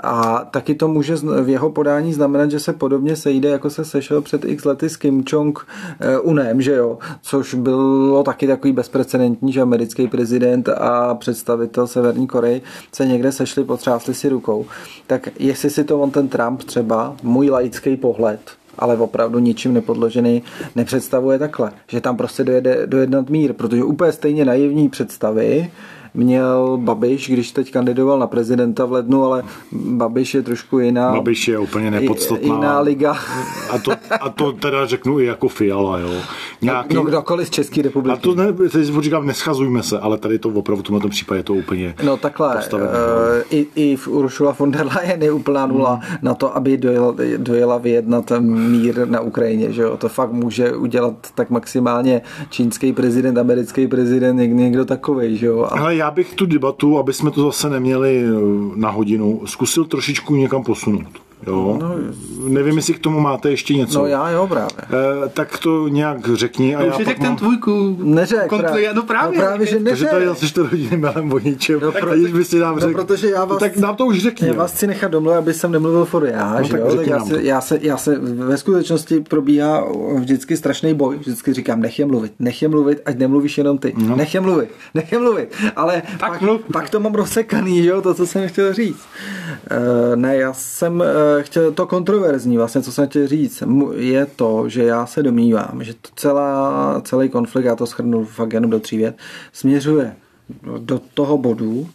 A 0.00 0.44
taky 0.50 0.74
to 0.74 0.88
může 0.88 1.16
v 1.42 1.48
jeho 1.48 1.70
podání 1.70 2.12
znamenat, 2.12 2.50
že 2.50 2.60
se 2.60 2.72
podobně 2.72 3.16
sejde, 3.16 3.48
jako 3.48 3.70
se 3.70 3.84
sešel 3.84 4.22
před 4.22 4.44
x 4.44 4.64
lety 4.64 4.88
s 4.88 4.96
Kim 4.96 5.22
Jong-unem, 5.22 6.60
že 6.60 6.74
jo, 6.74 6.98
což 7.22 7.54
bylo 7.54 8.22
taky 8.22 8.46
takový 8.46 8.72
bezprecedentní, 8.72 9.52
že 9.52 9.62
americký 9.62 10.08
prezident 10.08 10.68
a 10.68 11.14
představitel 11.14 11.86
Severní 11.86 12.26
Koreji 12.26 12.62
se 12.92 13.06
někde 13.06 13.32
sešli, 13.32 13.64
potřásli 13.64 14.14
si 14.14 14.28
rukou. 14.28 14.66
Tak 15.06 15.28
jestli 15.38 15.70
si 15.70 15.84
to 15.84 16.00
on 16.00 16.10
ten 16.10 16.28
Trump 16.28 16.62
třeba, 16.62 17.16
můj 17.22 17.50
laický 17.50 17.96
pohled, 17.96 18.40
ale 18.78 18.96
opravdu 18.96 19.38
ničím 19.38 19.74
nepodložený, 19.74 20.42
nepředstavuje 20.76 21.38
takhle, 21.38 21.72
že 21.88 22.00
tam 22.00 22.16
prostě 22.16 22.44
dojede 22.44 22.86
dojednat 22.86 23.30
mír, 23.30 23.52
protože 23.52 23.84
úplně 23.84 24.12
stejně 24.12 24.44
naivní 24.44 24.88
představy 24.88 25.70
měl 26.18 26.78
Babiš, 26.82 27.30
když 27.30 27.52
teď 27.52 27.72
kandidoval 27.72 28.18
na 28.18 28.26
prezidenta 28.26 28.84
v 28.84 28.92
lednu, 28.92 29.24
ale 29.24 29.42
Babiš 29.72 30.34
je 30.34 30.42
trošku 30.42 30.78
jiná. 30.78 31.12
Babiš 31.12 31.48
je 31.48 31.58
úplně 31.58 31.90
nepodstatná. 31.90 32.54
Jiná 32.54 32.80
liga. 32.80 33.16
A 33.70 33.78
to, 33.78 33.92
a 34.20 34.28
to 34.28 34.52
teda 34.52 34.86
řeknu 34.86 35.20
i 35.20 35.24
jako 35.24 35.48
Fiala, 35.48 35.98
jo. 35.98 36.10
Nějaký... 36.62 36.94
No 36.94 37.02
kdokoliv 37.02 37.46
z 37.48 37.50
České 37.50 37.82
republiky. 37.82 38.18
A 38.18 38.20
to 38.20 38.34
ne, 38.34 38.52
teď 38.52 38.88
říkám, 39.00 39.26
neschazujme 39.26 39.82
se, 39.82 39.98
ale 39.98 40.18
tady 40.18 40.38
to 40.38 40.48
opravdu 40.48 40.82
v 40.82 40.86
tomto 40.86 41.08
případě 41.08 41.38
je 41.38 41.42
to 41.42 41.54
úplně 41.54 41.94
No 42.04 42.16
takhle, 42.16 42.64
uh, 42.72 42.80
i, 43.50 43.66
i 43.74 43.96
v 43.96 44.08
Ursula 44.08 44.56
von 44.58 44.70
der 44.70 44.86
Leyen 44.96 45.22
je 45.22 45.32
úplná 45.32 45.66
nula 45.66 45.94
hmm. 45.94 46.18
na 46.22 46.34
to, 46.34 46.56
aby 46.56 46.76
dojela, 46.76 47.14
dojela 47.36 47.78
vyjednat 47.78 48.32
mír 48.40 49.08
na 49.08 49.20
Ukrajině, 49.20 49.72
že 49.72 49.82
jo. 49.82 49.96
To 49.96 50.08
fakt 50.08 50.32
může 50.32 50.72
udělat 50.72 51.14
tak 51.34 51.50
maximálně 51.50 52.22
čínský 52.50 52.92
prezident, 52.92 53.38
americký 53.38 53.86
prezident, 53.86 54.36
někdo 54.36 54.84
takový, 54.84 55.36
že 55.36 55.46
jo. 55.46 55.68
A... 55.70 55.80
Ale 55.80 55.96
já 55.96 56.07
bych 56.10 56.34
tu 56.34 56.46
debatu, 56.46 56.98
aby 56.98 57.12
jsme 57.12 57.30
to 57.30 57.42
zase 57.42 57.70
neměli 57.70 58.22
eh, 58.24 58.30
na 58.76 58.90
hodinu, 58.90 59.42
zkusil 59.44 59.84
trošičku 59.84 60.36
někam 60.36 60.64
posunout. 60.64 61.27
Jo? 61.48 61.78
No, 61.80 61.94
Nevím, 62.48 62.76
jestli 62.76 62.94
k 62.94 62.98
tomu 62.98 63.20
máte 63.20 63.50
ještě 63.50 63.74
něco. 63.74 63.98
No 63.98 64.06
já 64.06 64.30
jo, 64.30 64.46
právě. 64.46 64.70
E, 65.24 65.28
tak 65.28 65.58
to 65.58 65.88
nějak 65.88 66.28
řekni. 66.34 66.76
A 66.76 66.78
no, 66.78 66.86
já 66.86 66.96
už 66.96 67.04
pak 67.04 67.18
mám... 67.18 67.28
ten 67.28 67.36
tvůjku. 67.36 67.96
Neřek, 68.02 68.48
právě. 68.48 68.94
No 68.94 69.02
právě. 69.02 69.38
No 69.38 69.44
právě, 69.44 69.66
že 69.66 69.80
neřek. 69.80 69.88
Takže 69.88 70.06
tady 70.06 70.26
zase 70.26 70.54
to 70.54 70.62
rodiny 70.62 70.96
mélem 70.96 71.32
o 71.32 71.38
ničem. 71.38 71.80
No, 71.80 71.92
proto... 71.92 72.16
by 72.16 72.44
si 72.44 72.58
nám 72.58 72.74
no, 72.74 72.80
řekl. 72.80 72.98
No, 72.98 73.04
protože 73.04 73.30
já 73.30 73.44
vás... 73.44 73.58
tak 73.60 73.76
nám 73.76 73.96
to 73.96 74.06
už 74.06 74.18
řekni. 74.18 74.48
Já 74.48 74.54
vás 74.54 74.72
chci 74.72 74.86
nechat 74.86 75.10
domluvit, 75.10 75.36
aby 75.36 75.54
jsem 75.54 75.72
nemluvil 75.72 76.04
for 76.04 76.26
já, 76.26 76.58
no, 76.58 76.64
že 76.64 76.72
tak 76.72 76.80
jo? 76.80 76.96
Tak 76.96 77.06
já, 77.06 77.20
se, 77.24 77.42
já, 77.42 77.60
se, 77.60 77.78
já 77.82 77.96
se 77.96 78.18
ve 78.18 78.56
skutečnosti 78.56 79.20
probíhá 79.20 79.84
vždycky 80.18 80.56
strašný 80.56 80.94
boj. 80.94 81.16
Vždycky 81.16 81.52
říkám, 81.52 81.80
nech 81.80 81.98
je 81.98 82.06
mluvit, 82.06 82.32
nech 82.38 82.62
je 82.62 82.68
mluvit, 82.68 83.02
ať 83.04 83.18
nemluvíš 83.18 83.58
jenom 83.58 83.78
ty. 83.78 83.94
No. 83.96 84.16
Nech 84.16 84.34
je 84.34 84.40
mluvit, 84.40 84.68
nech 84.94 85.12
je 85.12 85.18
mluvit. 85.18 85.54
Ale 85.76 86.02
tak 86.18 86.30
pak, 86.30 86.40
mluv. 86.40 86.60
pak 86.72 86.90
to 86.90 87.00
mám 87.00 87.14
rozsekaný, 87.14 87.82
že 87.82 87.88
jo, 87.88 88.02
to, 88.02 88.14
co 88.14 88.26
jsem 88.26 88.48
chtěl 88.48 88.74
říct. 88.74 89.00
Uh, 89.70 90.16
ne, 90.16 90.36
já 90.36 90.52
jsem 90.52 91.00
uh, 91.00 91.06
chtěl 91.42 91.72
to 91.72 91.86
kontroverzní, 91.86 92.56
vlastně, 92.56 92.82
co 92.82 92.92
jsem 92.92 93.08
chtěl 93.08 93.26
říct, 93.26 93.62
je 93.96 94.26
to, 94.26 94.68
že 94.68 94.82
já 94.84 95.06
se 95.06 95.22
domnívám, 95.22 95.84
že 95.84 95.94
to 95.94 96.08
celá, 96.16 97.00
celý 97.04 97.28
konflikt, 97.28 97.64
já 97.64 97.76
to 97.76 97.86
schrnu 97.86 98.24
fakt 98.24 98.52
jenom 98.52 98.70
do 98.70 98.80
tří 98.80 98.96
vět, 98.96 99.16
směřuje 99.52 100.16
do 100.78 101.00
toho 101.14 101.38
bodu, 101.38 101.88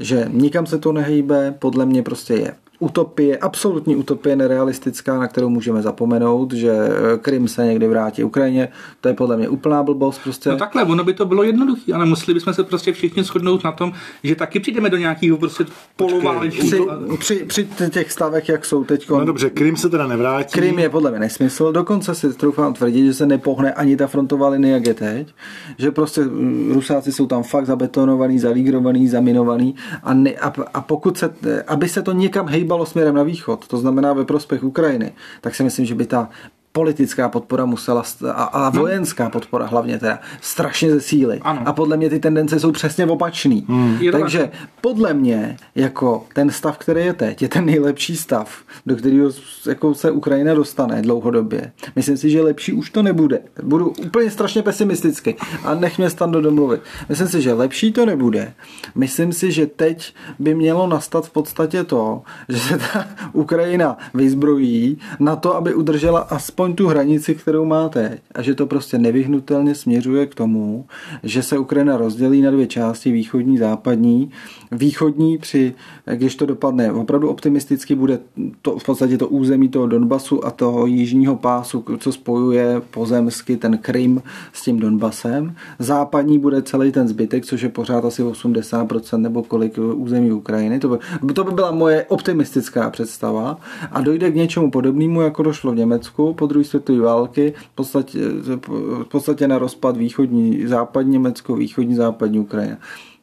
že 0.00 0.28
nikam 0.32 0.66
se 0.66 0.78
to 0.78 0.92
nehýbe, 0.92 1.54
podle 1.58 1.86
mě 1.86 2.02
prostě 2.02 2.34
je 2.34 2.54
utopie, 2.78 3.38
absolutní 3.38 3.96
utopie 3.96 4.36
nerealistická, 4.36 5.18
na 5.18 5.28
kterou 5.28 5.48
můžeme 5.48 5.82
zapomenout, 5.82 6.52
že 6.52 6.72
eh, 6.72 7.18
Krym 7.18 7.48
se 7.48 7.66
někdy 7.66 7.88
vrátí 7.88 8.24
Ukrajině, 8.24 8.68
to 9.00 9.08
je 9.08 9.14
podle 9.14 9.36
mě 9.36 9.48
úplná 9.48 9.82
blbost. 9.82 10.20
Prostě. 10.22 10.50
No 10.50 10.56
takhle, 10.56 10.84
ono 10.84 11.04
by 11.04 11.14
to 11.14 11.24
bylo 11.24 11.42
jednoduché, 11.42 11.92
ale 11.94 12.06
museli 12.06 12.34
bychom 12.34 12.54
se 12.54 12.64
prostě 12.64 12.92
všichni 12.92 13.22
shodnout 13.22 13.64
na 13.64 13.72
tom, 13.72 13.92
že 14.22 14.34
taky 14.34 14.60
přijdeme 14.60 14.90
do 14.90 14.96
nějakého 14.96 15.38
prostě 15.38 15.64
poloválečního. 15.96 16.86
Při, 17.18 17.34
při, 17.34 17.64
při, 17.64 17.90
těch 17.90 18.12
stavech, 18.12 18.48
jak 18.48 18.64
jsou 18.64 18.84
teď. 18.84 19.08
No 19.10 19.24
dobře, 19.24 19.50
Krym 19.50 19.76
se 19.76 19.88
teda 19.88 20.06
nevrátí. 20.06 20.52
Krym 20.52 20.78
je 20.78 20.88
podle 20.88 21.10
mě 21.10 21.20
nesmysl, 21.20 21.72
dokonce 21.72 22.14
si 22.14 22.34
troufám 22.34 22.74
tvrdit, 22.74 23.06
že 23.06 23.14
se 23.14 23.26
nepohne 23.26 23.72
ani 23.72 23.96
ta 23.96 24.06
frontová 24.06 24.48
linie, 24.48 24.74
jak 24.74 24.86
je 24.86 24.94
teď, 24.94 25.34
že 25.78 25.90
prostě 25.90 26.20
Rusáci 26.72 27.12
jsou 27.12 27.26
tam 27.26 27.42
fakt 27.42 27.66
zabetonovaný, 27.66 28.38
zalígrovaný, 28.38 29.08
zaminovaný 29.08 29.74
a, 30.02 30.14
ne, 30.14 30.30
a, 30.30 30.52
a 30.74 30.80
pokud 30.80 31.18
se, 31.18 31.34
aby 31.66 31.88
se 31.88 32.02
to 32.02 32.12
někam 32.12 32.48
hej 32.48 32.64
hýbalo 32.66 32.86
směrem 32.86 33.14
na 33.14 33.22
východ, 33.22 33.68
to 33.68 33.78
znamená 33.78 34.12
ve 34.12 34.24
prospěch 34.24 34.64
Ukrajiny, 34.64 35.12
tak 35.40 35.54
si 35.54 35.62
myslím, 35.62 35.86
že 35.86 35.94
by 35.94 36.06
ta 36.06 36.28
politická 36.76 37.28
podpora 37.28 37.64
musela 37.64 38.02
a, 38.32 38.44
a 38.44 38.70
no. 38.70 38.80
vojenská 38.80 39.30
podpora 39.30 39.66
hlavně 39.66 39.98
teda 39.98 40.20
strašně 40.40 40.90
zesílit. 40.90 41.40
Ano. 41.42 41.62
A 41.64 41.72
podle 41.72 41.96
mě 41.96 42.10
ty 42.10 42.18
tendence 42.18 42.60
jsou 42.60 42.72
přesně 42.72 43.06
opačný. 43.06 43.66
Hmm. 43.68 43.98
Takže 44.12 44.50
podle 44.80 45.14
mě 45.14 45.56
jako 45.74 46.26
ten 46.34 46.50
stav, 46.50 46.78
který 46.78 47.00
je 47.00 47.12
teď, 47.12 47.42
je 47.42 47.48
ten 47.48 47.64
nejlepší 47.64 48.16
stav, 48.16 48.48
do 48.86 48.96
kterého 48.96 49.30
jako 49.66 49.94
se 49.94 50.10
Ukrajina 50.10 50.54
dostane 50.54 51.02
dlouhodobě. 51.02 51.72
Myslím 51.96 52.16
si, 52.16 52.30
že 52.30 52.42
lepší 52.42 52.72
už 52.72 52.90
to 52.90 53.02
nebude. 53.02 53.40
Budu 53.62 53.94
úplně 54.06 54.30
strašně 54.30 54.62
pesimisticky 54.62 55.36
a 55.64 55.74
nech 55.74 55.98
mě 55.98 56.10
stando 56.10 56.40
domluvit. 56.40 56.80
Myslím 57.08 57.28
si, 57.28 57.42
že 57.42 57.52
lepší 57.52 57.92
to 57.92 58.06
nebude. 58.06 58.54
Myslím 58.94 59.32
si, 59.32 59.52
že 59.52 59.66
teď 59.66 60.14
by 60.38 60.54
mělo 60.54 60.86
nastat 60.86 61.26
v 61.26 61.30
podstatě 61.30 61.84
to, 61.84 62.22
že 62.48 62.58
se 62.58 62.78
ta 62.78 63.06
Ukrajina 63.32 63.98
vyzbrojí 64.14 64.98
na 65.18 65.36
to, 65.36 65.56
aby 65.56 65.74
udržela 65.74 66.20
aspoň 66.20 66.65
aspoň 66.66 66.76
tu 66.76 66.88
hranici, 66.88 67.34
kterou 67.34 67.64
má 67.64 67.88
teď 67.88 68.20
a 68.34 68.42
že 68.42 68.54
to 68.54 68.66
prostě 68.66 68.98
nevyhnutelně 68.98 69.74
směřuje 69.74 70.26
k 70.26 70.34
tomu, 70.34 70.86
že 71.22 71.42
se 71.42 71.58
Ukrajina 71.58 71.96
rozdělí 71.96 72.42
na 72.42 72.50
dvě 72.50 72.66
části, 72.66 73.12
východní, 73.12 73.58
západní. 73.58 74.30
Východní 74.72 75.38
při, 75.38 75.74
když 76.14 76.36
to 76.36 76.46
dopadne 76.46 76.92
opravdu 76.92 77.28
optimisticky, 77.28 77.94
bude 77.94 78.18
to 78.62 78.78
v 78.78 78.84
podstatě 78.84 79.18
to 79.18 79.28
území 79.28 79.68
toho 79.68 79.86
Donbasu 79.86 80.46
a 80.46 80.50
toho 80.50 80.86
jižního 80.86 81.36
pásu, 81.36 81.84
co 81.98 82.12
spojuje 82.12 82.82
pozemsky 82.90 83.56
ten 83.56 83.78
Krym 83.78 84.22
s 84.52 84.62
tím 84.62 84.80
Donbasem. 84.80 85.54
Západní 85.78 86.38
bude 86.38 86.62
celý 86.62 86.92
ten 86.92 87.08
zbytek, 87.08 87.44
což 87.44 87.62
je 87.62 87.68
pořád 87.68 88.04
asi 88.04 88.22
80% 88.22 89.18
nebo 89.18 89.42
kolik 89.42 89.78
území 89.94 90.32
Ukrajiny. 90.32 90.78
To 90.78 90.88
by, 90.88 91.32
to 91.34 91.44
by 91.44 91.50
byla 91.50 91.70
moje 91.70 92.04
optimistická 92.08 92.90
představa 92.90 93.58
a 93.92 94.00
dojde 94.00 94.30
k 94.30 94.34
něčemu 94.34 94.70
podobnému, 94.70 95.20
jako 95.20 95.42
došlo 95.42 95.72
v 95.72 95.76
Německu 95.76 96.34
po 96.34 96.46
druhé 96.46 96.64
světové 96.64 97.00
války, 97.00 97.54
v 97.72 97.74
podstatě, 97.74 98.18
v 99.02 99.08
podstatě 99.08 99.48
na 99.48 99.58
rozpad 99.58 99.96
východní, 99.96 100.66
západní 100.66 101.12
Německo, 101.12 101.56
východní, 101.56 101.94
západní 101.94 102.38
Ukrajina. 102.38 102.76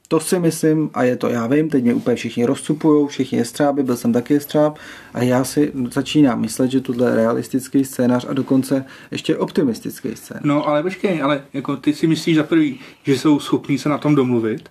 To 0.08 0.20
si 0.20 0.40
myslím, 0.40 0.90
a 0.94 1.04
je 1.04 1.16
to, 1.16 1.30
já 1.30 1.48
vím, 1.48 1.70
teď 1.70 1.84
mě 1.84 1.94
úplně 1.94 2.16
všichni 2.16 2.46
rozcupují, 2.46 3.08
všichni 3.08 3.38
jestřáby, 3.38 3.84
byl 3.84 3.98
jsem 3.98 4.14
taky 4.14 4.34
jestřáb 4.34 4.78
a 5.14 5.24
já 5.24 5.44
si 5.44 5.72
začínám 5.92 6.42
myslet, 6.42 6.72
že 6.72 6.82
tohle 6.82 7.10
je 7.10 7.16
realistický 7.16 7.86
scénář 7.86 8.26
a 8.30 8.34
dokonce 8.34 8.86
ještě 9.12 9.38
optimistický 9.38 10.16
scénář. 10.16 10.44
No 10.44 10.68
ale 10.68 10.84
počkej, 10.84 11.22
ale 11.22 11.44
jako 11.54 11.78
ty 11.78 11.94
si 11.94 12.08
myslíš 12.08 12.36
za 12.36 12.44
prvý, 12.44 12.80
že 13.04 13.18
jsou 13.18 13.40
schopní 13.40 13.78
se 13.78 13.90
na 13.90 13.98
tom 13.98 14.16
domluvit? 14.16 14.70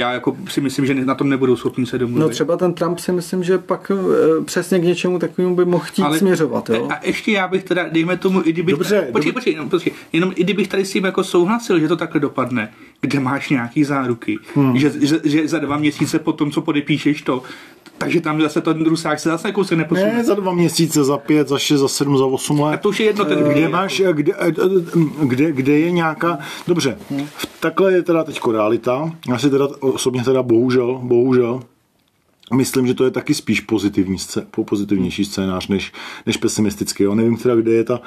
Já 0.00 0.12
jako 0.12 0.36
si 0.48 0.60
myslím, 0.60 0.86
že 0.86 0.94
na 0.94 1.14
tom 1.14 1.28
nebudou 1.28 1.56
schopni 1.56 1.86
se 1.86 1.98
domluvit. 1.98 2.20
No 2.20 2.28
třeba 2.28 2.56
ten 2.56 2.74
Trump 2.74 2.98
si 2.98 3.12
myslím, 3.12 3.44
že 3.44 3.58
pak 3.58 3.90
e, 3.90 4.44
přesně 4.44 4.78
k 4.78 4.82
něčemu 4.82 5.18
takovému 5.18 5.56
by 5.56 5.64
mohl 5.64 5.84
chtít 5.84 6.02
Ale, 6.02 6.18
směřovat. 6.18 6.70
Jo? 6.70 6.88
A 6.90 7.06
ještě 7.06 7.32
já 7.32 7.48
bych 7.48 7.64
teda, 7.64 7.88
dejme 7.88 8.16
tomu, 8.16 8.42
i 8.44 8.52
kdybych... 8.52 8.74
Dobře, 8.74 9.00
tady, 9.00 9.12
počkej, 9.12 9.32
počkej, 9.32 9.54
no, 9.54 9.68
počkej, 9.68 9.92
jenom 10.12 10.32
i 10.36 10.44
kdybych 10.44 10.68
tady 10.68 10.84
s 10.84 10.92
tím 10.92 11.04
jako 11.04 11.24
souhlasil, 11.24 11.80
že 11.80 11.88
to 11.88 11.96
takhle 11.96 12.20
dopadne, 12.20 12.72
kde 13.00 13.20
máš 13.20 13.48
nějaký 13.48 13.84
záruky, 13.84 14.38
hmm. 14.54 14.78
že, 14.78 14.92
že, 15.00 15.20
že, 15.24 15.48
za 15.48 15.58
dva 15.58 15.76
měsíce 15.76 16.18
po 16.18 16.32
tom, 16.32 16.50
co 16.50 16.60
podepíšeš 16.60 17.22
to, 17.22 17.42
takže 18.00 18.20
tam 18.20 18.40
zase 18.40 18.60
ten 18.60 18.84
Rusák 18.86 19.20
se 19.20 19.28
zase 19.28 19.52
kousek 19.52 19.78
neposune. 19.78 20.14
Ne, 20.14 20.24
za 20.24 20.34
dva 20.34 20.54
měsíce, 20.54 21.04
za 21.04 21.18
pět, 21.18 21.48
za 21.48 21.58
šest, 21.58 21.80
za 21.80 21.88
sedm, 21.88 22.18
za 22.18 22.24
osm 22.24 22.60
let. 22.60 22.74
A 22.74 22.76
to 22.76 22.88
už 22.88 23.00
je 23.00 23.06
jedno 23.06 23.24
ten 23.24 23.38
Kde 23.38 23.68
máš, 23.68 24.02
kde, 24.12 24.32
kde, 25.22 25.52
kde 25.52 25.78
je 25.78 25.90
nějaká... 25.90 26.38
Dobře, 26.66 26.98
takhle 27.60 27.92
je 27.92 28.02
teda 28.02 28.24
teď 28.24 28.40
realita. 28.52 29.12
Já 29.28 29.38
si 29.38 29.50
teda 29.50 29.68
osobně 29.80 30.24
teda 30.24 30.42
bohužel, 30.42 31.00
bohužel, 31.02 31.60
Myslím, 32.54 32.86
že 32.86 32.94
to 32.94 33.04
je 33.04 33.10
taky 33.10 33.34
spíš 33.34 33.60
pozitivní, 33.60 34.16
pozitivnější 34.64 35.24
scénář 35.24 35.68
než, 35.68 35.92
než 36.26 36.36
pesimistický. 36.36 37.02
Jo. 37.02 37.14
Nevím 37.14 37.36
teda, 37.36 37.54
kde 37.54 37.72
je 37.72 37.84
ta 37.84 38.00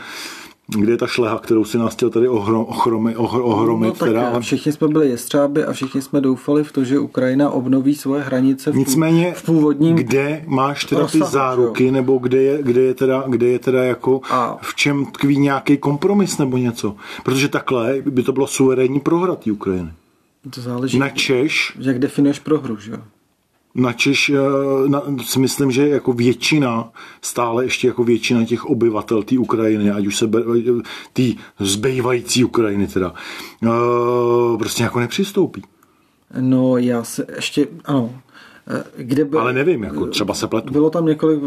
kde 0.67 0.91
je 0.91 0.97
ta 0.97 1.07
šleha, 1.07 1.39
kterou 1.39 1.65
si 1.65 1.77
nás 1.77 1.93
chtěl 1.93 2.09
tady 2.09 2.27
ohrom, 2.27 2.65
ochromy, 2.65 3.15
ohromit. 3.15 3.87
No, 3.87 3.93
tak 3.93 4.09
teda. 4.09 4.39
Všichni 4.39 4.71
jsme 4.71 4.87
byli 4.87 5.09
jestřáby 5.09 5.65
a 5.65 5.73
všichni 5.73 6.01
jsme 6.01 6.21
doufali 6.21 6.63
v 6.63 6.71
to, 6.71 6.83
že 6.83 6.99
Ukrajina 6.99 7.49
obnoví 7.49 7.95
svoje 7.95 8.23
hranice 8.23 8.71
v, 8.71 8.75
Nicméně, 8.75 9.33
v 9.33 9.43
původním 9.43 9.95
kde 9.95 10.43
máš 10.47 10.85
teda 10.85 11.01
rozsahu, 11.01 11.25
ty 11.25 11.31
záruky, 11.31 11.85
jo? 11.85 11.91
nebo 11.91 12.17
kde 12.17 12.41
je, 12.41 12.63
kde 12.63 12.81
je 12.81 12.93
teda, 12.93 13.23
kde 13.27 13.47
je 13.47 13.59
teda 13.59 13.83
jako 13.83 14.21
a... 14.29 14.57
v 14.61 14.75
čem 14.75 15.05
tkví 15.05 15.37
nějaký 15.37 15.77
kompromis 15.77 16.37
nebo 16.37 16.57
něco. 16.57 16.95
Protože 17.23 17.47
takhle 17.47 18.01
by 18.05 18.23
to 18.23 18.31
bylo 18.31 18.47
suverénní 18.47 18.99
prohra 18.99 19.35
té 19.35 19.51
Ukrajiny. 19.51 19.91
To 20.49 20.61
záleží. 20.61 20.99
Na 20.99 21.09
Češ. 21.09 21.77
Jak 21.79 21.99
definuješ 21.99 22.39
prohru, 22.39 22.77
že 22.77 22.91
jo? 22.91 22.97
Načež 23.75 24.29
eh, 24.29 24.89
na, 24.89 25.01
si 25.23 25.39
myslím, 25.39 25.71
že 25.71 25.89
jako 25.89 26.13
většina, 26.13 26.91
stále 27.21 27.63
ještě 27.63 27.87
jako 27.87 28.03
většina 28.03 28.45
těch 28.45 28.65
obyvatel 28.65 29.23
té 29.23 29.37
Ukrajiny, 29.37 29.91
ať 29.91 30.07
už 30.07 30.17
se 30.17 30.29
té 31.13 31.23
zbývající 31.59 32.43
Ukrajiny 32.43 32.87
teda, 32.87 33.13
eh, 33.63 34.57
prostě 34.57 34.83
jako 34.83 34.99
nepřistoupí. 34.99 35.63
No 36.39 36.77
já 36.77 37.03
se 37.03 37.25
ještě, 37.35 37.67
ano, 37.85 38.09
kde 38.97 39.25
byl, 39.25 39.39
Ale 39.39 39.53
nevím, 39.53 39.83
jako 39.83 40.07
třeba 40.07 40.33
se 40.33 40.47
pletu. 40.47 40.73
Bylo 40.73 40.89
tam 40.89 41.05
několik 41.05 41.39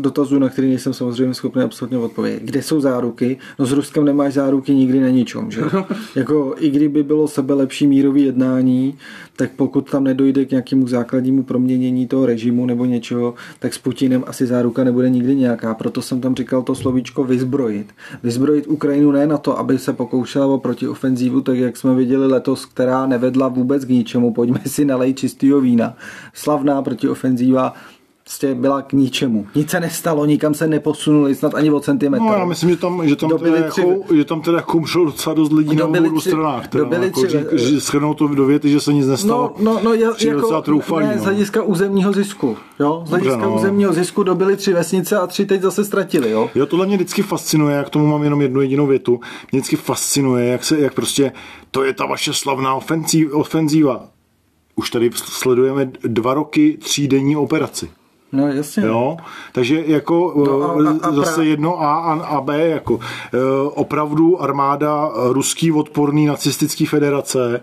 dotazů, 0.00 0.38
na 0.38 0.48
které 0.48 0.68
nejsem 0.68 0.94
samozřejmě 0.94 1.34
schopný 1.34 1.62
absolutně 1.62 1.98
odpovědět. 1.98 2.42
Kde 2.42 2.62
jsou 2.62 2.80
záruky? 2.80 3.38
No 3.58 3.66
s 3.66 3.72
Ruskem 3.72 4.04
nemáš 4.04 4.34
záruky 4.34 4.74
nikdy 4.74 5.00
na 5.00 5.08
ničom, 5.08 5.50
že? 5.50 5.62
jako 6.14 6.54
i 6.58 6.70
kdyby 6.70 7.02
bylo 7.02 7.28
sebe 7.28 7.54
lepší 7.54 7.86
mírový 7.86 8.22
jednání, 8.22 8.94
tak 9.36 9.50
pokud 9.56 9.90
tam 9.90 10.04
nedojde 10.04 10.44
k 10.44 10.50
nějakému 10.50 10.88
základnímu 10.88 11.42
proměnění 11.42 12.06
toho 12.06 12.26
režimu 12.26 12.66
nebo 12.66 12.84
něčeho, 12.84 13.34
tak 13.58 13.74
s 13.74 13.78
Putinem 13.78 14.24
asi 14.26 14.46
záruka 14.46 14.84
nebude 14.84 15.10
nikdy 15.10 15.36
nějaká. 15.36 15.74
Proto 15.74 16.02
jsem 16.02 16.20
tam 16.20 16.34
říkal 16.34 16.62
to 16.62 16.74
slovíčko 16.74 17.24
vyzbrojit. 17.24 17.86
Vyzbrojit 18.22 18.66
Ukrajinu 18.66 19.10
ne 19.10 19.26
na 19.26 19.38
to, 19.38 19.58
aby 19.58 19.78
se 19.78 19.92
pokoušela 19.92 20.46
o 20.46 20.58
protiofenzívu, 20.58 21.40
tak 21.40 21.56
jak 21.56 21.76
jsme 21.76 21.94
viděli 21.94 22.26
letos, 22.26 22.64
která 22.66 23.06
nevedla 23.06 23.48
vůbec 23.48 23.84
k 23.84 23.88
ničemu. 23.88 24.32
Pojďme 24.32 24.60
si 24.66 24.84
nalej 24.84 25.14
čistého 25.14 25.60
vína. 25.60 25.96
Slavná 26.34 26.82
protiofenzíva 26.82 27.72
prostě 28.26 28.54
byla 28.54 28.82
k 28.82 28.92
ničemu. 28.92 29.46
Nic 29.54 29.70
se 29.70 29.80
nestalo, 29.80 30.26
nikam 30.26 30.54
se 30.54 30.66
neposunuli, 30.66 31.34
snad 31.34 31.54
ani 31.54 31.70
o 31.70 31.80
centimetr. 31.80 32.22
No 32.24 32.32
já 32.32 32.44
myslím, 32.44 32.70
že 32.70 32.76
tam, 32.76 33.08
že 33.08 33.16
tam, 33.16 33.30
teda, 33.38 33.68
tři... 33.68 33.80
jako, 33.80 34.14
že 34.14 34.24
tam 34.24 34.40
teda 34.40 34.56
jako 34.56 34.84
šlo 34.84 35.04
docela 35.04 35.34
dost 35.34 35.52
lidí 35.52 35.76
na 35.76 35.86
obou 35.86 36.20
stranách. 36.20 36.68
Teda, 36.68 36.96
jako, 36.96 37.26
tři... 37.26 37.44
řík, 37.54 37.82
schrnou 37.82 38.14
to 38.14 38.28
do 38.28 38.46
věty, 38.46 38.70
že 38.70 38.80
se 38.80 38.92
nic 38.92 39.06
nestalo. 39.06 39.54
No, 39.58 39.72
no, 39.72 39.80
no 39.82 39.94
já, 39.94 40.10
jako, 40.24 40.62
troufalí, 40.62 41.06
ne, 41.06 41.16
no. 41.16 41.22
z 41.22 41.24
hlediska 41.24 41.62
územního 41.62 42.12
zisku. 42.12 42.56
Jo? 42.80 43.02
Z 43.06 43.10
hlediska 43.10 43.34
Dobře, 43.34 43.50
no. 43.50 43.56
územního 43.56 43.92
zisku 43.92 44.22
dobili 44.22 44.56
tři 44.56 44.72
vesnice 44.72 45.18
a 45.18 45.26
tři 45.26 45.46
teď 45.46 45.62
zase 45.62 45.84
ztratili. 45.84 46.30
Jo, 46.30 46.50
jo 46.54 46.66
tohle 46.66 46.86
mě 46.86 46.96
vždycky 46.96 47.22
fascinuje, 47.22 47.76
jak 47.76 47.90
tomu 47.90 48.06
mám 48.06 48.22
jenom 48.22 48.42
jednu 48.42 48.60
jedinou 48.60 48.86
větu. 48.86 49.20
Mě 49.52 49.60
vždycky 49.60 49.76
fascinuje, 49.76 50.46
jak, 50.46 50.64
se, 50.64 50.80
jak 50.80 50.94
prostě 50.94 51.32
to 51.70 51.84
je 51.84 51.92
ta 51.92 52.06
vaše 52.06 52.32
slavná 52.32 52.78
ofenzíva. 53.32 54.15
Už 54.76 54.90
tady 54.90 55.10
sledujeme 55.14 55.90
dva 56.02 56.34
roky 56.34 56.78
třídenní 56.80 57.36
operaci. 57.36 57.90
No 58.32 58.48
jasně. 58.48 58.82
Jo? 58.86 59.16
Takže 59.52 59.84
jako 59.86 60.34
no 60.46 60.62
a, 60.62 60.90
a, 60.90 61.08
a 61.08 61.12
zase 61.12 61.44
jedno 61.44 61.82
A 61.82 62.12
a 62.12 62.40
B, 62.40 62.68
jako 62.68 62.98
e, 62.98 63.38
opravdu 63.70 64.42
armáda 64.42 65.10
ruský 65.14 65.72
odporný 65.72 66.26
nacistický 66.26 66.86
federace 66.86 67.56
e, 67.56 67.60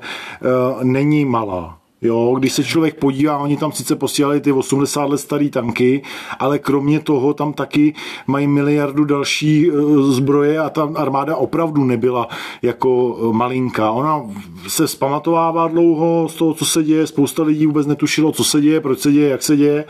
není 0.83 1.25
malá. 1.25 1.77
Jo, 2.03 2.35
když 2.39 2.53
se 2.53 2.63
člověk 2.63 2.95
podívá, 2.95 3.37
oni 3.37 3.57
tam 3.57 3.71
sice 3.71 3.95
posílali 3.95 4.41
ty 4.41 4.51
80 4.51 5.05
let 5.05 5.17
staré 5.17 5.49
tanky, 5.49 6.01
ale 6.39 6.59
kromě 6.59 6.99
toho 6.99 7.33
tam 7.33 7.53
taky 7.53 7.95
mají 8.27 8.47
miliardu 8.47 9.05
další 9.05 9.69
e, 9.69 9.71
zbroje 10.11 10.59
a 10.59 10.69
ta 10.69 10.89
armáda 10.95 11.35
opravdu 11.35 11.83
nebyla 11.83 12.27
jako 12.61 13.17
e, 13.19 13.33
malinká. 13.33 13.91
Ona 13.91 14.21
se 14.67 14.87
zpamatovává 14.87 15.67
dlouho 15.67 16.27
z 16.29 16.35
toho, 16.35 16.53
co 16.53 16.65
se 16.65 16.83
děje, 16.83 17.07
spousta 17.07 17.43
lidí 17.43 17.65
vůbec 17.65 17.87
netušilo, 17.87 18.31
co 18.31 18.43
se 18.43 18.61
děje, 18.61 18.81
proč 18.81 18.99
se 18.99 19.11
děje, 19.11 19.29
jak 19.29 19.43
se 19.43 19.57
děje. 19.57 19.85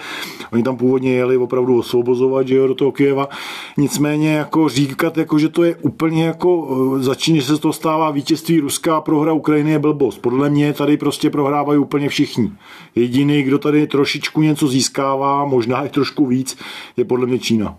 Oni 0.54 0.64
tam 0.64 0.78
původně 0.78 1.14
jeli 1.14 1.38
opravdu 1.38 1.80
osvobozovat, 1.80 2.48
že 2.48 2.56
jo, 2.56 2.68
do 2.68 2.76
toho 2.76 2.92
Kyjeva. 2.92 3.30
Nicméně 3.78 4.34
jako 4.34 4.70
říkat, 4.70 5.18
jako, 5.18 5.40
že 5.40 5.50
to 5.50 5.64
je 5.64 5.76
úplně 5.76 6.26
jako, 6.26 6.78
e, 7.00 7.04
začíná, 7.04 7.40
že 7.40 7.46
se 7.46 7.58
to 7.58 7.74
stává 7.74 8.12
vítězství 8.12 8.60
Ruska 8.60 8.98
a 8.98 9.02
prohra 9.02 9.34
Ukrajiny 9.34 9.72
je 9.72 9.80
blbost. 9.80 10.22
Podle 10.22 10.50
mě 10.50 10.74
tady 10.74 10.98
prostě 10.98 11.30
prohrávají 11.30 11.80
úplně 11.80 12.03
úplně 12.04 12.10
všichni. 12.10 12.52
Jediný, 12.96 13.44
kdo 13.44 13.60
tady 13.60 13.88
trošičku 13.88 14.42
něco 14.42 14.68
získává, 14.68 15.46
možná 15.46 15.86
i 15.86 15.90
trošku 15.90 16.26
víc, 16.26 16.58
je 16.98 17.06
podle 17.06 17.28
mě 17.28 17.40
Čína. 17.40 17.78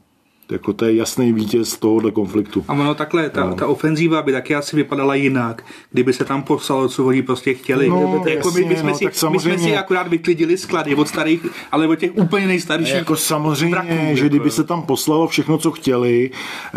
Jako 0.55 0.73
to 0.73 0.85
je 0.85 0.95
jasný 0.95 1.33
vítěz 1.33 1.79
tohohle 1.79 2.11
konfliktu. 2.11 2.65
A 2.69 2.73
ono 2.73 2.95
takhle, 2.95 3.31
ta, 3.31 3.45
no. 3.45 3.55
ta 3.55 3.67
ofenzíva 3.67 4.23
by 4.23 4.33
taky 4.33 4.55
asi 4.55 4.77
vypadala 4.77 5.15
jinak, 5.15 5.65
kdyby 5.93 6.13
se 6.13 6.25
tam 6.25 6.43
poslalo, 6.43 6.89
co 6.89 7.05
oni 7.05 7.23
prostě 7.23 7.55
chtěli. 7.55 7.89
No, 7.89 8.23
jako 8.27 8.49
jasně, 8.49 8.61
my, 8.61 8.69
my, 8.69 8.77
jsme 8.77 8.91
no, 8.91 8.97
si, 8.97 9.29
my 9.31 9.39
jsme 9.39 9.59
si 9.59 9.77
akorát 9.77 10.09
vyklidili 10.09 10.59
sklady 10.59 10.95
od 10.95 11.09
starých, 11.09 11.47
ale 11.73 11.89
od 11.89 11.97
těch 11.97 12.11
úplně 12.15 12.47
nejstarších. 12.47 12.95
Jako 12.95 13.17
samozřejmě, 13.17 13.75
vraků, 13.75 13.89
že 13.91 14.11
jako, 14.11 14.29
kdyby 14.29 14.51
se 14.51 14.65
tam 14.65 14.83
poslalo 14.83 15.29
všechno, 15.29 15.59
co 15.59 15.71
chtěli, 15.71 16.31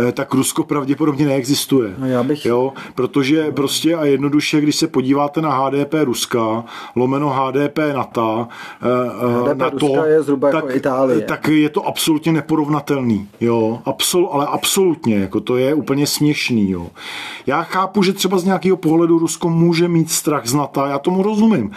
eh, 0.08 0.12
tak 0.12 0.34
Rusko 0.34 0.64
pravděpodobně 0.64 1.26
neexistuje. 1.26 1.94
No, 1.98 2.08
já 2.08 2.24
bych... 2.24 2.46
jo? 2.46 2.74
Protože 2.96 3.52
prostě 3.52 3.96
a 3.96 4.06
jednoduše, 4.06 4.62
když 4.62 4.76
se 4.76 4.88
podíváte 4.88 5.42
na 5.42 5.50
HDP 5.50 5.94
Ruska, 6.04 6.64
lomeno 6.96 7.30
HDP 7.30 7.80
NATO, 7.94 8.48
HDP 9.44 9.58
na 9.58 9.70
to, 9.70 9.88
Ruska 9.88 10.06
je 10.06 10.24
zhruba 10.24 10.52
tak, 10.52 10.64
jako 10.64 10.78
Itálie. 10.78 11.22
tak 11.22 11.48
je 11.48 11.70
to 11.70 11.88
absolutně 11.88 12.32
neporovnatelný. 12.32 13.28
Jo? 13.42 13.67
Absol, 13.86 14.28
ale 14.32 14.46
absolutně, 14.46 15.16
jako 15.16 15.40
to 15.40 15.58
je 15.58 15.74
úplně 15.74 16.08
směšný, 16.08 16.72
jo. 16.72 16.88
Já 17.46 17.64
chápu, 17.64 18.04
že 18.04 18.14
třeba 18.14 18.38
z 18.38 18.44
nějakého 18.44 18.78
pohledu 18.78 19.20
Rusko 19.20 19.50
může 19.50 19.88
mít 19.88 20.12
strach 20.12 20.48
z 20.48 20.54
NATO, 20.54 20.86
já 20.86 21.00
tomu 21.00 21.24
rozumím, 21.24 21.72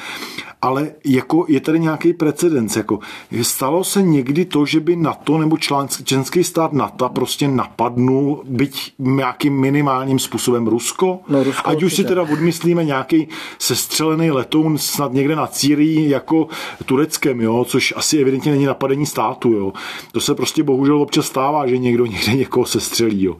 ale 0.62 0.92
jako 1.04 1.44
je 1.48 1.60
tady 1.60 1.80
nějaký 1.80 2.12
precedens, 2.12 2.76
jako 2.76 2.98
stalo 3.42 3.84
se 3.84 4.02
někdy 4.02 4.44
to, 4.44 4.66
že 4.66 4.80
by 4.80 4.96
NATO 4.96 5.38
nebo 5.38 5.56
členský 6.04 6.44
stát 6.44 6.72
NATO 6.72 7.08
prostě 7.08 7.48
napadnul, 7.48 8.42
byť 8.44 8.92
nějakým 8.98 9.60
minimálním 9.60 10.18
způsobem 10.18 10.66
Rusko? 10.66 11.20
No, 11.28 11.44
Rusko 11.44 11.70
Ať 11.70 11.82
už 11.82 11.94
si 11.94 12.04
teda 12.04 12.22
odmyslíme 12.22 12.84
nějaký 12.84 13.28
sestřelený 13.58 14.30
letoun 14.30 14.78
snad 14.78 15.12
někde 15.12 15.36
na 15.36 15.46
Círii 15.46 16.10
jako 16.10 16.48
tureckém, 16.84 17.40
jo, 17.40 17.64
což 17.68 17.94
asi 17.96 18.18
evidentně 18.18 18.52
není 18.52 18.66
napadení 18.66 19.06
státu, 19.06 19.52
jo. 19.52 19.72
To 20.12 20.20
se 20.20 20.34
prostě 20.34 20.62
bohužel 20.62 21.02
občas 21.02 21.26
stává, 21.26 21.66
že 21.70 21.78
někdo 21.78 22.06
někde 22.06 22.32
někoho 22.32 22.66
sestřelí, 22.66 23.22
jo 23.22 23.36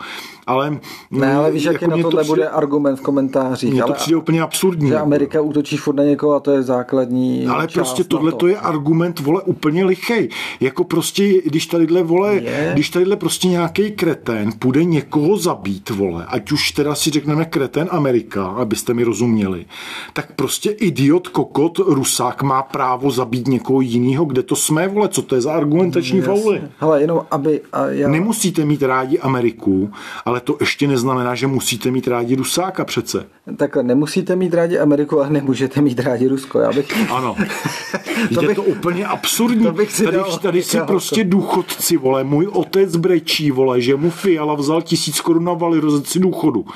ale... 0.51 0.79
Ne, 1.11 1.35
ale 1.35 1.51
víš, 1.51 1.65
jaký 1.65 1.85
jako 1.85 1.97
na 1.97 2.03
tohle 2.03 2.25
to 2.25 2.29
bude 2.29 2.49
argument 2.49 2.97
v 2.97 3.01
komentářích. 3.01 3.73
Mně 3.73 3.83
to 3.83 3.93
přijde 3.93 4.17
úplně 4.17 4.43
absurdní. 4.43 4.89
Že 4.89 4.95
jako. 4.95 5.07
Amerika 5.07 5.41
útočí 5.41 5.77
furt 5.77 5.95
na 5.95 6.05
někoho 6.05 6.35
a 6.35 6.41
to 6.41 6.51
je 6.51 6.63
základní 6.63 7.47
Ale 7.47 7.69
prostě 7.69 8.05
tohle 8.05 8.33
to 8.33 8.47
je 8.47 8.57
argument, 8.57 9.21
vole, 9.21 9.43
úplně 9.43 9.85
lichej. 9.85 10.29
Jako 10.61 10.85
prostě, 10.85 11.43
když 11.45 11.67
tadyhle, 11.67 12.03
vole, 12.03 12.35
je. 12.35 12.71
když 12.75 12.91
tadyhle 12.91 13.17
prostě 13.17 13.49
nějaký 13.49 13.91
kretén 13.91 14.53
půjde 14.59 14.85
někoho 14.85 15.37
zabít, 15.37 15.91
vole, 15.91 16.27
ať 16.29 16.53
už 16.53 16.73
teda 16.73 16.95
si 16.95 17.11
řekneme 17.11 17.45
kretén 17.45 17.89
Amerika, 17.91 18.47
abyste 18.47 18.95
mi 18.95 19.05
rozuměli, 19.05 19.67
tak 20.13 20.33
prostě 20.37 20.71
idiot, 20.71 21.29
kokot, 21.29 21.79
rusák 21.79 22.43
má 22.43 22.63
právo 22.63 23.11
zabít 23.11 23.49
někoho 23.49 23.81
jiného, 23.81 24.25
kde 24.25 24.43
to 24.43 24.57
jsme, 24.57 24.89
vole, 24.89 25.09
co 25.09 25.23
to 25.23 25.35
je 25.35 25.41
za 25.41 25.53
argumentační 25.53 26.21
fauly? 26.21 26.63
Hele, 26.79 27.01
jenom 27.01 27.21
aby... 27.31 27.61
A 27.73 27.87
já... 27.87 28.09
Nemusíte 28.09 28.65
mít 28.65 28.83
rádi 28.83 29.19
Ameriku, 29.19 29.91
ale 30.25 30.40
to 30.41 30.57
ještě 30.61 30.89
neznamená, 30.89 31.35
že 31.35 31.47
musíte 31.47 31.91
mít 31.91 32.09
rádi 32.09 32.37
Rusáka 32.37 32.85
přece. 32.85 33.27
Tak 33.57 33.77
nemusíte 33.77 34.37
mít 34.37 34.55
rádi 34.55 34.79
Ameriku, 34.79 35.21
ale 35.21 35.31
nemůžete 35.31 35.81
mít 35.81 36.01
rádi 36.01 36.29
Rusko. 36.29 36.59
Já 36.59 36.73
bych... 36.73 37.11
Ano. 37.11 37.37
to 38.35 38.43
je 38.43 38.49
bych... 38.49 38.57
to 38.57 38.63
úplně 38.63 39.07
absurdní. 39.07 39.65
To 39.65 39.73
bych 39.73 39.93
si 39.93 40.05
tady 40.05 40.17
dal, 40.17 40.39
tady 40.39 40.63
si 40.63 40.81
prostě 40.81 41.25
důchodci, 41.25 41.97
vole, 41.97 42.25
můj 42.25 42.47
otec 42.47 42.97
brečí, 42.97 43.51
vole, 43.51 43.81
že 43.81 43.97
mu 43.97 44.11
Fiala 44.11 44.55
vzal 44.55 44.83
tisíc 44.83 45.21
korun 45.21 45.45
na 45.45 45.53
valorizaci 45.53 46.19
důchodu. 46.19 46.67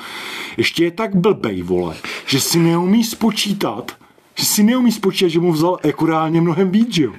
Ještě 0.57 0.83
je 0.83 0.91
tak 0.91 1.15
blbej, 1.15 1.61
vole, 1.61 1.95
že 2.25 2.39
si 2.39 2.59
neumí 2.59 3.03
spočítat, 3.03 3.91
že 4.35 4.45
si 4.45 4.63
neumí 4.63 4.91
spočítat, 4.91 5.27
že 5.27 5.39
mu 5.39 5.51
vzal 5.51 5.79
jako 5.83 6.05
reálně 6.05 6.41
mnohem 6.41 6.71
víc, 6.71 6.93
že 6.93 7.03
jo? 7.03 7.13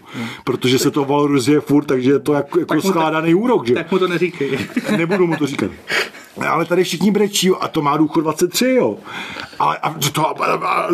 Protože 0.44 0.78
se 0.78 0.90
to 0.90 1.04
valorizuje 1.04 1.60
furt, 1.60 1.84
takže 1.84 2.10
je 2.10 2.18
to 2.18 2.32
jako, 2.32 2.60
jako 2.60 2.82
skládaný 2.82 3.34
úrok, 3.34 3.66
že 3.66 3.74
Tak 3.74 3.92
mu 3.92 3.98
to 3.98 4.08
neříkej. 4.08 4.58
Nebudu 4.96 5.26
mu 5.26 5.36
to 5.36 5.46
říkat. 5.46 5.70
Ale 6.48 6.64
tady 6.64 6.84
všichni 6.84 7.10
brečí 7.10 7.50
a 7.50 7.68
to 7.68 7.82
má 7.82 7.96
důchod 7.96 8.20
23, 8.20 8.64
jo. 8.64 8.96
Ale 9.58 9.78
a, 9.78 9.94
to, 10.12 10.42
a, 10.42 10.52
a, 10.54 10.88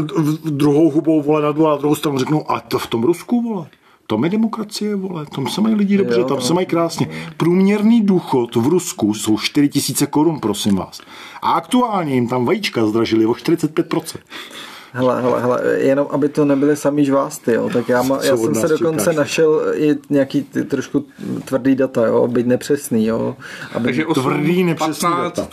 druhou 0.44 0.90
hubou, 0.90 1.22
vole, 1.22 1.42
na 1.42 1.52
na 1.52 1.76
druhou 1.76 1.94
stranu 1.94 2.18
řeknou, 2.18 2.50
a 2.50 2.60
to 2.60 2.78
v 2.78 2.86
tom 2.86 3.02
Rusku, 3.02 3.42
vole. 3.42 3.66
To 4.06 4.24
je 4.24 4.30
demokracie, 4.30 4.96
vole, 4.96 5.26
tam 5.26 5.48
se 5.48 5.60
mají 5.60 5.74
lidi 5.74 5.96
dobře, 5.96 6.20
jo, 6.20 6.24
tam 6.24 6.40
se 6.40 6.54
mají 6.54 6.66
krásně. 6.66 7.08
Průměrný 7.36 8.00
důchod 8.00 8.56
v 8.56 8.66
Rusku 8.66 9.14
jsou 9.14 9.38
4 9.38 9.68
tisíce 9.68 10.06
korun, 10.06 10.40
prosím 10.40 10.76
vás. 10.76 11.00
A 11.42 11.52
aktuálně 11.52 12.14
jim 12.14 12.28
tam 12.28 12.44
vajíčka 12.44 12.86
zdražili 12.86 13.26
o 13.26 13.32
45%. 13.32 14.18
Hele, 14.94 15.22
hele, 15.22 15.40
hele, 15.40 15.62
jenom 15.78 16.06
aby 16.10 16.28
to 16.28 16.44
nebyly 16.44 16.76
samý 16.76 17.04
žvásty, 17.04 17.52
jo, 17.52 17.70
tak 17.72 17.88
já, 17.88 18.02
ma, 18.02 18.18
já 18.24 18.36
jsem 18.36 18.54
se 18.54 18.68
dokonce 18.68 19.04
čekáš? 19.04 19.16
našel 19.16 19.62
i 19.74 19.98
nějaký 20.10 20.42
ty, 20.42 20.64
trošku 20.64 21.04
tvrdý 21.44 21.74
data, 21.74 22.06
jo, 22.06 22.28
být 22.28 22.46
nepřesný, 22.46 23.06
jo. 23.06 23.36
Aby... 23.74 23.84
Takže 23.84 24.06
8, 24.06 24.22
tvrdý 24.22 24.64
nepřesný 24.64 25.08
15. 25.10 25.36
data. 25.36 25.48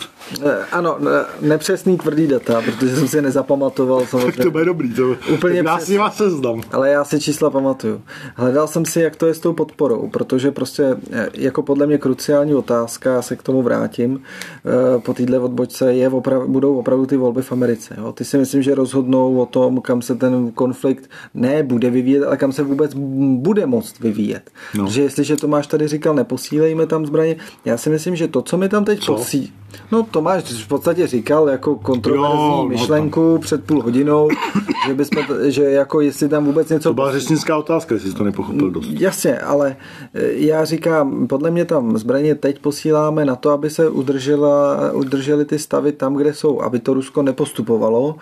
Ano, 0.72 0.98
nepřesný 1.40 1.98
tvrdý 1.98 2.26
data, 2.26 2.62
protože 2.64 2.96
jsem 2.96 3.08
si 3.08 3.22
nezapamatoval. 3.22 4.06
Tak 4.26 4.36
to 4.36 4.50
bude 4.50 4.64
dobrý, 4.64 4.94
to 4.94 5.16
úplně 5.34 5.62
já 5.66 5.78
si 5.78 5.98
vás 5.98 6.16
seznam. 6.16 6.60
Ale 6.72 6.90
já 6.90 7.04
si 7.04 7.20
čísla 7.20 7.50
pamatuju. 7.50 8.02
Hledal 8.34 8.66
jsem 8.66 8.84
si, 8.84 9.00
jak 9.00 9.16
to 9.16 9.26
je 9.26 9.34
s 9.34 9.38
tou 9.38 9.52
podporou, 9.52 10.08
protože 10.08 10.50
prostě 10.50 10.96
eh, 11.12 11.28
jako 11.34 11.62
podle 11.62 11.86
mě 11.86 11.98
kruciální 11.98 12.54
otázka, 12.54 13.12
já 13.12 13.22
se 13.22 13.36
k 13.36 13.42
tomu 13.42 13.62
vrátím, 13.62 14.22
eh, 14.66 14.98
po 14.98 15.14
téhle 15.14 15.38
odbočce 15.38 15.94
je 15.94 16.08
oprav, 16.08 16.46
budou 16.46 16.78
opravdu 16.78 17.06
ty 17.06 17.16
volby 17.16 17.42
v 17.42 17.52
Americe. 17.52 17.94
Jo. 17.98 18.12
Ty 18.12 18.24
si 18.24 18.38
myslím, 18.38 18.62
že 18.62 18.74
rozhodnou 18.74 19.29
jsou 19.30 19.40
o 19.40 19.46
tom, 19.46 19.80
kam 19.80 20.02
se 20.02 20.14
ten 20.14 20.50
konflikt 20.52 21.10
ne 21.34 21.62
bude 21.62 21.90
vyvíjet, 21.90 22.24
ale 22.24 22.36
kam 22.36 22.52
se 22.52 22.62
vůbec 22.62 22.94
bude 23.36 23.66
moct 23.66 24.00
vyvíjet. 24.00 24.50
No. 24.74 24.86
Že 24.86 25.02
jestliže 25.02 25.36
Tomáš 25.36 25.66
tady 25.66 25.88
říkal, 25.88 26.14
neposílejme 26.14 26.86
tam 26.86 27.06
zbraně, 27.06 27.36
já 27.64 27.76
si 27.76 27.90
myslím, 27.90 28.16
že 28.16 28.28
to, 28.28 28.42
co 28.42 28.56
mi 28.56 28.68
tam 28.68 28.84
teď 28.84 29.06
posí, 29.06 29.52
No 29.92 30.02
Tomáš 30.02 30.42
v 30.42 30.68
podstatě 30.68 31.06
říkal 31.06 31.48
jako 31.48 31.76
kontroverzní 31.76 32.46
jo, 32.46 32.56
no 32.56 32.68
myšlenku 32.68 33.32
no 33.32 33.38
před 33.38 33.64
půl 33.64 33.82
hodinou, 33.82 34.28
že, 34.86 34.94
bychom, 34.94 35.24
že 35.46 35.62
jako 35.62 36.00
jestli 36.00 36.28
tam 36.28 36.44
vůbec 36.44 36.68
něco... 36.68 36.88
To 36.88 36.94
byla 36.94 37.12
řečnická 37.12 37.56
otázka, 37.56 37.94
jestli 37.94 38.10
jsi 38.10 38.16
to 38.16 38.24
nepochopil 38.24 38.70
dost. 38.70 38.88
Jasně, 38.90 39.38
ale 39.38 39.76
e, 40.14 40.32
já 40.32 40.64
říkám, 40.64 41.26
podle 41.26 41.50
mě 41.50 41.64
tam 41.64 41.98
zbraně 41.98 42.34
teď 42.34 42.58
posíláme 42.58 43.24
na 43.24 43.36
to, 43.36 43.50
aby 43.50 43.70
se 43.70 43.88
udržela, 43.88 44.92
udržely 44.92 45.44
ty 45.44 45.58
stavy 45.58 45.92
tam, 45.92 46.14
kde 46.14 46.34
jsou, 46.34 46.60
aby 46.60 46.78
to 46.78 46.94
Rusko 46.94 47.22
nepostupovalo 47.22 48.16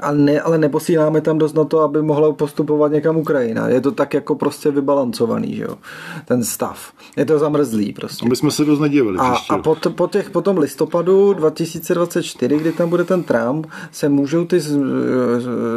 ale, 0.00 0.18
ne, 0.18 0.40
ale 0.40 0.58
neposíláme 0.58 1.20
tam 1.20 1.38
dost 1.38 1.54
na 1.54 1.64
to, 1.64 1.80
aby 1.80 2.02
mohla 2.02 2.32
postupovat 2.32 2.92
někam 2.92 3.16
Ukrajina. 3.16 3.68
Je 3.68 3.80
to 3.80 3.92
tak 3.92 4.14
jako 4.14 4.34
prostě 4.34 4.70
vybalancovaný, 4.70 5.54
že 5.54 5.62
jo, 5.62 5.76
ten 6.24 6.44
stav. 6.44 6.92
Je 7.16 7.24
to 7.24 7.38
zamrzlý 7.38 7.92
prostě. 7.92 8.26
Aby 8.26 8.36
jsme 8.36 8.50
se 8.50 8.64
dost 8.64 8.80
nedívali. 8.80 9.18
A, 9.18 9.36
a 9.48 9.58
po, 9.58 9.76
po, 9.94 10.08
těch, 10.08 10.30
po 10.30 10.42
tom 10.42 10.58
listopadu 10.58 11.32
2024, 11.32 12.56
kdy 12.56 12.72
tam 12.72 12.88
bude 12.88 13.04
ten 13.04 13.22
Trump, 13.22 13.66
se 13.90 14.08
můžou 14.08 14.44
ty, 14.44 14.60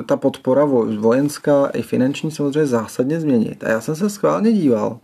ta 0.05 0.17
podpora 0.17 0.65
vojenská 0.99 1.65
i 1.65 1.81
finanční 1.81 2.31
samozřejmě 2.31 2.65
zásadně 2.65 3.19
změnit. 3.19 3.63
A 3.63 3.69
já 3.69 3.81
jsem 3.81 3.95
se 3.95 4.09
schválně 4.09 4.51
díval 4.51 4.99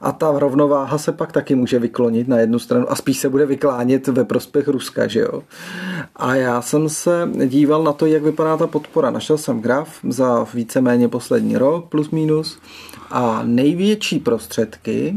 a 0.00 0.12
ta 0.12 0.38
rovnováha 0.38 0.98
se 0.98 1.12
pak 1.12 1.32
taky 1.32 1.54
může 1.54 1.78
vyklonit 1.78 2.28
na 2.28 2.38
jednu 2.38 2.58
stranu 2.58 2.92
a 2.92 2.94
spíš 2.94 3.18
se 3.18 3.28
bude 3.28 3.46
vyklánět 3.46 4.08
ve 4.08 4.24
prospěch 4.24 4.68
Ruska, 4.68 5.06
že 5.06 5.20
jo. 5.20 5.42
A 6.16 6.34
já 6.34 6.62
jsem 6.62 6.88
se 6.88 7.28
díval 7.46 7.84
na 7.84 7.92
to, 7.92 8.06
jak 8.06 8.22
vypadá 8.22 8.56
ta 8.56 8.66
podpora. 8.66 9.10
Našel 9.10 9.38
jsem 9.38 9.60
graf 9.60 9.98
za 10.08 10.46
víceméně 10.54 11.08
poslední 11.08 11.56
rok, 11.56 11.88
plus 11.88 12.10
minus, 12.10 12.58
a 13.10 13.42
největší 13.44 14.18
prostředky 14.18 15.14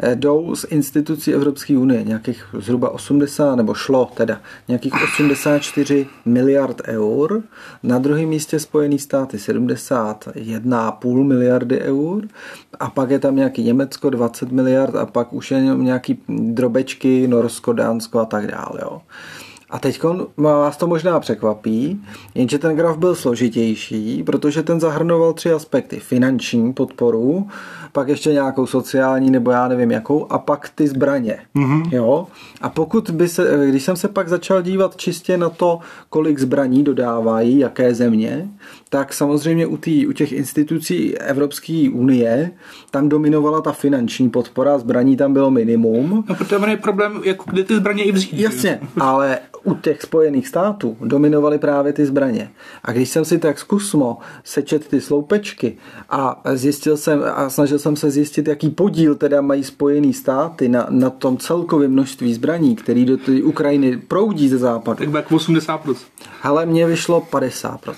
eh, 0.00 0.14
jdou 0.14 0.54
z 0.56 0.66
institucí 0.70 1.34
Evropské 1.34 1.78
unie, 1.78 2.04
nějakých 2.04 2.44
zhruba 2.58 2.90
80, 2.90 3.56
nebo 3.56 3.74
šlo 3.74 4.10
teda, 4.14 4.40
nějakých 4.68 4.92
84 5.02 6.06
miliard 6.24 6.82
eur. 6.86 7.42
Na 7.82 7.98
druhém 7.98 8.28
místě 8.28 8.58
Spojený 8.58 8.98
státy 8.98 9.36
71,5 9.36 11.24
miliardy 11.24 11.80
eur. 11.80 12.28
A 12.80 12.90
pak 12.90 13.10
je 13.10 13.18
tam 13.18 13.36
nějaký 13.36 13.62
Německo 13.62 14.10
20 14.10 14.52
miliard 14.52 14.94
a 14.94 15.06
pak 15.06 15.32
už 15.32 15.50
je 15.50 15.60
nějaký 15.60 16.18
drobečky, 16.28 17.28
Norsko, 17.28 17.72
Dánsko 17.72 18.20
a 18.20 18.24
tak 18.24 18.46
dále. 18.46 18.80
Jo. 18.82 19.00
A 19.70 19.78
teď 19.78 20.00
vás 20.36 20.76
to 20.76 20.86
možná 20.86 21.20
překvapí, 21.20 22.02
jenže 22.34 22.58
ten 22.58 22.76
graf 22.76 22.96
byl 22.96 23.14
složitější, 23.14 24.22
protože 24.22 24.62
ten 24.62 24.80
zahrnoval 24.80 25.32
tři 25.32 25.52
aspekty. 25.52 26.00
Finanční 26.00 26.72
podporu, 26.72 27.48
pak 27.92 28.08
ještě 28.08 28.32
nějakou 28.32 28.66
sociální 28.66 29.30
nebo 29.30 29.50
já 29.50 29.68
nevím 29.68 29.90
jakou 29.90 30.32
a 30.32 30.38
pak 30.38 30.70
ty 30.74 30.88
zbraně. 30.88 31.38
Mm-hmm. 31.56 31.88
Jo? 31.92 32.26
A 32.60 32.68
pokud 32.68 33.10
by 33.10 33.28
se, 33.28 33.66
když 33.70 33.82
jsem 33.82 33.96
se 33.96 34.08
pak 34.08 34.28
začal 34.28 34.62
dívat 34.62 34.96
čistě 34.96 35.36
na 35.36 35.48
to, 35.48 35.78
kolik 36.08 36.38
zbraní 36.38 36.84
dodávají, 36.84 37.58
jaké 37.58 37.94
země, 37.94 38.48
tak 38.88 39.12
samozřejmě 39.12 39.66
u, 39.66 39.76
tý, 39.76 40.06
u 40.06 40.12
těch 40.12 40.32
institucí 40.32 41.18
Evropské 41.18 41.90
unie 41.92 42.50
tam 42.90 43.08
dominovala 43.08 43.60
ta 43.60 43.72
finanční 43.72 44.30
podpora, 44.30 44.78
zbraní 44.78 45.16
tam 45.16 45.32
bylo 45.32 45.50
minimum. 45.50 46.24
No, 46.28 46.34
protože 46.34 46.56
je 46.66 46.76
problém, 46.76 47.20
jako 47.24 47.44
kde 47.50 47.64
ty 47.64 47.76
zbraně 47.76 48.04
i 48.04 48.12
vzít. 48.12 48.32
Jasně, 48.32 48.80
ale 49.00 49.38
u 49.64 49.74
těch 49.74 50.02
Spojených 50.02 50.48
států 50.48 50.96
dominovaly 51.00 51.58
právě 51.58 51.92
ty 51.92 52.06
zbraně. 52.06 52.50
A 52.84 52.92
když 52.92 53.08
jsem 53.08 53.24
si 53.24 53.38
tak 53.38 53.58
zkusmo 53.58 54.18
sečet 54.44 54.88
ty 54.88 55.00
sloupečky 55.00 55.76
a 56.10 56.42
zjistil 56.54 56.96
jsem 56.96 57.22
a 57.34 57.50
snažil 57.50 57.78
jsem 57.78 57.96
se 57.96 58.10
zjistit, 58.10 58.48
jaký 58.48 58.70
podíl 58.70 59.14
teda 59.14 59.40
mají 59.40 59.64
Spojený 59.64 60.12
státy 60.12 60.68
na, 60.68 60.86
na 60.90 61.10
tom 61.10 61.36
celkovém 61.36 61.92
množství 61.92 62.34
zbraní, 62.34 62.76
který 62.76 63.04
do 63.04 63.16
té 63.16 63.42
Ukrajiny 63.42 63.96
proudí 63.96 64.48
ze 64.48 64.58
západu. 64.58 64.98
Tak 64.98 65.14
jak 65.14 65.30
80%. 65.30 65.96
Ale 66.42 66.66
mně 66.66 66.86
vyšlo 66.86 67.20
50%. 67.20 67.94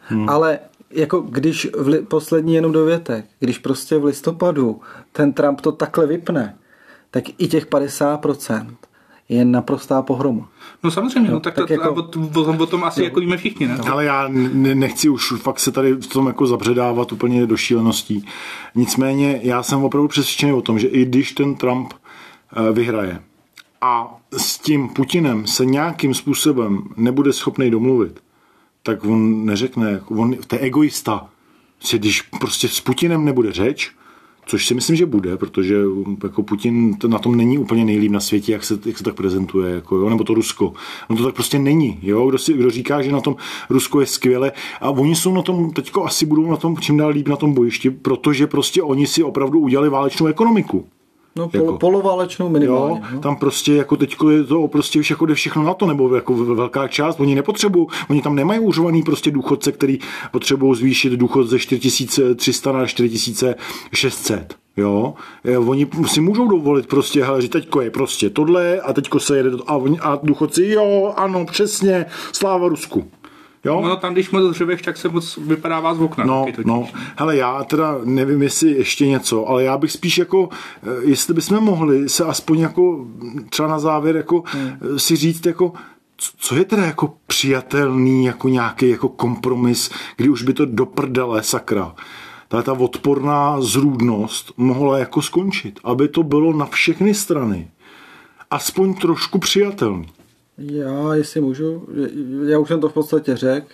Hmm. 0.00 0.28
Ale 0.28 0.58
jako 0.90 1.20
když 1.20 1.68
v 1.78 1.88
li, 1.88 2.02
poslední 2.02 2.54
jenom 2.54 2.72
dovětek, 2.72 3.24
když 3.38 3.58
prostě 3.58 3.98
v 3.98 4.04
listopadu 4.04 4.80
ten 5.12 5.32
Trump 5.32 5.60
to 5.60 5.72
takhle 5.72 6.06
vypne, 6.06 6.56
tak 7.10 7.24
i 7.38 7.48
těch 7.48 7.66
50% 7.66 8.66
je 9.28 9.44
naprostá 9.44 10.02
pohroma. 10.02 10.48
No 10.82 10.90
samozřejmě, 10.90 11.30
no, 11.30 11.40
tak, 11.40 11.54
tak 11.54 11.66
to, 11.66 11.72
jako, 11.72 11.94
o, 12.34 12.40
o, 12.40 12.62
o 12.62 12.66
tom 12.66 12.84
asi 12.84 13.00
jo. 13.00 13.04
jako 13.04 13.20
víme 13.20 13.36
všichni. 13.36 13.68
Ne? 13.68 13.78
Ale 13.90 14.04
já 14.04 14.28
nechci 14.28 15.08
už 15.08 15.32
fakt 15.32 15.60
se 15.60 15.72
tady 15.72 15.92
v 15.92 16.06
tom 16.06 16.26
jako 16.26 16.46
zabředávat 16.46 17.12
úplně 17.12 17.46
do 17.46 17.56
šíleností. 17.56 18.26
Nicméně 18.74 19.40
já 19.42 19.62
jsem 19.62 19.84
opravdu 19.84 20.08
přesvědčený 20.08 20.52
o 20.52 20.62
tom, 20.62 20.78
že 20.78 20.86
i 20.88 21.04
když 21.04 21.32
ten 21.32 21.54
Trump 21.54 21.92
eh, 21.92 22.72
vyhraje 22.72 23.20
a 23.80 24.16
s 24.36 24.58
tím 24.58 24.88
Putinem 24.88 25.46
se 25.46 25.64
nějakým 25.64 26.14
způsobem 26.14 26.82
nebude 26.96 27.32
schopný 27.32 27.70
domluvit, 27.70 28.20
tak 28.82 29.04
on 29.04 29.44
neřekne, 29.44 30.00
on, 30.06 30.36
to 30.46 30.56
je 30.56 30.60
egoista. 30.60 31.28
Že 31.78 31.98
když 31.98 32.22
prostě 32.22 32.68
s 32.68 32.80
Putinem 32.80 33.24
nebude 33.24 33.52
řeč, 33.52 33.92
což 34.50 34.66
si 34.66 34.74
myslím, 34.74 34.96
že 34.96 35.06
bude, 35.06 35.36
protože 35.36 35.76
jako 36.22 36.42
Putin 36.42 36.96
na 37.06 37.18
tom 37.18 37.36
není 37.36 37.58
úplně 37.58 37.84
nejlíp 37.84 38.12
na 38.12 38.20
světě, 38.20 38.52
jak 38.52 38.64
se, 38.64 38.78
jak 38.86 38.98
se 38.98 39.04
tak 39.04 39.14
prezentuje, 39.14 39.74
jako, 39.74 39.96
jo, 39.96 40.10
nebo 40.10 40.24
to 40.24 40.34
Rusko. 40.34 40.72
No 41.10 41.16
to 41.16 41.24
tak 41.24 41.34
prostě 41.34 41.58
není. 41.58 41.98
Jo? 42.02 42.28
Kdo, 42.28 42.38
si, 42.38 42.52
kdo 42.52 42.70
říká, 42.70 43.02
že 43.02 43.12
na 43.12 43.20
tom 43.20 43.36
Rusko 43.70 44.00
je 44.00 44.06
skvěle 44.06 44.52
a 44.80 44.90
oni 44.90 45.16
jsou 45.16 45.34
na 45.34 45.42
tom, 45.42 45.70
teďko 45.70 46.04
asi 46.04 46.26
budou 46.26 46.50
na 46.50 46.56
tom 46.56 46.76
čím 46.76 46.96
dál 46.96 47.10
líp 47.10 47.28
na 47.28 47.36
tom 47.36 47.54
bojišti, 47.54 47.90
protože 47.90 48.46
prostě 48.46 48.82
oni 48.82 49.06
si 49.06 49.22
opravdu 49.22 49.60
udělali 49.60 49.88
válečnou 49.88 50.26
ekonomiku. 50.26 50.86
No, 51.36 51.48
pol, 51.48 51.60
jako, 51.60 51.78
poloválečnou 51.78 52.48
minimálně. 52.48 53.00
Jo, 53.00 53.06
no. 53.12 53.20
Tam 53.20 53.36
prostě 53.36 53.74
jako 53.74 53.96
teďko 53.96 54.30
je 54.30 54.44
to 54.44 54.68
prostě 54.68 54.98
už 54.98 55.10
jako 55.10 55.26
jde 55.26 55.34
všechno 55.34 55.62
na 55.62 55.74
to, 55.74 55.86
nebo 55.86 56.14
jako 56.14 56.34
velká 56.34 56.88
část, 56.88 57.20
oni 57.20 57.34
nepotřebují, 57.34 57.86
oni 58.10 58.22
tam 58.22 58.34
nemají 58.34 58.60
užovaný 58.60 59.02
prostě 59.02 59.30
důchodce, 59.30 59.72
který 59.72 59.98
potřebují 60.30 60.74
zvýšit 60.74 61.12
důchod 61.12 61.44
ze 61.44 61.58
4300 61.58 62.72
na 62.72 62.86
4600. 62.86 64.54
Jo, 64.76 65.14
oni 65.66 65.86
si 66.06 66.20
můžou 66.20 66.48
dovolit 66.48 66.86
prostě, 66.86 67.24
hele, 67.24 67.42
že 67.42 67.48
teďko 67.48 67.80
je 67.80 67.90
prostě 67.90 68.30
tohle 68.30 68.80
a 68.80 68.92
teďko 68.92 69.20
se 69.20 69.36
jede 69.36 69.50
a, 69.66 69.80
a 70.00 70.18
důchodci, 70.22 70.66
jo, 70.66 71.14
ano, 71.16 71.44
přesně, 71.44 72.06
sláva 72.32 72.68
Rusku. 72.68 73.10
Jo? 73.64 73.80
No 73.84 73.96
tam, 73.96 74.12
když 74.12 74.30
moc 74.30 74.54
dřeveš, 74.54 74.82
tak 74.82 74.96
se 74.96 75.08
moc 75.08 75.36
vypadává 75.36 75.94
z 75.94 76.00
okna. 76.00 76.24
No, 76.24 76.46
no. 76.64 76.88
Hele, 77.16 77.36
já 77.36 77.64
teda 77.64 77.98
nevím, 78.04 78.42
jestli 78.42 78.70
ještě 78.70 79.06
něco, 79.06 79.48
ale 79.48 79.64
já 79.64 79.78
bych 79.78 79.92
spíš 79.92 80.18
jako, 80.18 80.48
eh, 80.82 80.86
jestli 81.02 81.34
bychom 81.34 81.64
mohli 81.64 82.08
se 82.08 82.24
aspoň 82.24 82.58
jako 82.58 83.06
třeba 83.50 83.68
na 83.68 83.78
závěr 83.78 84.16
jako 84.16 84.42
hmm. 84.46 84.98
si 84.98 85.16
říct 85.16 85.46
jako, 85.46 85.72
co 86.38 86.56
je 86.56 86.64
teda 86.64 86.84
jako 86.84 87.14
přijatelný 87.26 88.24
jako 88.24 88.48
nějaký 88.48 88.88
jako 88.88 89.08
kompromis, 89.08 89.90
kdy 90.16 90.28
už 90.28 90.42
by 90.42 90.52
to 90.52 90.66
do 90.66 90.86
prdele 90.86 91.42
sakra 91.42 91.94
tahle 92.50 92.64
ta 92.64 92.72
odporná 92.72 93.60
zrůdnost 93.60 94.52
mohla 94.56 94.98
jako 94.98 95.22
skončit, 95.22 95.80
aby 95.84 96.08
to 96.08 96.22
bylo 96.22 96.52
na 96.52 96.66
všechny 96.66 97.14
strany 97.14 97.70
aspoň 98.50 98.94
trošku 98.94 99.38
přijatelný. 99.38 100.08
Já, 100.60 101.14
jestli 101.14 101.40
můžu, 101.40 101.88
já 102.46 102.58
už 102.58 102.68
jsem 102.68 102.80
to 102.80 102.88
v 102.88 102.92
podstatě 102.92 103.36
řekl, 103.36 103.68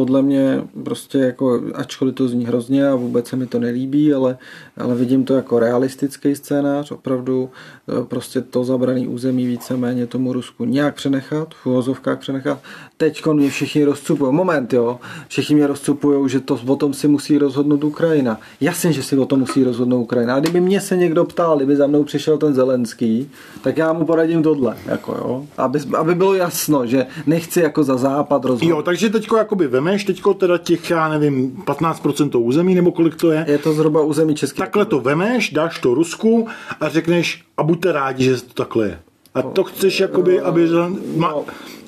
podle 0.00 0.22
mě 0.22 0.62
prostě 0.84 1.18
jako, 1.18 1.60
ačkoliv 1.74 2.14
to 2.14 2.28
zní 2.28 2.46
hrozně 2.46 2.88
a 2.88 2.94
vůbec 2.94 3.28
se 3.28 3.36
mi 3.36 3.46
to 3.46 3.58
nelíbí, 3.58 4.14
ale, 4.14 4.38
ale 4.76 4.94
vidím 4.94 5.24
to 5.24 5.34
jako 5.34 5.58
realistický 5.58 6.34
scénář, 6.34 6.90
opravdu 6.90 7.50
e, 7.88 8.04
prostě 8.04 8.40
to 8.40 8.64
zabraný 8.64 9.08
území 9.08 9.46
víceméně 9.46 10.06
tomu 10.06 10.32
Rusku 10.32 10.64
nějak 10.64 10.94
přenechat, 10.94 11.54
v 11.54 11.66
uvozovkách 11.66 12.18
přenechat. 12.18 12.58
Teď 12.96 13.26
mě 13.26 13.50
všichni 13.50 13.84
rozcupují, 13.84 14.34
moment 14.34 14.72
jo, 14.72 15.00
všichni 15.28 15.54
mě 15.54 15.66
rozcupují, 15.66 16.28
že 16.28 16.40
to 16.40 16.58
o 16.66 16.76
tom 16.76 16.94
si 16.94 17.08
musí 17.08 17.38
rozhodnout 17.38 17.84
Ukrajina. 17.84 18.40
Jasně, 18.60 18.92
že 18.92 19.02
si 19.02 19.18
o 19.18 19.26
tom 19.26 19.40
musí 19.40 19.64
rozhodnout 19.64 20.02
Ukrajina. 20.02 20.34
A 20.34 20.40
kdyby 20.40 20.60
mě 20.60 20.80
se 20.80 20.96
někdo 20.96 21.24
ptal, 21.24 21.56
kdyby 21.56 21.76
za 21.76 21.86
mnou 21.86 22.04
přišel 22.04 22.38
ten 22.38 22.54
Zelenský, 22.54 23.30
tak 23.62 23.76
já 23.76 23.92
mu 23.92 24.04
poradím 24.04 24.42
tohle, 24.42 24.76
jako 24.86 25.12
jo, 25.12 25.46
aby, 25.58 25.78
aby 25.96 26.14
bylo 26.14 26.34
jasno, 26.34 26.86
že 26.86 27.06
nechci 27.26 27.60
jako 27.60 27.84
za 27.84 27.96
západ 27.96 28.44
rozhodnout. 28.44 28.76
Jo, 28.76 28.82
takže 28.82 29.10
teďko 29.10 29.36
jakoby 29.36 29.68
vemeš 29.90 30.04
teďko 30.04 30.34
teda 30.34 30.58
těch, 30.58 30.90
já 30.90 31.08
nevím, 31.08 31.62
15% 31.66 32.42
území, 32.42 32.74
nebo 32.74 32.92
kolik 32.92 33.16
to 33.16 33.30
je. 33.30 33.44
Je 33.48 33.58
to 33.58 33.72
zhruba 33.72 34.02
území 34.02 34.34
České. 34.34 34.58
Takhle 34.58 34.84
to 34.84 35.00
vemeš, 35.00 35.50
dáš 35.50 35.78
to 35.78 35.94
Rusku 35.94 36.48
a 36.80 36.88
řekneš, 36.88 37.42
a 37.56 37.62
buďte 37.62 37.92
rádi, 37.92 38.24
že 38.24 38.42
to 38.42 38.54
takhle 38.54 38.86
je. 38.86 38.98
A 39.34 39.42
to 39.42 39.64
chceš, 39.64 40.00
jakoby, 40.00 40.40
aby... 40.40 40.68
Ma, 41.16 41.34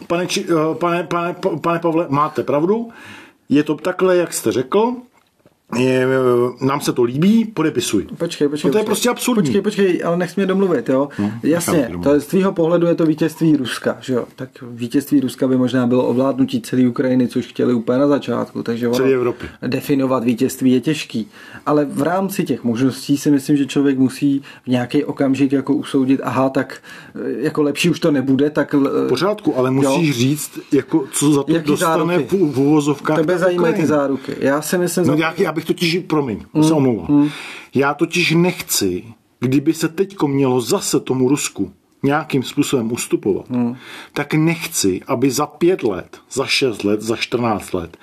pane, 0.06 0.26
pane, 0.78 1.04
pane, 1.04 1.34
pane 1.60 1.78
Pavle, 1.78 2.06
máte 2.08 2.42
pravdu, 2.42 2.90
je 3.48 3.62
to 3.62 3.74
takhle, 3.74 4.16
jak 4.16 4.32
jste 4.32 4.52
řekl, 4.52 4.92
je, 5.78 6.06
nám 6.60 6.80
se 6.80 6.92
to 6.92 7.02
líbí, 7.02 7.44
podepisuj. 7.44 8.06
Počkej, 8.18 8.48
počkej. 8.48 8.68
No 8.68 8.72
to 8.72 8.78
je 8.78 8.82
počkej. 8.82 8.86
prostě 8.86 9.08
absurdní. 9.08 9.42
Počkej, 9.42 9.62
počkej, 9.62 10.00
ale 10.04 10.16
nech 10.16 10.36
mě 10.36 10.46
domluvit, 10.46 10.88
jo. 10.88 11.08
No, 11.18 11.32
Jasně, 11.42 11.90
to 12.02 12.14
je, 12.14 12.20
z 12.20 12.26
tvýho 12.26 12.52
pohledu 12.52 12.86
je 12.86 12.94
to 12.94 13.06
vítězství 13.06 13.56
Ruska, 13.56 13.96
že 14.00 14.14
jo. 14.14 14.24
Tak 14.36 14.48
vítězství 14.70 15.20
Ruska 15.20 15.48
by 15.48 15.56
možná 15.56 15.86
bylo 15.86 16.06
ovládnutí 16.06 16.60
celé 16.62 16.88
Ukrajiny, 16.88 17.28
což 17.28 17.46
chtěli 17.46 17.74
úplně 17.74 17.98
na 17.98 18.06
začátku, 18.08 18.62
takže 18.62 18.88
ono, 18.88 18.96
Celé 18.96 19.12
Evropy. 19.12 19.46
definovat 19.66 20.24
vítězství 20.24 20.72
je 20.72 20.80
těžký. 20.80 21.28
Ale 21.66 21.84
v 21.84 22.02
rámci 22.02 22.44
těch 22.44 22.64
možností 22.64 23.16
si 23.16 23.30
myslím, 23.30 23.56
že 23.56 23.66
člověk 23.66 23.98
musí 23.98 24.42
v 24.64 24.68
nějaký 24.68 25.04
okamžik 25.04 25.52
jako 25.52 25.74
usoudit, 25.74 26.20
aha, 26.24 26.48
tak 26.48 26.76
eh, 27.14 27.20
jako 27.42 27.62
lepší 27.62 27.90
už 27.90 28.00
to 28.00 28.10
nebude, 28.10 28.50
tak... 28.50 28.74
V 28.74 29.08
pořádku, 29.08 29.58
ale 29.58 29.70
musíš 29.70 30.08
Jo. 30.08 30.12
říct, 30.14 30.58
jako, 30.72 31.04
co 31.12 31.32
za 31.32 31.42
to 31.42 31.52
Jaký 31.54 31.66
dostane 31.68 32.14
záruky? 32.16 32.36
v, 32.36 32.52
v 32.54 32.58
uvozovkách. 32.60 33.16
Tebe 33.16 33.38
zajímají 33.38 33.74
ty 33.74 33.86
záruky. 33.86 34.32
Já 34.40 34.62
si 34.62 34.78
myslím, 34.78 35.06
No 35.06 35.14
já 35.14 35.52
bych 35.62 35.66
totiž, 35.66 35.98
promiň, 36.06 36.38
mm, 36.54 36.64
se 36.64 36.74
omlouvám. 36.74 37.30
Já 37.74 37.94
totiž 37.94 38.30
nechci, 38.30 39.04
kdyby 39.40 39.74
se 39.74 39.88
teďko 39.88 40.28
mělo 40.28 40.60
zase 40.60 41.00
tomu 41.00 41.28
Rusku 41.28 41.72
nějakým 42.02 42.42
způsobem 42.42 42.92
ustupovat, 42.92 43.50
mm. 43.50 43.76
tak 44.12 44.34
nechci, 44.34 45.00
aby 45.06 45.30
za 45.30 45.46
pět 45.46 45.82
let, 45.82 46.18
za 46.30 46.46
šest 46.46 46.84
let, 46.84 47.02
za 47.02 47.16
14 47.16 47.72
let 47.72 47.96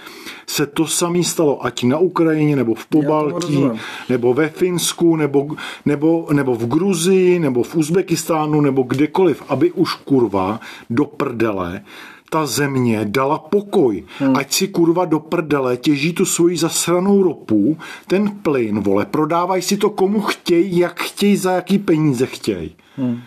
se 0.47 0.65
to 0.65 0.87
samé 0.87 1.23
stalo, 1.23 1.65
ať 1.65 1.83
na 1.83 1.97
Ukrajině, 1.97 2.55
nebo 2.55 2.73
v 2.73 2.85
Pobaltí, 2.85 3.63
nebo 4.09 4.33
ve 4.33 4.49
Finsku, 4.49 5.15
nebo, 5.15 5.47
nebo, 5.85 6.27
nebo 6.33 6.55
v 6.55 6.67
Gruzii, 6.67 7.39
nebo 7.39 7.63
v 7.63 7.75
Uzbekistánu, 7.75 8.61
nebo 8.61 8.83
kdekoliv, 8.83 9.43
aby 9.49 9.71
už 9.71 9.95
kurva 9.95 10.59
do 10.89 11.05
prdele 11.05 11.81
ta 12.29 12.45
země 12.45 13.05
dala 13.05 13.39
pokoj. 13.39 14.03
Hmm. 14.19 14.35
Ať 14.35 14.53
si 14.53 14.67
kurva 14.67 15.05
do 15.05 15.19
prdele 15.19 15.77
těží 15.77 16.13
tu 16.13 16.25
svoji 16.25 16.57
zasranou 16.57 17.23
ropu, 17.23 17.77
ten 18.07 18.31
plyn, 18.31 18.79
vole, 18.79 19.05
prodávají 19.05 19.61
si 19.61 19.77
to 19.77 19.89
komu 19.89 20.21
chtějí, 20.21 20.77
jak 20.77 21.01
chtějí, 21.01 21.37
za 21.37 21.51
jaký 21.51 21.79
peníze 21.79 22.25
chtějí. 22.25 22.75
Hmm. 22.97 23.21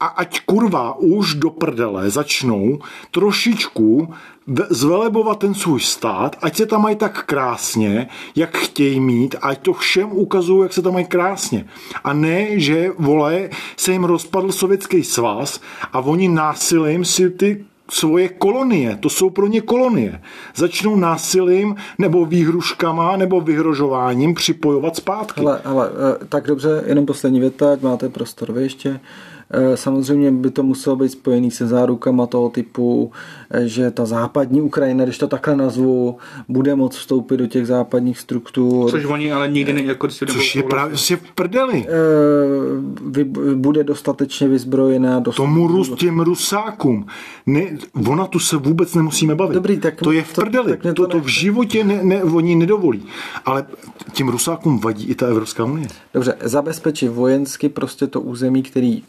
A 0.00 0.06
ať 0.06 0.40
kurva 0.40 0.98
už 0.98 1.34
do 1.34 1.50
prdele 1.50 2.10
začnou 2.10 2.78
trošičku 3.10 4.08
ve- 4.46 4.66
zvelebovat 4.70 5.38
ten 5.38 5.54
svůj 5.54 5.80
stát, 5.80 6.36
ať 6.42 6.56
se 6.56 6.66
tam 6.66 6.82
mají 6.82 6.96
tak 6.96 7.24
krásně, 7.26 8.08
jak 8.36 8.56
chtějí 8.56 9.00
mít, 9.00 9.34
ať 9.42 9.58
to 9.58 9.72
všem 9.72 10.12
ukazují, 10.12 10.62
jak 10.62 10.72
se 10.72 10.82
tam 10.82 10.92
mají 10.92 11.06
krásně. 11.06 11.66
A 12.04 12.12
ne, 12.12 12.60
že, 12.60 12.90
vole, 12.98 13.50
se 13.76 13.92
jim 13.92 14.04
rozpadl 14.04 14.52
sovětský 14.52 15.04
svaz 15.04 15.60
a 15.92 16.00
oni 16.00 16.28
násilím 16.28 17.04
si 17.04 17.30
ty 17.30 17.64
svoje 17.90 18.28
kolonie, 18.28 18.96
to 19.00 19.08
jsou 19.08 19.30
pro 19.30 19.46
ně 19.46 19.60
kolonie, 19.60 20.20
začnou 20.56 20.96
násilím 20.96 21.76
nebo 21.98 22.24
výhruškama 22.24 23.16
nebo 23.16 23.40
vyhrožováním 23.40 24.34
připojovat 24.34 24.96
zpátky. 24.96 25.40
Ale, 25.40 25.60
ale 25.64 25.88
eh, 25.88 26.24
tak 26.28 26.46
dobře, 26.46 26.82
jenom 26.86 27.06
poslední 27.06 27.40
věta, 27.40 27.72
ať 27.72 27.82
máte 27.82 28.08
prostor 28.08 28.52
vy 28.52 28.62
ještě. 28.62 29.00
Eh, 29.50 29.76
Samozřejmě 29.76 30.30
by 30.30 30.50
to 30.50 30.62
muselo 30.62 30.96
být 30.96 31.08
spojený 31.08 31.50
se 31.50 31.66
zárukama 31.66 32.26
toho 32.26 32.48
typu, 32.48 33.12
že 33.64 33.90
ta 33.90 34.06
západní 34.06 34.60
Ukrajina, 34.60 35.04
když 35.04 35.18
to 35.18 35.26
takhle 35.28 35.56
nazvu, 35.56 36.16
bude 36.48 36.74
moct 36.74 36.96
vstoupit 36.96 37.36
do 37.36 37.46
těch 37.46 37.66
západních 37.66 38.18
struktur. 38.18 38.90
Což 38.90 39.04
oni 39.04 39.32
ale 39.32 39.48
nikdy 39.48 39.72
ne, 39.72 39.82
jako 39.82 40.10
si 40.10 40.26
Což 40.26 40.56
je 40.56 40.62
právě 40.62 40.96
v 40.96 41.32
prdeli. 41.34 41.86
eh, 41.88 41.92
vy, 43.06 43.24
bude 43.54 43.84
dostatečně 43.84 44.48
vyzbrojená. 44.48 45.20
Dost, 45.20 45.36
Tomu 45.36 45.66
Rus, 45.66 45.90
těm 45.96 46.20
Rusákům. 46.20 47.06
Ne, 47.46 47.62
ona 48.10 48.26
tu 48.26 48.38
se 48.38 48.56
vůbec 48.56 48.94
nemusíme 48.94 49.34
bavit. 49.34 49.54
Dobrý, 49.54 49.78
tak- 49.78 50.00
to 50.02 50.12
je 50.12 50.22
v 50.22 50.34
to- 50.34 50.40
prdeli. 50.40 50.70
tak 50.70 50.82
to, 50.82 50.88
to 50.94 51.06
to, 51.06 51.08
to 51.08 51.20
v 51.20 51.26
životě 51.28 51.84
ne, 51.84 52.00
ne, 52.02 52.24
oni 52.24 52.54
nedovolí. 52.56 53.02
Ale 53.44 53.66
těm 54.12 54.28
Rusákům 54.28 54.78
vadí 54.78 55.06
i 55.06 55.14
ta 55.14 55.26
Evropská 55.26 55.64
unie. 55.64 55.88
Dobře, 56.14 56.34
zabezpečit 56.42 57.08
vojensky 57.08 57.68
prostě 57.68 58.06
to 58.06 58.20
území, 58.20 58.62
který, 58.62 59.02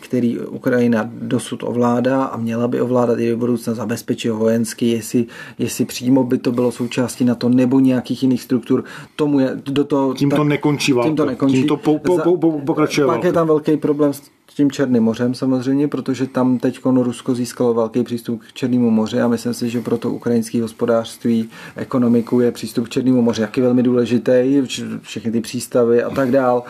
který 0.00 0.38
Ukrajina 0.38 1.10
dosud 1.12 1.62
ovládá 1.62 2.24
a 2.24 2.36
měla 2.36 2.68
by 2.68 2.80
ovládat 2.80 3.18
i 3.18 3.30
do 3.30 3.36
budoucna 3.36 3.65
zabezpečit 3.74 4.28
ho 4.28 4.36
vojensky, 4.38 4.88
jestli, 4.88 5.26
jestli 5.58 5.84
přímo 5.84 6.24
by 6.24 6.38
to 6.38 6.52
bylo 6.52 6.72
součástí 6.72 7.24
na 7.24 7.34
to 7.34 7.48
nebo 7.48 7.80
nějakých 7.80 8.22
jiných 8.22 8.42
struktur. 8.42 8.84
Tomu 9.16 9.40
je, 9.40 9.50
do 9.64 9.84
toho, 9.84 10.14
Tím 10.14 10.30
to 10.30 10.44
nekončí 10.44 10.92
válka. 10.92 11.08
Tím 11.08 11.16
to 11.16 11.24
nekončí. 11.26 11.56
Tím 11.56 11.68
to 11.68 11.76
po- 11.76 11.98
po- 11.98 12.18
po- 12.18 12.36
po- 12.36 12.60
pokračuje 12.60 13.06
Pak 13.06 13.14
válka. 13.14 13.26
je 13.26 13.32
tam 13.32 13.46
velký 13.46 13.76
problém 13.76 14.12
s 14.12 14.22
tím 14.54 14.70
Černým 14.70 15.02
mořem 15.02 15.34
samozřejmě, 15.34 15.88
protože 15.88 16.26
tam 16.26 16.58
teď 16.58 16.80
Rusko 16.84 17.34
získalo 17.34 17.74
velký 17.74 18.02
přístup 18.02 18.42
k 18.42 18.52
Černému 18.52 18.90
moři 18.90 19.20
a 19.20 19.28
myslím 19.28 19.54
si, 19.54 19.70
že 19.70 19.80
pro 19.80 19.98
to 19.98 20.10
ukrajinské 20.10 20.62
hospodářství, 20.62 21.48
ekonomiku 21.76 22.40
je 22.40 22.52
přístup 22.52 22.86
k 22.86 22.88
Černému 22.88 23.22
moři 23.22 23.42
jaký 23.42 23.60
velmi 23.60 23.82
důležitý, 23.82 24.32
vš- 24.32 25.00
všechny 25.02 25.32
ty 25.32 25.40
přístavy 25.40 26.02
a 26.02 26.10
tak 26.10 26.30
dál. 26.30 26.62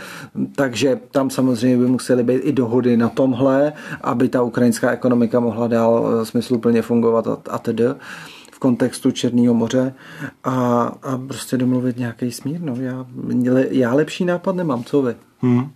Takže 0.57 1.01
tam 1.11 1.31
samozřejmě 1.31 1.77
by 1.77 1.87
musely 1.87 2.22
být 2.22 2.41
i 2.43 2.53
dohody 2.53 2.97
na 2.97 3.09
tomhle, 3.09 3.72
aby 4.01 4.29
ta 4.29 4.43
ukrajinská 4.43 4.91
ekonomika 4.91 5.41
mohla 5.41 5.66
dál 5.66 6.09
eh, 6.22 6.24
smysluplně 6.24 6.83
fungovat 6.83 7.27
a, 7.27 7.39
a 7.51 7.59
tedy 7.59 7.85
v 8.53 8.59
kontextu 8.59 9.11
Černého 9.11 9.55
moře 9.55 9.95
a, 10.45 10.83
a 11.03 11.18
prostě 11.27 11.57
domluvit 11.57 11.99
nějaký 11.99 12.33
smír. 12.33 12.61
No. 12.61 12.74
Já, 12.77 13.07
já 13.70 13.95
lepší 13.95 14.24
nápad 14.24 14.57
nemám, 14.57 14.85
co 14.85 15.03
vy? 15.03 15.14
Hmm. 15.41 15.70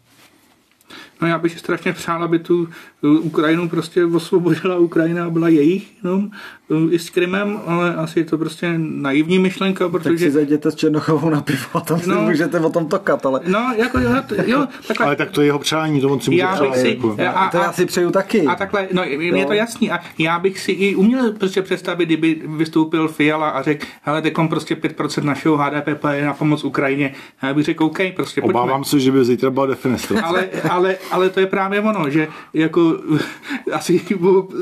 No 1.22 1.28
já 1.28 1.38
bych 1.38 1.52
si 1.52 1.58
strašně 1.58 1.92
přál, 1.92 2.24
aby 2.24 2.38
tu 2.38 2.68
uh, 3.02 3.26
Ukrajinu 3.26 3.68
prostě 3.68 4.04
osvobodila 4.04 4.76
Ukrajina 4.76 5.24
a 5.26 5.30
byla 5.30 5.48
jejich 5.48 6.04
jenom 6.04 6.30
uh, 6.68 6.94
i 6.94 6.98
s 6.98 7.10
Krymem, 7.10 7.58
ale 7.66 7.94
asi 7.94 8.18
je 8.18 8.24
to 8.24 8.38
prostě 8.38 8.74
naivní 8.78 9.38
myšlenka, 9.38 9.88
Tak 9.88 10.02
si 10.02 10.08
protože... 10.08 10.30
zajděte 10.30 10.70
s 10.70 10.74
Černochovou 10.74 11.30
na 11.30 11.40
pivo 11.40 11.58
a 11.74 11.80
tam 11.80 12.00
si 12.00 12.08
No. 12.08 12.22
můžete 12.22 12.60
o 12.60 12.70
tom 12.70 12.86
tokat, 12.86 13.26
ale 13.26 13.40
No, 13.46 13.74
jako 13.76 13.98
jo, 13.98 14.10
to- 14.26 14.34
jo, 14.46 14.66
takhle. 14.88 15.06
Ale 15.06 15.16
tak 15.16 15.30
to 15.30 15.40
je 15.40 15.46
jeho 15.46 15.58
přání, 15.58 16.00
to 16.00 16.08
on 16.08 16.20
si 16.20 16.30
může 16.30 16.40
Já 16.42 16.50
bych 16.60 16.70
přát, 16.70 16.80
si, 16.80 16.88
jako. 16.88 17.16
a, 17.34 17.48
to 17.48 17.56
já 17.56 17.72
si 17.72 17.86
přeju 17.86 18.10
taky. 18.10 18.46
A 18.46 18.54
takhle, 18.54 18.88
no 18.92 19.04
je 19.04 19.38
Jo. 19.40 19.46
to 19.46 19.52
jasný. 19.52 19.90
A 19.90 20.00
já 20.18 20.38
bych 20.38 20.60
si 20.60 20.72
i 20.72 20.94
uměl 20.94 21.32
prostě 21.32 21.62
představit, 21.62 22.06
kdyby 22.06 22.42
vystoupil 22.46 23.08
Fiala 23.08 23.48
a 23.50 23.62
řekl, 23.62 23.86
hele, 24.02 24.22
teďkom 24.22 24.48
prostě 24.48 24.74
5% 24.74 25.24
našeho 25.24 25.56
HDP 25.56 26.04
je 26.12 26.24
na 26.24 26.34
pomoc 26.34 26.64
Ukrajině. 26.64 27.14
A 27.40 27.46
já 27.46 27.54
bych 27.54 27.64
řekl, 27.64 27.84
OK, 27.84 27.98
prostě 28.16 28.40
pojďme. 28.40 28.60
Obávám 28.60 28.84
se, 28.84 29.00
že 29.00 29.12
by 29.12 29.24
zítra 29.24 29.50
byla 29.50 29.66
defenestrace. 29.66 30.22
Ale, 30.22 30.48
ale, 30.70 30.96
ale 31.10 31.28
to 31.30 31.40
je 31.40 31.46
právě 31.46 31.80
ono, 31.80 32.10
že 32.10 32.28
jako 32.54 32.96
asi 33.72 34.00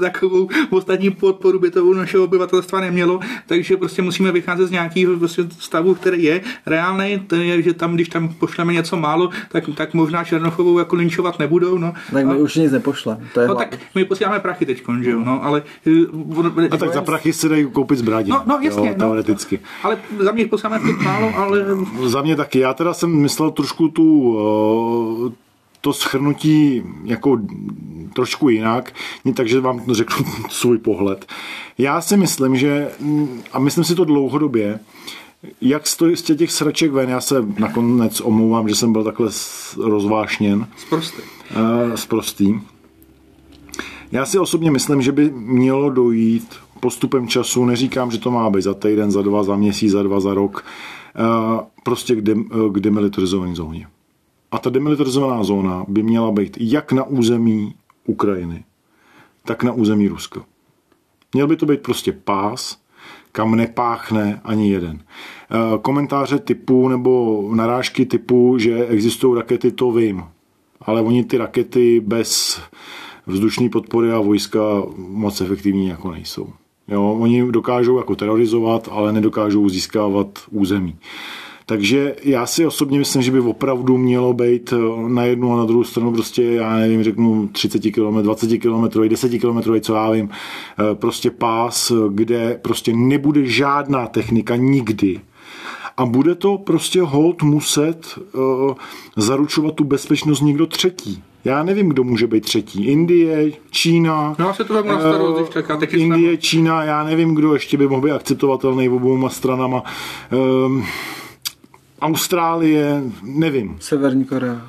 takovou 0.00 0.48
ostatní 0.70 1.10
podporu 1.10 1.58
by 1.58 1.70
to 1.70 1.84
u 1.84 1.92
našeho 1.92 2.24
obyvatelstva 2.24 2.80
nemělo, 2.80 3.20
takže 3.46 3.76
prostě 3.76 4.02
musíme 4.02 4.32
vycházet 4.32 4.66
z 4.66 4.70
nějakého 4.70 5.16
prostě 5.16 5.42
stavu, 5.58 5.94
který 5.94 6.22
je 6.22 6.40
reálný, 6.66 7.18
to 7.26 7.34
je, 7.36 7.62
že 7.62 7.74
tam, 7.74 7.94
když 7.94 8.08
tam 8.08 8.28
pošleme 8.28 8.72
něco 8.72 8.96
málo, 8.96 9.30
tak, 9.52 9.64
tak 9.74 9.94
možná 9.94 10.24
Černochovou 10.24 10.78
jako 10.78 10.96
linčovat 10.96 11.38
nebudou, 11.38 11.78
no. 11.78 11.94
tak 12.12 12.26
my 12.26 12.34
už 12.36 12.54
nic 12.56 12.72
nepošlem. 12.72 13.28
To 13.34 13.40
je 13.40 13.48
No 13.48 13.54
hlavní. 13.54 13.70
tak 13.70 13.80
my 13.94 14.04
posíláme 14.04 14.40
prachy 14.40 14.66
teď, 14.66 14.82
že 15.02 15.10
jo, 15.10 15.20
no, 15.24 15.44
ale... 15.44 15.62
ono- 16.36 16.52
A 16.70 16.76
tak 16.76 16.92
za 16.94 17.02
prachy 17.02 17.32
se 17.32 17.48
dají 17.48 17.66
koupit 17.70 17.98
zbraně. 17.98 18.30
No, 18.30 18.42
no 18.46 18.58
jasně, 18.62 18.88
jo, 18.88 18.94
no. 18.98 19.04
teoreticky. 19.06 19.60
Ale 19.82 19.98
za 20.18 20.32
mě 20.32 20.46
posíláme 20.46 20.78
fakt 20.78 21.00
málo, 21.04 21.32
ale 21.36 21.64
Za 22.04 22.22
mě 22.22 22.36
taky. 22.36 22.58
Já 22.58 22.74
teda 22.74 22.94
jsem 22.94 23.10
myslel 23.16 23.50
trošku 23.50 23.88
tu, 23.88 24.38
eh, 25.30 25.47
to 25.80 25.92
schrnutí 25.92 26.82
jako 27.04 27.38
trošku 28.14 28.48
jinak, 28.48 28.92
takže 29.34 29.60
vám 29.60 29.82
řeknu 29.90 30.26
svůj 30.48 30.78
pohled. 30.78 31.26
Já 31.78 32.00
si 32.00 32.16
myslím, 32.16 32.56
že, 32.56 32.90
a 33.52 33.58
myslím 33.58 33.84
si 33.84 33.94
to 33.94 34.04
dlouhodobě, 34.04 34.80
jak 35.60 35.86
stojí 35.86 36.16
z 36.16 36.22
těch 36.22 36.52
sraček 36.52 36.92
ven, 36.92 37.10
já 37.10 37.20
se 37.20 37.44
nakonec 37.58 38.20
omlouvám, 38.20 38.68
že 38.68 38.74
jsem 38.74 38.92
byl 38.92 39.04
takhle 39.04 39.28
rozvášněn, 39.76 40.66
prostě. 40.90 41.22
uh, 41.50 41.94
sprostý. 41.94 42.54
Já 44.12 44.26
si 44.26 44.38
osobně 44.38 44.70
myslím, 44.70 45.02
že 45.02 45.12
by 45.12 45.30
mělo 45.30 45.90
dojít 45.90 46.54
postupem 46.80 47.28
času, 47.28 47.64
neříkám, 47.64 48.10
že 48.10 48.18
to 48.18 48.30
má 48.30 48.50
být 48.50 48.62
za 48.62 48.74
týden, 48.74 49.10
za 49.10 49.22
dva, 49.22 49.42
za 49.42 49.56
měsíc, 49.56 49.92
za 49.92 50.02
dva, 50.02 50.20
za 50.20 50.34
rok, 50.34 50.64
uh, 51.18 51.60
prostě 51.84 52.16
k, 52.16 52.20
dem, 52.20 52.44
eh, 52.52 52.72
k 52.72 52.80
demilitarizované 52.80 53.54
zóně. 53.54 53.86
A 54.50 54.58
ta 54.58 54.70
demilitarizovaná 54.70 55.44
zóna 55.44 55.84
by 55.88 56.02
měla 56.02 56.30
být 56.30 56.56
jak 56.60 56.92
na 56.92 57.04
území 57.04 57.74
Ukrajiny, 58.06 58.64
tak 59.44 59.62
na 59.62 59.72
území 59.72 60.08
Ruska. 60.08 60.44
Měl 61.34 61.46
by 61.46 61.56
to 61.56 61.66
být 61.66 61.80
prostě 61.80 62.12
pás, 62.12 62.78
kam 63.32 63.54
nepáchne 63.54 64.40
ani 64.44 64.70
jeden. 64.70 65.00
Eh, 65.00 65.78
Komentáře 65.82 66.38
typu 66.38 66.88
nebo 66.88 67.44
narážky 67.54 68.06
typu, 68.06 68.58
že 68.58 68.86
existují 68.86 69.36
rakety, 69.36 69.72
to 69.72 69.92
vím. 69.92 70.24
Ale 70.80 71.02
oni 71.02 71.24
ty 71.24 71.38
rakety 71.38 72.00
bez 72.00 72.60
vzdušné 73.26 73.68
podpory 73.68 74.12
a 74.12 74.20
vojska 74.20 74.60
moc 74.96 75.40
efektivní 75.40 75.88
jako 75.88 76.10
nejsou. 76.10 76.52
Jo, 76.88 77.16
oni 77.20 77.52
dokážou 77.52 77.98
jako 77.98 78.16
terorizovat, 78.16 78.88
ale 78.92 79.12
nedokážou 79.12 79.68
získávat 79.68 80.38
území. 80.50 80.96
Takže 81.68 82.16
já 82.22 82.46
si 82.46 82.66
osobně 82.66 82.98
myslím, 82.98 83.22
že 83.22 83.32
by 83.32 83.40
opravdu 83.40 83.98
mělo 83.98 84.32
být 84.32 84.72
eh, 84.72 85.08
na 85.08 85.24
jednu 85.24 85.54
a 85.54 85.56
na 85.56 85.64
druhou 85.64 85.84
stranu 85.84 86.12
prostě, 86.12 86.42
já 86.42 86.76
nevím, 86.76 87.04
řeknu 87.04 87.48
30 87.48 87.82
km, 87.90 88.22
20 88.22 88.58
km, 88.58 89.08
10 89.08 89.38
km, 89.38 89.80
co 89.80 89.94
já 89.94 90.10
vím, 90.10 90.30
eh, 90.30 90.94
prostě 90.94 91.30
pás, 91.30 91.92
kde 92.08 92.58
prostě 92.62 92.92
nebude 92.92 93.46
žádná 93.46 94.06
technika 94.06 94.56
nikdy 94.56 95.20
a 95.96 96.06
bude 96.06 96.34
to 96.34 96.58
prostě 96.58 97.02
hold 97.02 97.42
muset 97.42 98.18
uh, 98.34 98.74
zaručovat 99.16 99.74
tu 99.74 99.84
bezpečnost 99.84 100.40
někdo 100.40 100.66
třetí. 100.66 101.22
Já 101.44 101.62
nevím, 101.62 101.88
kdo 101.88 102.04
může 102.04 102.26
být 102.26 102.44
třetí. 102.44 102.84
Indie, 102.84 103.52
Čína. 103.70 104.36
No, 104.38 104.54
se 104.54 104.64
to 104.64 104.74
tak 104.74 104.86
na 104.86 105.00
starost, 105.00 105.56
teď 105.78 105.94
Indie, 105.94 106.36
Čína, 106.36 106.84
já 106.84 107.04
nevím, 107.04 107.34
kdo 107.34 107.54
ještě 107.54 107.76
by 107.76 107.88
mohl 107.88 108.02
být 108.02 108.10
akceptovatelný 108.10 108.88
obouma 108.88 109.28
stranama. 109.28 109.82
Um, 110.66 110.84
Austrálie, 112.00 113.02
nevím. 113.22 113.76
Severní 113.80 114.24
Korea. 114.24 114.62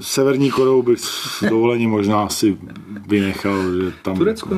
Severní 0.00 0.50
Koreu 0.50 0.82
bych 0.82 1.00
s 1.00 1.44
dovolením 1.50 1.90
možná 1.90 2.22
asi 2.22 2.58
vynechal, 3.08 3.72
že 3.72 3.92
tam... 4.02 4.16
Turecko. 4.16 4.56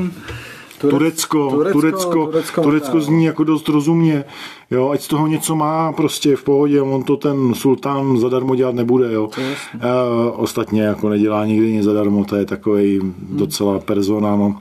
Turecko, 0.78 1.50
Turecko, 1.50 1.72
Turecko, 1.72 2.26
Turecko, 2.26 2.62
Turecko 2.62 3.00
zní 3.00 3.24
jako 3.24 3.44
dost 3.44 3.68
rozumně, 3.68 4.24
jo, 4.70 4.90
ať 4.90 5.02
z 5.02 5.08
toho 5.08 5.26
něco 5.26 5.56
má 5.56 5.92
prostě 5.92 6.36
v 6.36 6.44
pohodě, 6.44 6.82
on 6.82 7.02
to 7.02 7.16
ten 7.16 7.54
sultán 7.54 8.18
zadarmo 8.18 8.54
dělat 8.54 8.74
nebude, 8.74 9.12
jo. 9.12 9.30
E, 9.38 10.30
ostatně 10.30 10.82
jako 10.82 11.08
nedělá 11.08 11.46
nikdy 11.46 11.72
nic 11.72 11.84
zadarmo, 11.84 12.24
to 12.24 12.36
je 12.36 12.44
takový 12.44 12.98
hmm. 12.98 13.14
docela 13.30 13.78
persona, 13.78 14.36
no. 14.36 14.58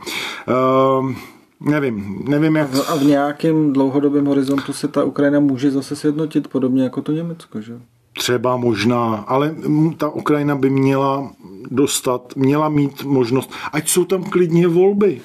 E, 0.48 1.16
Nevím, 1.60 2.26
nevím 2.28 2.56
jak... 2.56 2.70
A 2.88 2.96
v 2.96 3.04
nějakém 3.04 3.74
dlouhodobém 3.74 4.26
horizontu 4.26 4.74
se 4.74 4.88
ta 4.88 5.04
Ukrajina 5.04 5.40
může 5.40 5.72
zase 5.72 5.96
sjednotit, 5.96 6.48
podobně 6.48 6.84
jako 6.84 7.02
to 7.02 7.12
Německo, 7.12 7.62
že? 7.62 7.80
Třeba 8.18 8.58
možná, 8.58 9.16
ale 9.16 9.56
ta 9.98 10.10
Ukrajina 10.10 10.56
by 10.56 10.70
měla 10.70 11.32
dostat, 11.72 12.34
měla 12.36 12.70
mít 12.70 13.04
možnost, 13.04 13.52
ať 13.72 13.90
jsou 13.90 14.06
tam 14.06 14.24
klidně 14.24 14.68
volby. 14.68 15.22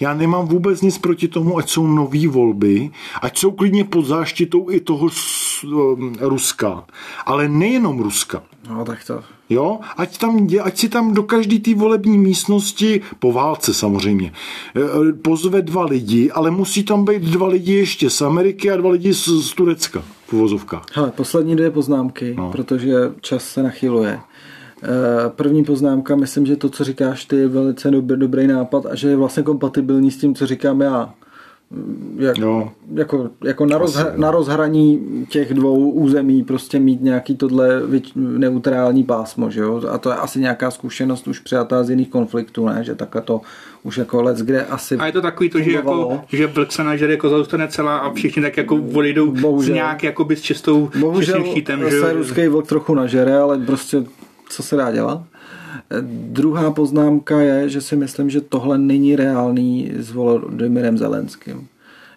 Já 0.00 0.14
nemám 0.14 0.46
vůbec 0.46 0.82
nic 0.82 0.98
proti 0.98 1.28
tomu, 1.28 1.58
ať 1.58 1.70
jsou 1.70 1.86
nové 1.86 2.28
volby, 2.28 2.90
ať 3.22 3.38
jsou 3.38 3.50
klidně 3.50 3.84
pod 3.84 4.06
záštitou 4.06 4.70
i 4.70 4.80
toho 4.80 5.08
Ruska. 6.20 6.84
Ale 7.26 7.48
nejenom 7.48 8.00
Ruska. 8.00 8.42
No, 8.70 8.84
tak 8.84 9.04
to... 9.06 9.22
Jo, 9.50 9.78
ať, 9.96 10.18
tam, 10.18 10.48
ať 10.62 10.78
si 10.78 10.88
tam 10.88 11.14
do 11.14 11.22
každé 11.22 11.58
té 11.58 11.74
volební 11.74 12.18
místnosti, 12.18 13.00
po 13.18 13.32
válce 13.32 13.74
samozřejmě, 13.74 14.32
e, 14.76 15.12
pozve 15.12 15.62
dva 15.62 15.84
lidi, 15.84 16.30
ale 16.30 16.50
musí 16.50 16.84
tam 16.84 17.04
být 17.04 17.22
dva 17.22 17.46
lidi 17.46 17.74
ještě 17.74 18.10
z 18.10 18.22
Ameriky 18.22 18.70
a 18.70 18.76
dva 18.76 18.90
lidi 18.90 19.14
z, 19.14 19.28
z 19.28 19.52
Turecka 19.52 20.02
v 20.26 20.32
uvozovkách. 20.32 20.82
Hele, 20.92 21.10
poslední 21.10 21.56
dvě 21.56 21.70
poznámky, 21.70 22.34
no. 22.38 22.52
protože 22.52 22.94
čas 23.20 23.44
se 23.44 23.62
nachyluje. 23.62 24.20
Eh, 24.82 24.88
první 25.28 25.64
poznámka, 25.64 26.16
myslím, 26.16 26.46
že 26.46 26.56
to, 26.56 26.68
co 26.68 26.84
říkáš 26.84 27.24
ty, 27.24 27.36
je 27.36 27.48
velice 27.48 27.90
dobrý, 27.90 28.20
dobrý 28.20 28.46
nápad 28.46 28.86
a 28.86 28.94
že 28.94 29.08
je 29.08 29.16
vlastně 29.16 29.42
kompatibilní 29.42 30.10
s 30.10 30.16
tím, 30.16 30.34
co 30.34 30.46
říkám 30.46 30.80
já. 30.80 31.14
Jak, 32.16 32.38
no. 32.38 32.72
jako, 32.94 33.30
jako 33.44 33.66
na, 33.66 33.78
rozhra, 33.78 34.12
na 34.16 34.30
rozhraní 34.30 35.00
těch 35.28 35.54
dvou 35.54 35.90
území 35.90 36.44
prostě 36.44 36.78
mít 36.78 37.02
nějaký 37.02 37.36
tohle 37.36 37.82
neutrální 38.14 39.04
pásmo, 39.04 39.50
že 39.50 39.60
jo? 39.60 39.82
A 39.90 39.98
to 39.98 40.10
je 40.10 40.16
asi 40.16 40.40
nějaká 40.40 40.70
zkušenost 40.70 41.28
už 41.28 41.38
přijatá 41.38 41.84
z 41.84 41.90
jiných 41.90 42.08
konfliktů, 42.08 42.66
ne? 42.66 42.84
Že 42.84 42.94
takhle 42.94 43.22
to 43.22 43.40
už 43.82 43.98
jako 43.98 44.22
let, 44.22 44.36
kde 44.36 44.64
asi 44.64 44.96
A 44.96 45.06
je 45.06 45.12
to 45.12 45.22
takový 45.22 45.50
to, 45.50 45.60
že, 45.60 45.72
jako, 45.72 46.20
že 46.28 46.46
vlk 46.46 46.72
se 46.72 46.84
nažere, 46.84 47.12
jako 47.12 47.28
zůstane 47.28 47.68
celá 47.68 47.98
a 47.98 48.12
všichni 48.12 48.42
tak 48.42 48.56
jako 48.56 48.80
odejdou 48.94 49.30
Bohužel. 49.30 49.74
s 49.74 49.74
nějak 49.74 50.02
jako 50.02 50.24
by 50.24 50.36
s 50.36 50.42
čistou 50.42 50.90
Bohužel 51.00 51.44
štítem, 51.44 51.80
že 51.80 52.00
se 52.00 52.12
ruský 52.12 52.48
vlk 52.48 52.66
trochu 52.66 52.94
nažere, 52.94 53.38
ale 53.38 53.58
prostě 53.58 54.04
co 54.48 54.62
se 54.62 54.76
dá 54.76 54.92
dělat. 54.92 55.22
Druhá 56.30 56.70
poznámka 56.70 57.40
je, 57.40 57.68
že 57.68 57.80
si 57.80 57.96
myslím, 57.96 58.30
že 58.30 58.40
tohle 58.40 58.78
není 58.78 59.16
reálný 59.16 59.92
s 59.96 60.10
Volodymyrem 60.10 60.98
Zelenským. 60.98 61.68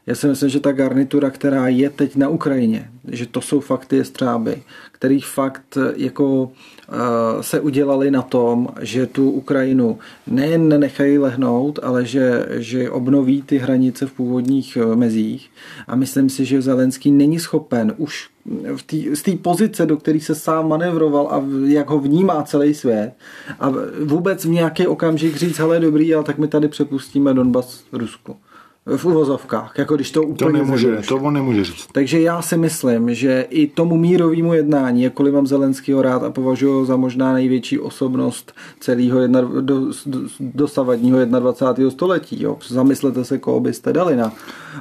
Já 0.08 0.16
si 0.16 0.28
myslím, 0.28 0.50
že 0.50 0.60
ta 0.60 0.72
garnitura, 0.72 1.30
která 1.30 1.68
je 1.68 1.90
teď 1.90 2.16
na 2.16 2.30
Ukrajině, 2.30 2.90
že 3.08 3.26
to 3.26 3.42
jsou 3.42 3.60
fakty 3.60 4.06
střáby, 4.06 4.64
kterých 4.92 5.26
fakt 5.26 5.78
jako 5.96 6.52
Eh, 6.90 7.44
se 7.44 7.60
udělali 7.60 8.12
na 8.12 8.22
tom, 8.22 8.68
že 8.82 9.08
tu 9.08 9.32
Ukrajinu 9.32 10.00
nejen 10.28 10.70
nenechají 10.70 11.18
lehnout, 11.18 11.80
ale 11.84 12.06
že, 12.06 12.46
že 12.50 12.90
obnoví 12.90 13.42
ty 13.42 13.58
hranice 13.58 14.06
v 14.06 14.12
původních 14.12 14.78
eh, 14.78 14.96
mezích. 14.96 15.50
A 15.88 15.96
myslím 15.96 16.30
si, 16.30 16.46
že 16.46 16.62
Zelenský 16.62 17.12
není 17.12 17.40
schopen 17.40 17.94
už 17.98 18.30
v 18.76 18.84
tý, 18.84 19.16
z 19.16 19.22
té 19.22 19.32
pozice, 19.32 19.86
do 19.86 19.98
které 19.98 20.20
se 20.20 20.36
sám 20.36 20.68
manevroval 20.68 21.28
a 21.28 21.44
jak 21.66 21.90
ho 21.90 22.00
vnímá 22.00 22.44
celý 22.44 22.74
svět 22.74 23.14
a 23.60 23.74
vůbec 24.04 24.46
v 24.46 24.50
nějaký 24.50 24.88
okamžik 24.88 25.36
říct, 25.36 25.58
hele 25.58 25.80
dobrý, 25.80 26.16
ale 26.16 26.24
tak 26.24 26.38
my 26.38 26.48
tady 26.48 26.68
přepustíme 26.68 27.34
Donbas 27.34 27.84
Rusku 27.92 28.36
v 28.86 29.06
uvozovkách, 29.06 29.74
jako 29.78 29.96
když 29.96 30.12
to 30.12 30.24
úplně 30.24 30.52
To 30.52 30.58
nemůže, 30.58 31.02
to 31.08 31.18
on 31.18 31.34
nemůže 31.34 31.64
říct. 31.64 31.88
Takže 31.92 32.22
já 32.22 32.42
si 32.42 32.58
myslím, 32.58 33.14
že 33.14 33.46
i 33.50 33.68
tomu 33.68 33.98
mírovému 33.98 34.54
jednání, 34.54 35.04
jakkoliv 35.04 35.34
mám 35.34 35.48
Zelenského 35.48 36.02
rád 36.02 36.24
a 36.24 36.32
považuji 36.32 36.86
za 36.86 36.96
možná 36.96 37.34
největší 37.34 37.80
osobnost 37.80 38.54
celého 38.80 39.20
jedna, 39.20 39.42
do, 39.42 39.62
do, 39.62 39.92
dosavadního 40.40 41.26
21. 41.26 41.92
století. 41.92 42.44
Jo. 42.44 42.58
Zamyslete 42.68 43.26
se, 43.26 43.38
koho 43.38 43.60
byste 43.60 43.94
dali 43.94 44.16
na 44.16 44.34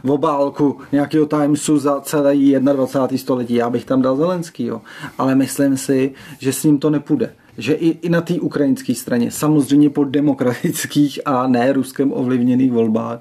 obálku 0.08 0.80
nějakého 0.92 1.26
Timesu 1.26 1.78
za 1.78 2.00
celé 2.00 2.34
21. 2.36 3.18
století. 3.18 3.54
Já 3.54 3.70
bych 3.70 3.84
tam 3.84 4.02
dal 4.02 4.16
Zelenský, 4.16 4.70
ale 5.18 5.34
myslím 5.34 5.76
si, 5.76 6.14
že 6.38 6.52
s 6.52 6.64
ním 6.64 6.78
to 6.78 6.90
nepůjde 6.90 7.34
že 7.58 7.74
i, 7.74 7.88
i 7.88 8.08
na 8.08 8.20
té 8.20 8.34
ukrajinské 8.34 8.94
straně, 8.94 9.30
samozřejmě 9.30 9.90
po 9.90 10.04
demokratických 10.04 11.20
a 11.24 11.46
ne 11.46 11.72
ruskem 11.72 12.12
ovlivněných 12.12 12.72
volbách, 12.72 13.20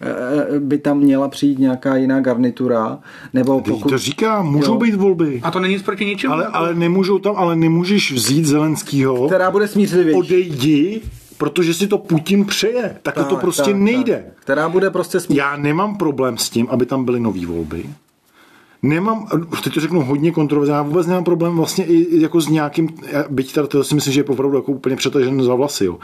eh, 0.00 0.60
by 0.60 0.78
tam 0.78 0.98
měla 0.98 1.28
přijít 1.28 1.58
nějaká 1.58 1.96
jiná 1.96 2.20
garnitura, 2.20 2.98
nebo 3.34 3.60
pokud... 3.60 3.88
To 3.88 3.98
říká, 3.98 4.42
můžou 4.42 4.72
jo. 4.72 4.78
být 4.78 4.94
volby. 4.94 5.40
A 5.42 5.50
to 5.50 5.60
není 5.60 5.74
nic 5.74 5.82
proti 5.82 6.04
ničemu. 6.04 6.34
Ale, 6.34 6.46
ale 6.46 6.74
nemůžou 6.74 7.18
tam, 7.18 7.34
ale 7.36 7.56
nemůžeš 7.56 8.12
vzít 8.12 8.44
Zelenskýho. 8.44 9.26
Která 9.26 9.50
bude 9.50 9.68
smířlivější. 9.68 10.18
Odejdi, 10.18 11.00
protože 11.38 11.74
si 11.74 11.86
to 11.86 11.98
Putin 11.98 12.44
přeje. 12.44 12.96
Tak, 13.02 13.14
tak 13.14 13.26
to 13.26 13.36
prostě 13.36 13.70
tak, 13.70 13.80
nejde. 13.80 14.24
Tak. 14.26 14.42
Která 14.42 14.68
bude 14.68 14.90
prostě 14.90 15.20
smířlivější. 15.20 15.50
Já 15.50 15.62
nemám 15.62 15.96
problém 15.96 16.38
s 16.38 16.50
tím, 16.50 16.66
aby 16.70 16.86
tam 16.86 17.04
byly 17.04 17.20
nové 17.20 17.46
volby 17.46 17.84
nemám, 18.82 19.26
teď 19.64 19.74
to 19.74 19.80
řeknu 19.80 20.02
hodně 20.02 20.30
kontroverzně, 20.30 20.74
já 20.74 20.82
vůbec 20.82 21.06
nemám 21.06 21.24
problém 21.24 21.56
vlastně 21.56 21.84
i 21.84 22.20
jako 22.20 22.40
s 22.40 22.48
nějakým, 22.48 22.88
byť 23.28 23.52
tady 23.52 23.68
to 23.68 23.84
si 23.84 23.94
myslím, 23.94 24.12
že 24.12 24.20
je 24.20 24.24
opravdu 24.24 24.56
jako 24.56 24.72
úplně 24.72 24.96
přetažen 24.96 25.42
za 25.42 25.54
vlasy, 25.54 25.84
jo. 25.84 25.98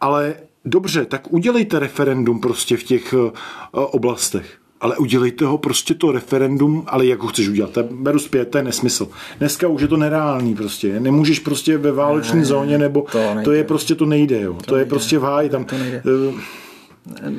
Ale 0.00 0.34
dobře, 0.64 1.04
tak 1.04 1.32
udělejte 1.32 1.78
referendum 1.78 2.40
prostě 2.40 2.76
v 2.76 2.82
těch 2.82 3.12
uh, 3.12 3.30
oblastech. 3.72 4.56
Ale 4.80 4.96
udělejte 4.96 5.44
ho 5.44 5.58
prostě 5.58 5.94
to 5.94 6.12
referendum, 6.12 6.84
ale 6.86 7.06
jak 7.06 7.20
ho 7.20 7.28
chceš 7.28 7.48
udělat? 7.48 7.70
To 7.70 7.82
beru 7.82 8.18
zpět, 8.18 8.44
to 8.44 8.58
je 8.58 8.64
nesmysl. 8.64 9.08
Dneska 9.38 9.68
už 9.68 9.82
je 9.82 9.88
to 9.88 9.96
nereálný 9.96 10.54
prostě. 10.54 11.00
Nemůžeš 11.00 11.38
prostě 11.38 11.78
ve 11.78 11.92
válečné 11.92 12.44
zóně, 12.44 12.78
nebo 12.78 13.06
to, 13.12 13.18
to 13.44 13.52
je 13.52 13.64
prostě, 13.64 13.94
to 13.94 14.06
nejde, 14.06 14.40
jo. 14.40 14.54
To, 14.54 14.62
to 14.62 14.74
nejde. 14.74 14.86
je 14.86 14.88
prostě 14.88 15.18
v 15.18 15.22
háji. 15.22 15.48
Tam, 15.48 15.64
to 15.64 15.78
nejde. 15.78 16.02
Uh, 16.28 16.40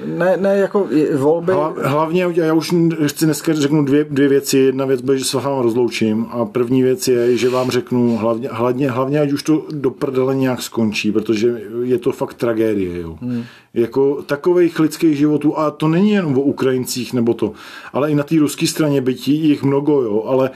ne, 0.05 0.37
ne, 0.37 0.57
jako 0.57 0.87
volby... 1.15 1.53
Hlavně, 1.83 2.27
já 2.33 2.53
už 2.53 2.73
chci 3.05 3.25
dneska 3.25 3.53
řeknu 3.53 3.85
dvě, 3.85 4.05
dvě 4.09 4.27
věci. 4.27 4.57
Jedna 4.57 4.85
věc 4.85 5.01
bude, 5.01 5.17
že 5.17 5.25
se 5.25 5.37
vám 5.37 5.59
rozloučím 5.59 6.25
a 6.29 6.45
první 6.45 6.83
věc 6.83 7.07
je, 7.07 7.37
že 7.37 7.49
vám 7.49 7.71
řeknu 7.71 8.17
hlavně, 8.17 8.49
hlavně, 8.51 8.89
hlavně 8.91 9.19
ať 9.19 9.31
už 9.31 9.43
to 9.43 9.65
do 9.71 9.91
prdele 9.91 10.35
nějak 10.35 10.61
skončí, 10.61 11.11
protože 11.11 11.61
je 11.83 11.97
to 11.97 12.11
fakt 12.11 12.33
tragédie. 12.33 13.01
Jo. 13.01 13.17
Hmm. 13.21 13.43
Jako 13.73 14.21
takových 14.21 14.79
lidských 14.79 15.17
životů 15.17 15.57
a 15.57 15.71
to 15.71 15.87
není 15.87 16.11
jen 16.11 16.25
o 16.25 16.41
Ukrajincích 16.41 17.13
nebo 17.13 17.33
to, 17.33 17.53
ale 17.93 18.11
i 18.11 18.15
na 18.15 18.23
té 18.23 18.35
ruské 18.35 18.67
straně 18.67 19.01
bytí 19.01 19.47
jich 19.49 19.63
mnogo, 19.63 20.01
jo, 20.01 20.23
ale 20.27 20.49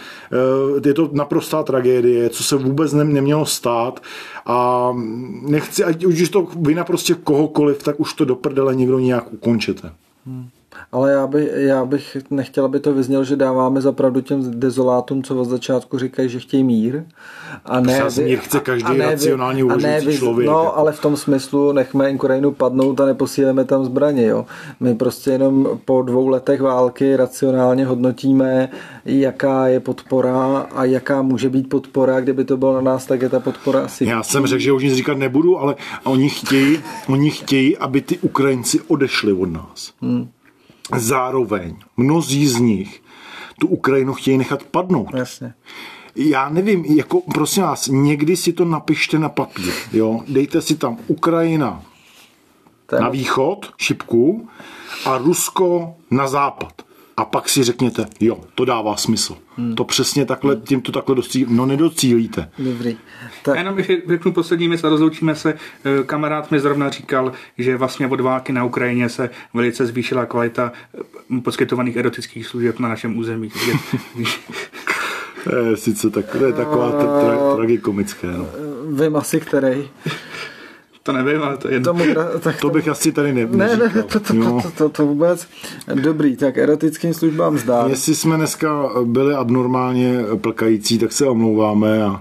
uh, 0.74 0.82
je 0.86 0.94
to 0.94 1.10
naprostá 1.14 1.64
tragédie, 1.64 2.30
co 2.30 2.44
se 2.44 2.56
vůbec 2.56 2.94
ne, 2.94 3.04
nemělo 3.04 3.46
stát 3.46 4.02
a 4.46 4.92
nechci, 5.42 5.84
ať 5.84 6.06
už 6.06 6.30
to 6.30 6.48
vina 6.62 6.84
prostě 6.84 7.14
kohokoliv, 7.14 7.84
tak 7.84 8.00
už 8.00 8.14
to 8.14 8.26
do 8.26 8.36
prdele 8.36 8.76
někdo 8.76 9.00
nějak 9.00 9.34
ukončete. 9.34 9.92
Hmm. 10.26 10.50
Ale 10.92 11.12
já, 11.12 11.28
by, 11.28 11.52
já 11.56 11.86
bych 11.86 12.18
nechtěl, 12.30 12.66
aby 12.66 12.80
to 12.80 12.94
vyzněl, 12.94 13.24
že 13.24 13.36
dáváme 13.36 13.82
zapravdu 13.82 14.22
těm 14.22 14.60
dezolátům, 14.60 15.24
co 15.24 15.36
od 15.36 15.46
začátku 15.46 15.98
říkají, 15.98 16.30
že 16.30 16.40
chtějí 16.40 16.64
mír. 16.64 17.04
A 17.66 17.80
ne, 17.80 18.02
mír 18.24 18.40
chce 18.40 18.60
každý 18.60 18.90
a 18.90 18.94
ne, 18.94 19.06
racionálně 19.06 19.64
uvažující 19.64 20.18
člověk. 20.18 20.50
No, 20.50 20.78
ale 20.78 20.92
v 20.92 21.00
tom 21.00 21.18
smyslu 21.18 21.72
nechme 21.72 22.12
Ukrajinu 22.12 22.52
padnout 22.52 23.02
a 23.02 23.06
neposíleme 23.06 23.66
tam 23.66 23.86
zbraně. 23.86 24.26
Jo. 24.26 24.46
My 24.80 24.96
prostě 24.96 25.32
jenom 25.32 25.80
po 25.86 26.02
dvou 26.02 26.28
letech 26.28 26.62
války 26.62 27.16
racionálně 27.16 27.86
hodnotíme, 27.86 28.70
jaká 29.06 29.68
je 29.68 29.80
podpora 29.80 30.68
a 30.76 30.86
jaká 30.86 31.22
může 31.22 31.50
být 31.50 31.70
podpora. 31.70 32.20
Kdyby 32.20 32.46
to 32.46 32.58
bylo 32.58 32.74
na 32.74 32.82
nás, 32.82 33.06
tak 33.06 33.22
je 33.22 33.30
ta 33.30 33.40
podpora 33.40 33.80
asi... 33.80 34.06
Já 34.06 34.24
jsem 34.24 34.46
řekl, 34.46 34.62
že 34.62 34.72
už 34.72 34.84
nic 34.84 34.94
říkat 34.94 35.18
nebudu, 35.18 35.60
ale 35.60 35.76
oni 36.04 36.30
chtějí, 36.30 36.80
oni 37.10 37.32
chtějí 37.32 37.78
aby 37.78 38.02
ty 38.02 38.18
Ukrajinci 38.18 38.80
odešli 38.88 39.34
od 39.34 39.46
nás. 39.46 39.94
Hmm. 40.02 40.28
Zároveň 40.94 41.78
mnozí 41.98 42.48
z 42.48 42.60
nich 42.60 43.04
tu 43.60 43.68
Ukrajinu 43.68 44.14
chtějí 44.14 44.38
nechat 44.38 44.64
padnout. 44.64 45.14
Jasně. 45.14 45.54
Já 46.16 46.50
nevím, 46.50 46.86
jako 46.86 47.22
prosím 47.22 47.64
vás, 47.64 47.88
někdy 47.88 48.36
si 48.36 48.54
to 48.54 48.66
napište 48.66 49.20
na 49.20 49.30
papír, 49.30 49.74
jo? 49.94 50.22
Dejte 50.28 50.62
si 50.62 50.76
tam 50.76 50.98
Ukrajina 51.08 51.84
Ten. 52.86 53.02
na 53.02 53.10
východ, 53.10 53.74
šipku, 53.78 54.50
a 55.06 55.18
Rusko 55.18 55.96
na 56.12 56.28
západ. 56.28 56.82
A 57.18 57.26
pak 57.26 57.50
si 57.50 57.64
řekněte, 57.64 58.06
jo, 58.20 58.40
to 58.56 58.66
dává 58.66 58.98
smysl. 58.98 59.38
Hmm. 59.58 59.76
To 59.76 59.84
přesně 59.84 60.26
takhle, 60.26 60.56
tím 60.56 60.82
to 60.82 60.92
takhle 60.92 61.16
docílíte. 61.16 61.52
No 61.54 61.66
nedocílíte. 61.66 62.50
Dobrý. 62.60 62.98
Tak. 63.44 63.56
Já 63.56 63.62
jenom 63.62 63.78
ještě 63.78 64.02
řeknu 64.08 64.32
poslední 64.32 64.68
věc 64.68 64.84
a 64.84 64.90
rozloučíme 64.90 65.36
se. 65.36 65.54
Eh, 65.54 66.04
kamarád 66.04 66.52
mi 66.52 66.60
zrovna 66.60 66.90
říkal, 66.90 67.32
že 67.58 67.78
vlastně 67.78 68.08
od 68.08 68.22
války 68.22 68.54
na 68.54 68.64
Ukrajině 68.64 69.10
se 69.10 69.30
velice 69.54 69.86
zvýšila 69.86 70.26
kvalita 70.26 70.72
eh, 71.38 71.42
poskytovaných 71.42 71.96
erotických 71.96 72.48
služeb 72.48 72.80
na 72.80 72.90
našem 72.90 73.18
území. 73.18 73.52
to 75.44 75.56
je 75.56 75.78
sice 75.78 76.10
tak, 76.10 76.26
to 76.26 76.46
je 76.46 76.54
taková 76.54 76.92
tra- 76.92 77.22
tra- 77.22 77.56
tragikomické. 77.56 78.28
No. 78.28 78.48
Vím 79.04 79.16
asi, 79.16 79.40
který. 79.40 79.90
To 81.06 81.12
nevím, 81.12 81.44
ale 81.44 81.58
to 81.58 81.70
je 81.70 81.80
Tomu, 81.80 82.04
tak 82.40 82.62
to 82.62 82.70
bych 82.70 82.88
asi 82.88 83.12
tady 83.12 83.34
ne, 83.34 83.46
ne, 83.46 83.78
ne, 83.78 83.90
to, 83.90 84.04
to, 84.04 84.20
to, 84.20 84.34
to, 84.34 84.72
to, 84.78 84.90
to 84.90 85.06
vůbec. 85.06 85.48
Dobrý, 85.94 86.38
tak 86.38 86.58
erotickým 86.58 87.14
službám 87.14 87.58
zdá. 87.58 87.86
Jestli 87.88 88.16
jsme 88.16 88.38
dneska 88.38 88.90
byli 89.04 89.34
abnormálně 89.36 90.20
plkající, 90.42 91.00
tak 91.00 91.12
se 91.12 91.26
omlouváme 91.26 92.04
a 92.04 92.20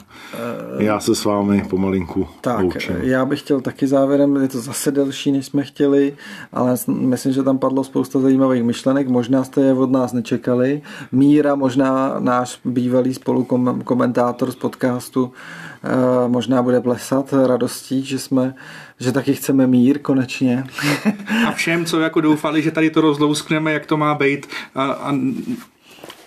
já 0.78 1.00
se 1.00 1.14
s 1.14 1.24
vámi 1.24 1.64
pomalinku 1.70 2.26
Tak, 2.40 2.60
loučím. 2.60 2.96
já 3.00 3.24
bych 3.24 3.40
chtěl 3.40 3.60
taky 3.60 3.86
závěrem, 3.86 4.36
je 4.36 4.48
to 4.48 4.60
zase 4.60 4.90
delší, 4.90 5.32
než 5.32 5.46
jsme 5.46 5.62
chtěli, 5.62 6.16
ale 6.52 6.76
myslím, 6.88 7.32
že 7.32 7.42
tam 7.42 7.58
padlo 7.58 7.84
spousta 7.84 8.20
zajímavých 8.20 8.62
myšlenek, 8.62 9.08
možná 9.08 9.44
jste 9.44 9.60
je 9.60 9.72
od 9.72 9.90
nás 9.90 10.12
nečekali. 10.12 10.82
Míra, 11.12 11.54
možná 11.54 12.16
náš 12.18 12.60
bývalý 12.64 13.14
spolukomentátor 13.14 14.50
z 14.50 14.56
podcastu, 14.56 15.32
možná 16.28 16.62
bude 16.62 16.80
plesat 16.80 17.32
radostí, 17.46 18.04
že 18.04 18.18
jsme, 18.18 18.54
že 19.00 19.12
taky 19.12 19.34
chceme 19.34 19.66
mír 19.66 19.98
konečně. 19.98 20.64
a 21.48 21.52
všem, 21.52 21.84
co 21.84 22.00
jako 22.00 22.20
doufali, 22.20 22.62
že 22.62 22.70
tady 22.70 22.90
to 22.90 23.00
rozlouskneme, 23.00 23.72
jak 23.72 23.86
to 23.86 23.96
má 23.96 24.14
být 24.14 24.46
a, 24.74 24.84
a 24.84 25.12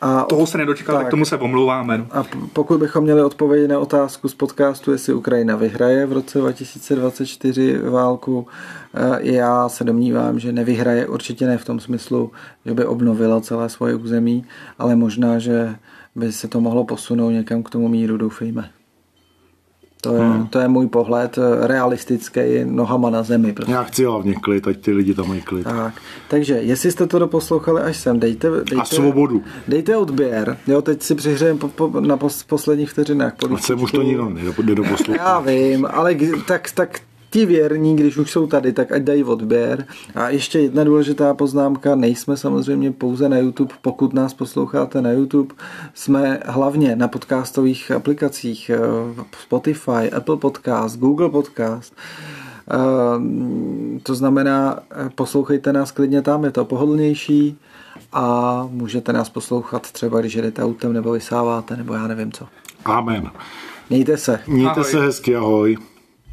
a 0.01 0.23
toho 0.23 0.47
se 0.47 0.57
nedočkal, 0.57 0.95
tak, 0.95 1.03
tak 1.03 1.11
tomu 1.11 1.25
se 1.25 1.37
omlouváme. 1.37 2.05
A 2.11 2.23
pokud 2.53 2.79
bychom 2.79 3.03
měli 3.03 3.23
odpovědět 3.23 3.67
na 3.67 3.79
otázku 3.79 4.29
z 4.29 4.35
podcastu, 4.35 4.91
jestli 4.91 5.13
Ukrajina 5.13 5.55
vyhraje 5.55 6.05
v 6.05 6.11
roce 6.11 6.39
2024 6.39 7.77
válku, 7.77 8.47
eh, 8.93 9.17
já 9.19 9.69
se 9.69 9.83
domnívám, 9.83 10.39
že 10.39 10.51
nevyhraje 10.51 11.07
určitě 11.07 11.47
ne 11.47 11.57
v 11.57 11.65
tom 11.65 11.79
smyslu, 11.79 12.31
že 12.65 12.73
by 12.73 12.85
obnovila 12.85 13.41
celé 13.41 13.69
svoje 13.69 13.95
území, 13.95 14.45
ale 14.79 14.95
možná, 14.95 15.39
že 15.39 15.75
by 16.15 16.31
se 16.31 16.47
to 16.47 16.61
mohlo 16.61 16.83
posunout 16.83 17.29
někam 17.29 17.63
k 17.63 17.69
tomu 17.69 17.87
míru, 17.87 18.17
doufejme. 18.17 18.69
To 20.07 20.15
je, 20.15 20.21
hmm. 20.21 20.47
to 20.47 20.59
je 20.59 20.67
můj 20.67 20.87
pohled 20.87 21.37
eh, 21.37 21.67
realistický, 21.67 22.39
nohama 22.63 23.09
na 23.09 23.23
zemi. 23.23 23.53
Prostě. 23.53 23.71
Já 23.71 23.83
chci 23.83 24.05
hlavně 24.05 24.35
klid, 24.35 24.67
ať 24.67 24.77
ty 24.77 24.91
lidi 24.91 25.13
tam 25.13 25.27
mají 25.27 25.41
klid. 25.41 25.63
Tak. 25.63 25.93
Takže, 26.27 26.53
jestli 26.53 26.91
jste 26.91 27.07
to 27.07 27.19
doposlouchali 27.19 27.81
až 27.81 27.97
sem, 27.97 28.19
dejte, 28.19 28.49
dejte, 28.49 28.75
a 28.75 28.85
svobodu. 28.85 29.43
Dejte 29.67 29.97
odběr. 29.97 30.57
Jo, 30.67 30.81
teď 30.81 31.03
si 31.03 31.15
přihřejeme 31.15 31.59
po, 31.59 31.67
po, 31.67 32.01
na 32.01 32.17
pos, 32.17 32.43
posledních 32.43 32.89
vteřinách. 32.89 33.33
A 33.55 33.57
jsem 33.57 33.81
už 33.81 33.91
to 33.91 34.01
nikdo 34.01 34.29
nedoposlouchal. 34.63 35.15
Já 35.15 35.39
vím, 35.39 35.87
ale 35.91 36.15
tak, 36.47 36.71
tak 36.71 36.99
ti 37.29 37.45
věrní, 37.45 37.95
když 37.95 38.17
už 38.17 38.31
jsou 38.31 38.47
tady, 38.47 38.73
tak 38.73 38.91
ať 38.91 39.01
dají 39.01 39.23
odběr. 39.23 39.85
A 40.15 40.29
ještě 40.29 40.59
jedna 40.59 40.83
důležitá 40.83 41.33
poznámka, 41.33 41.95
nejsme 41.95 42.37
samozřejmě 42.37 42.91
pouze 42.91 43.29
na 43.29 43.37
YouTube, 43.37 43.73
pokud 43.81 44.13
nás 44.13 44.33
posloucháte 44.33 45.01
na 45.01 45.11
YouTube, 45.11 45.55
jsme 45.93 46.39
hlavně 46.45 46.95
na 46.95 47.07
podcastových 47.07 47.91
aplikacích 47.91 48.69
eh, 48.69 48.79
Spotify, 49.43 50.11
Apple 50.15 50.37
Podcast, 50.37 50.99
Google 50.99 51.29
Podcast, 51.29 51.93
eh, 52.71 52.75
to 54.03 54.15
znamená, 54.15 54.79
eh, 54.91 55.09
poslouchejte 55.15 55.73
nás 55.73 55.91
klidně 55.91 56.21
tam, 56.21 56.43
je 56.43 56.51
to 56.51 56.65
pohodlnější 56.65 57.57
a 58.13 58.67
můžete 58.71 59.13
nás 59.13 59.29
poslouchat 59.29 59.91
třeba, 59.91 60.19
když 60.19 60.33
jedete 60.33 60.63
autem 60.63 60.93
nebo 60.93 61.11
vysáváte, 61.11 61.77
nebo 61.77 61.93
já 61.93 62.07
nevím 62.07 62.31
co. 62.31 62.47
Amen. 62.85 63.31
Mějte 63.89 64.17
se. 64.17 64.39
Mějte 64.47 64.71
ahoj. 64.71 64.91
se 64.91 64.99
hezky, 64.99 65.35
ahoj. 65.35 65.77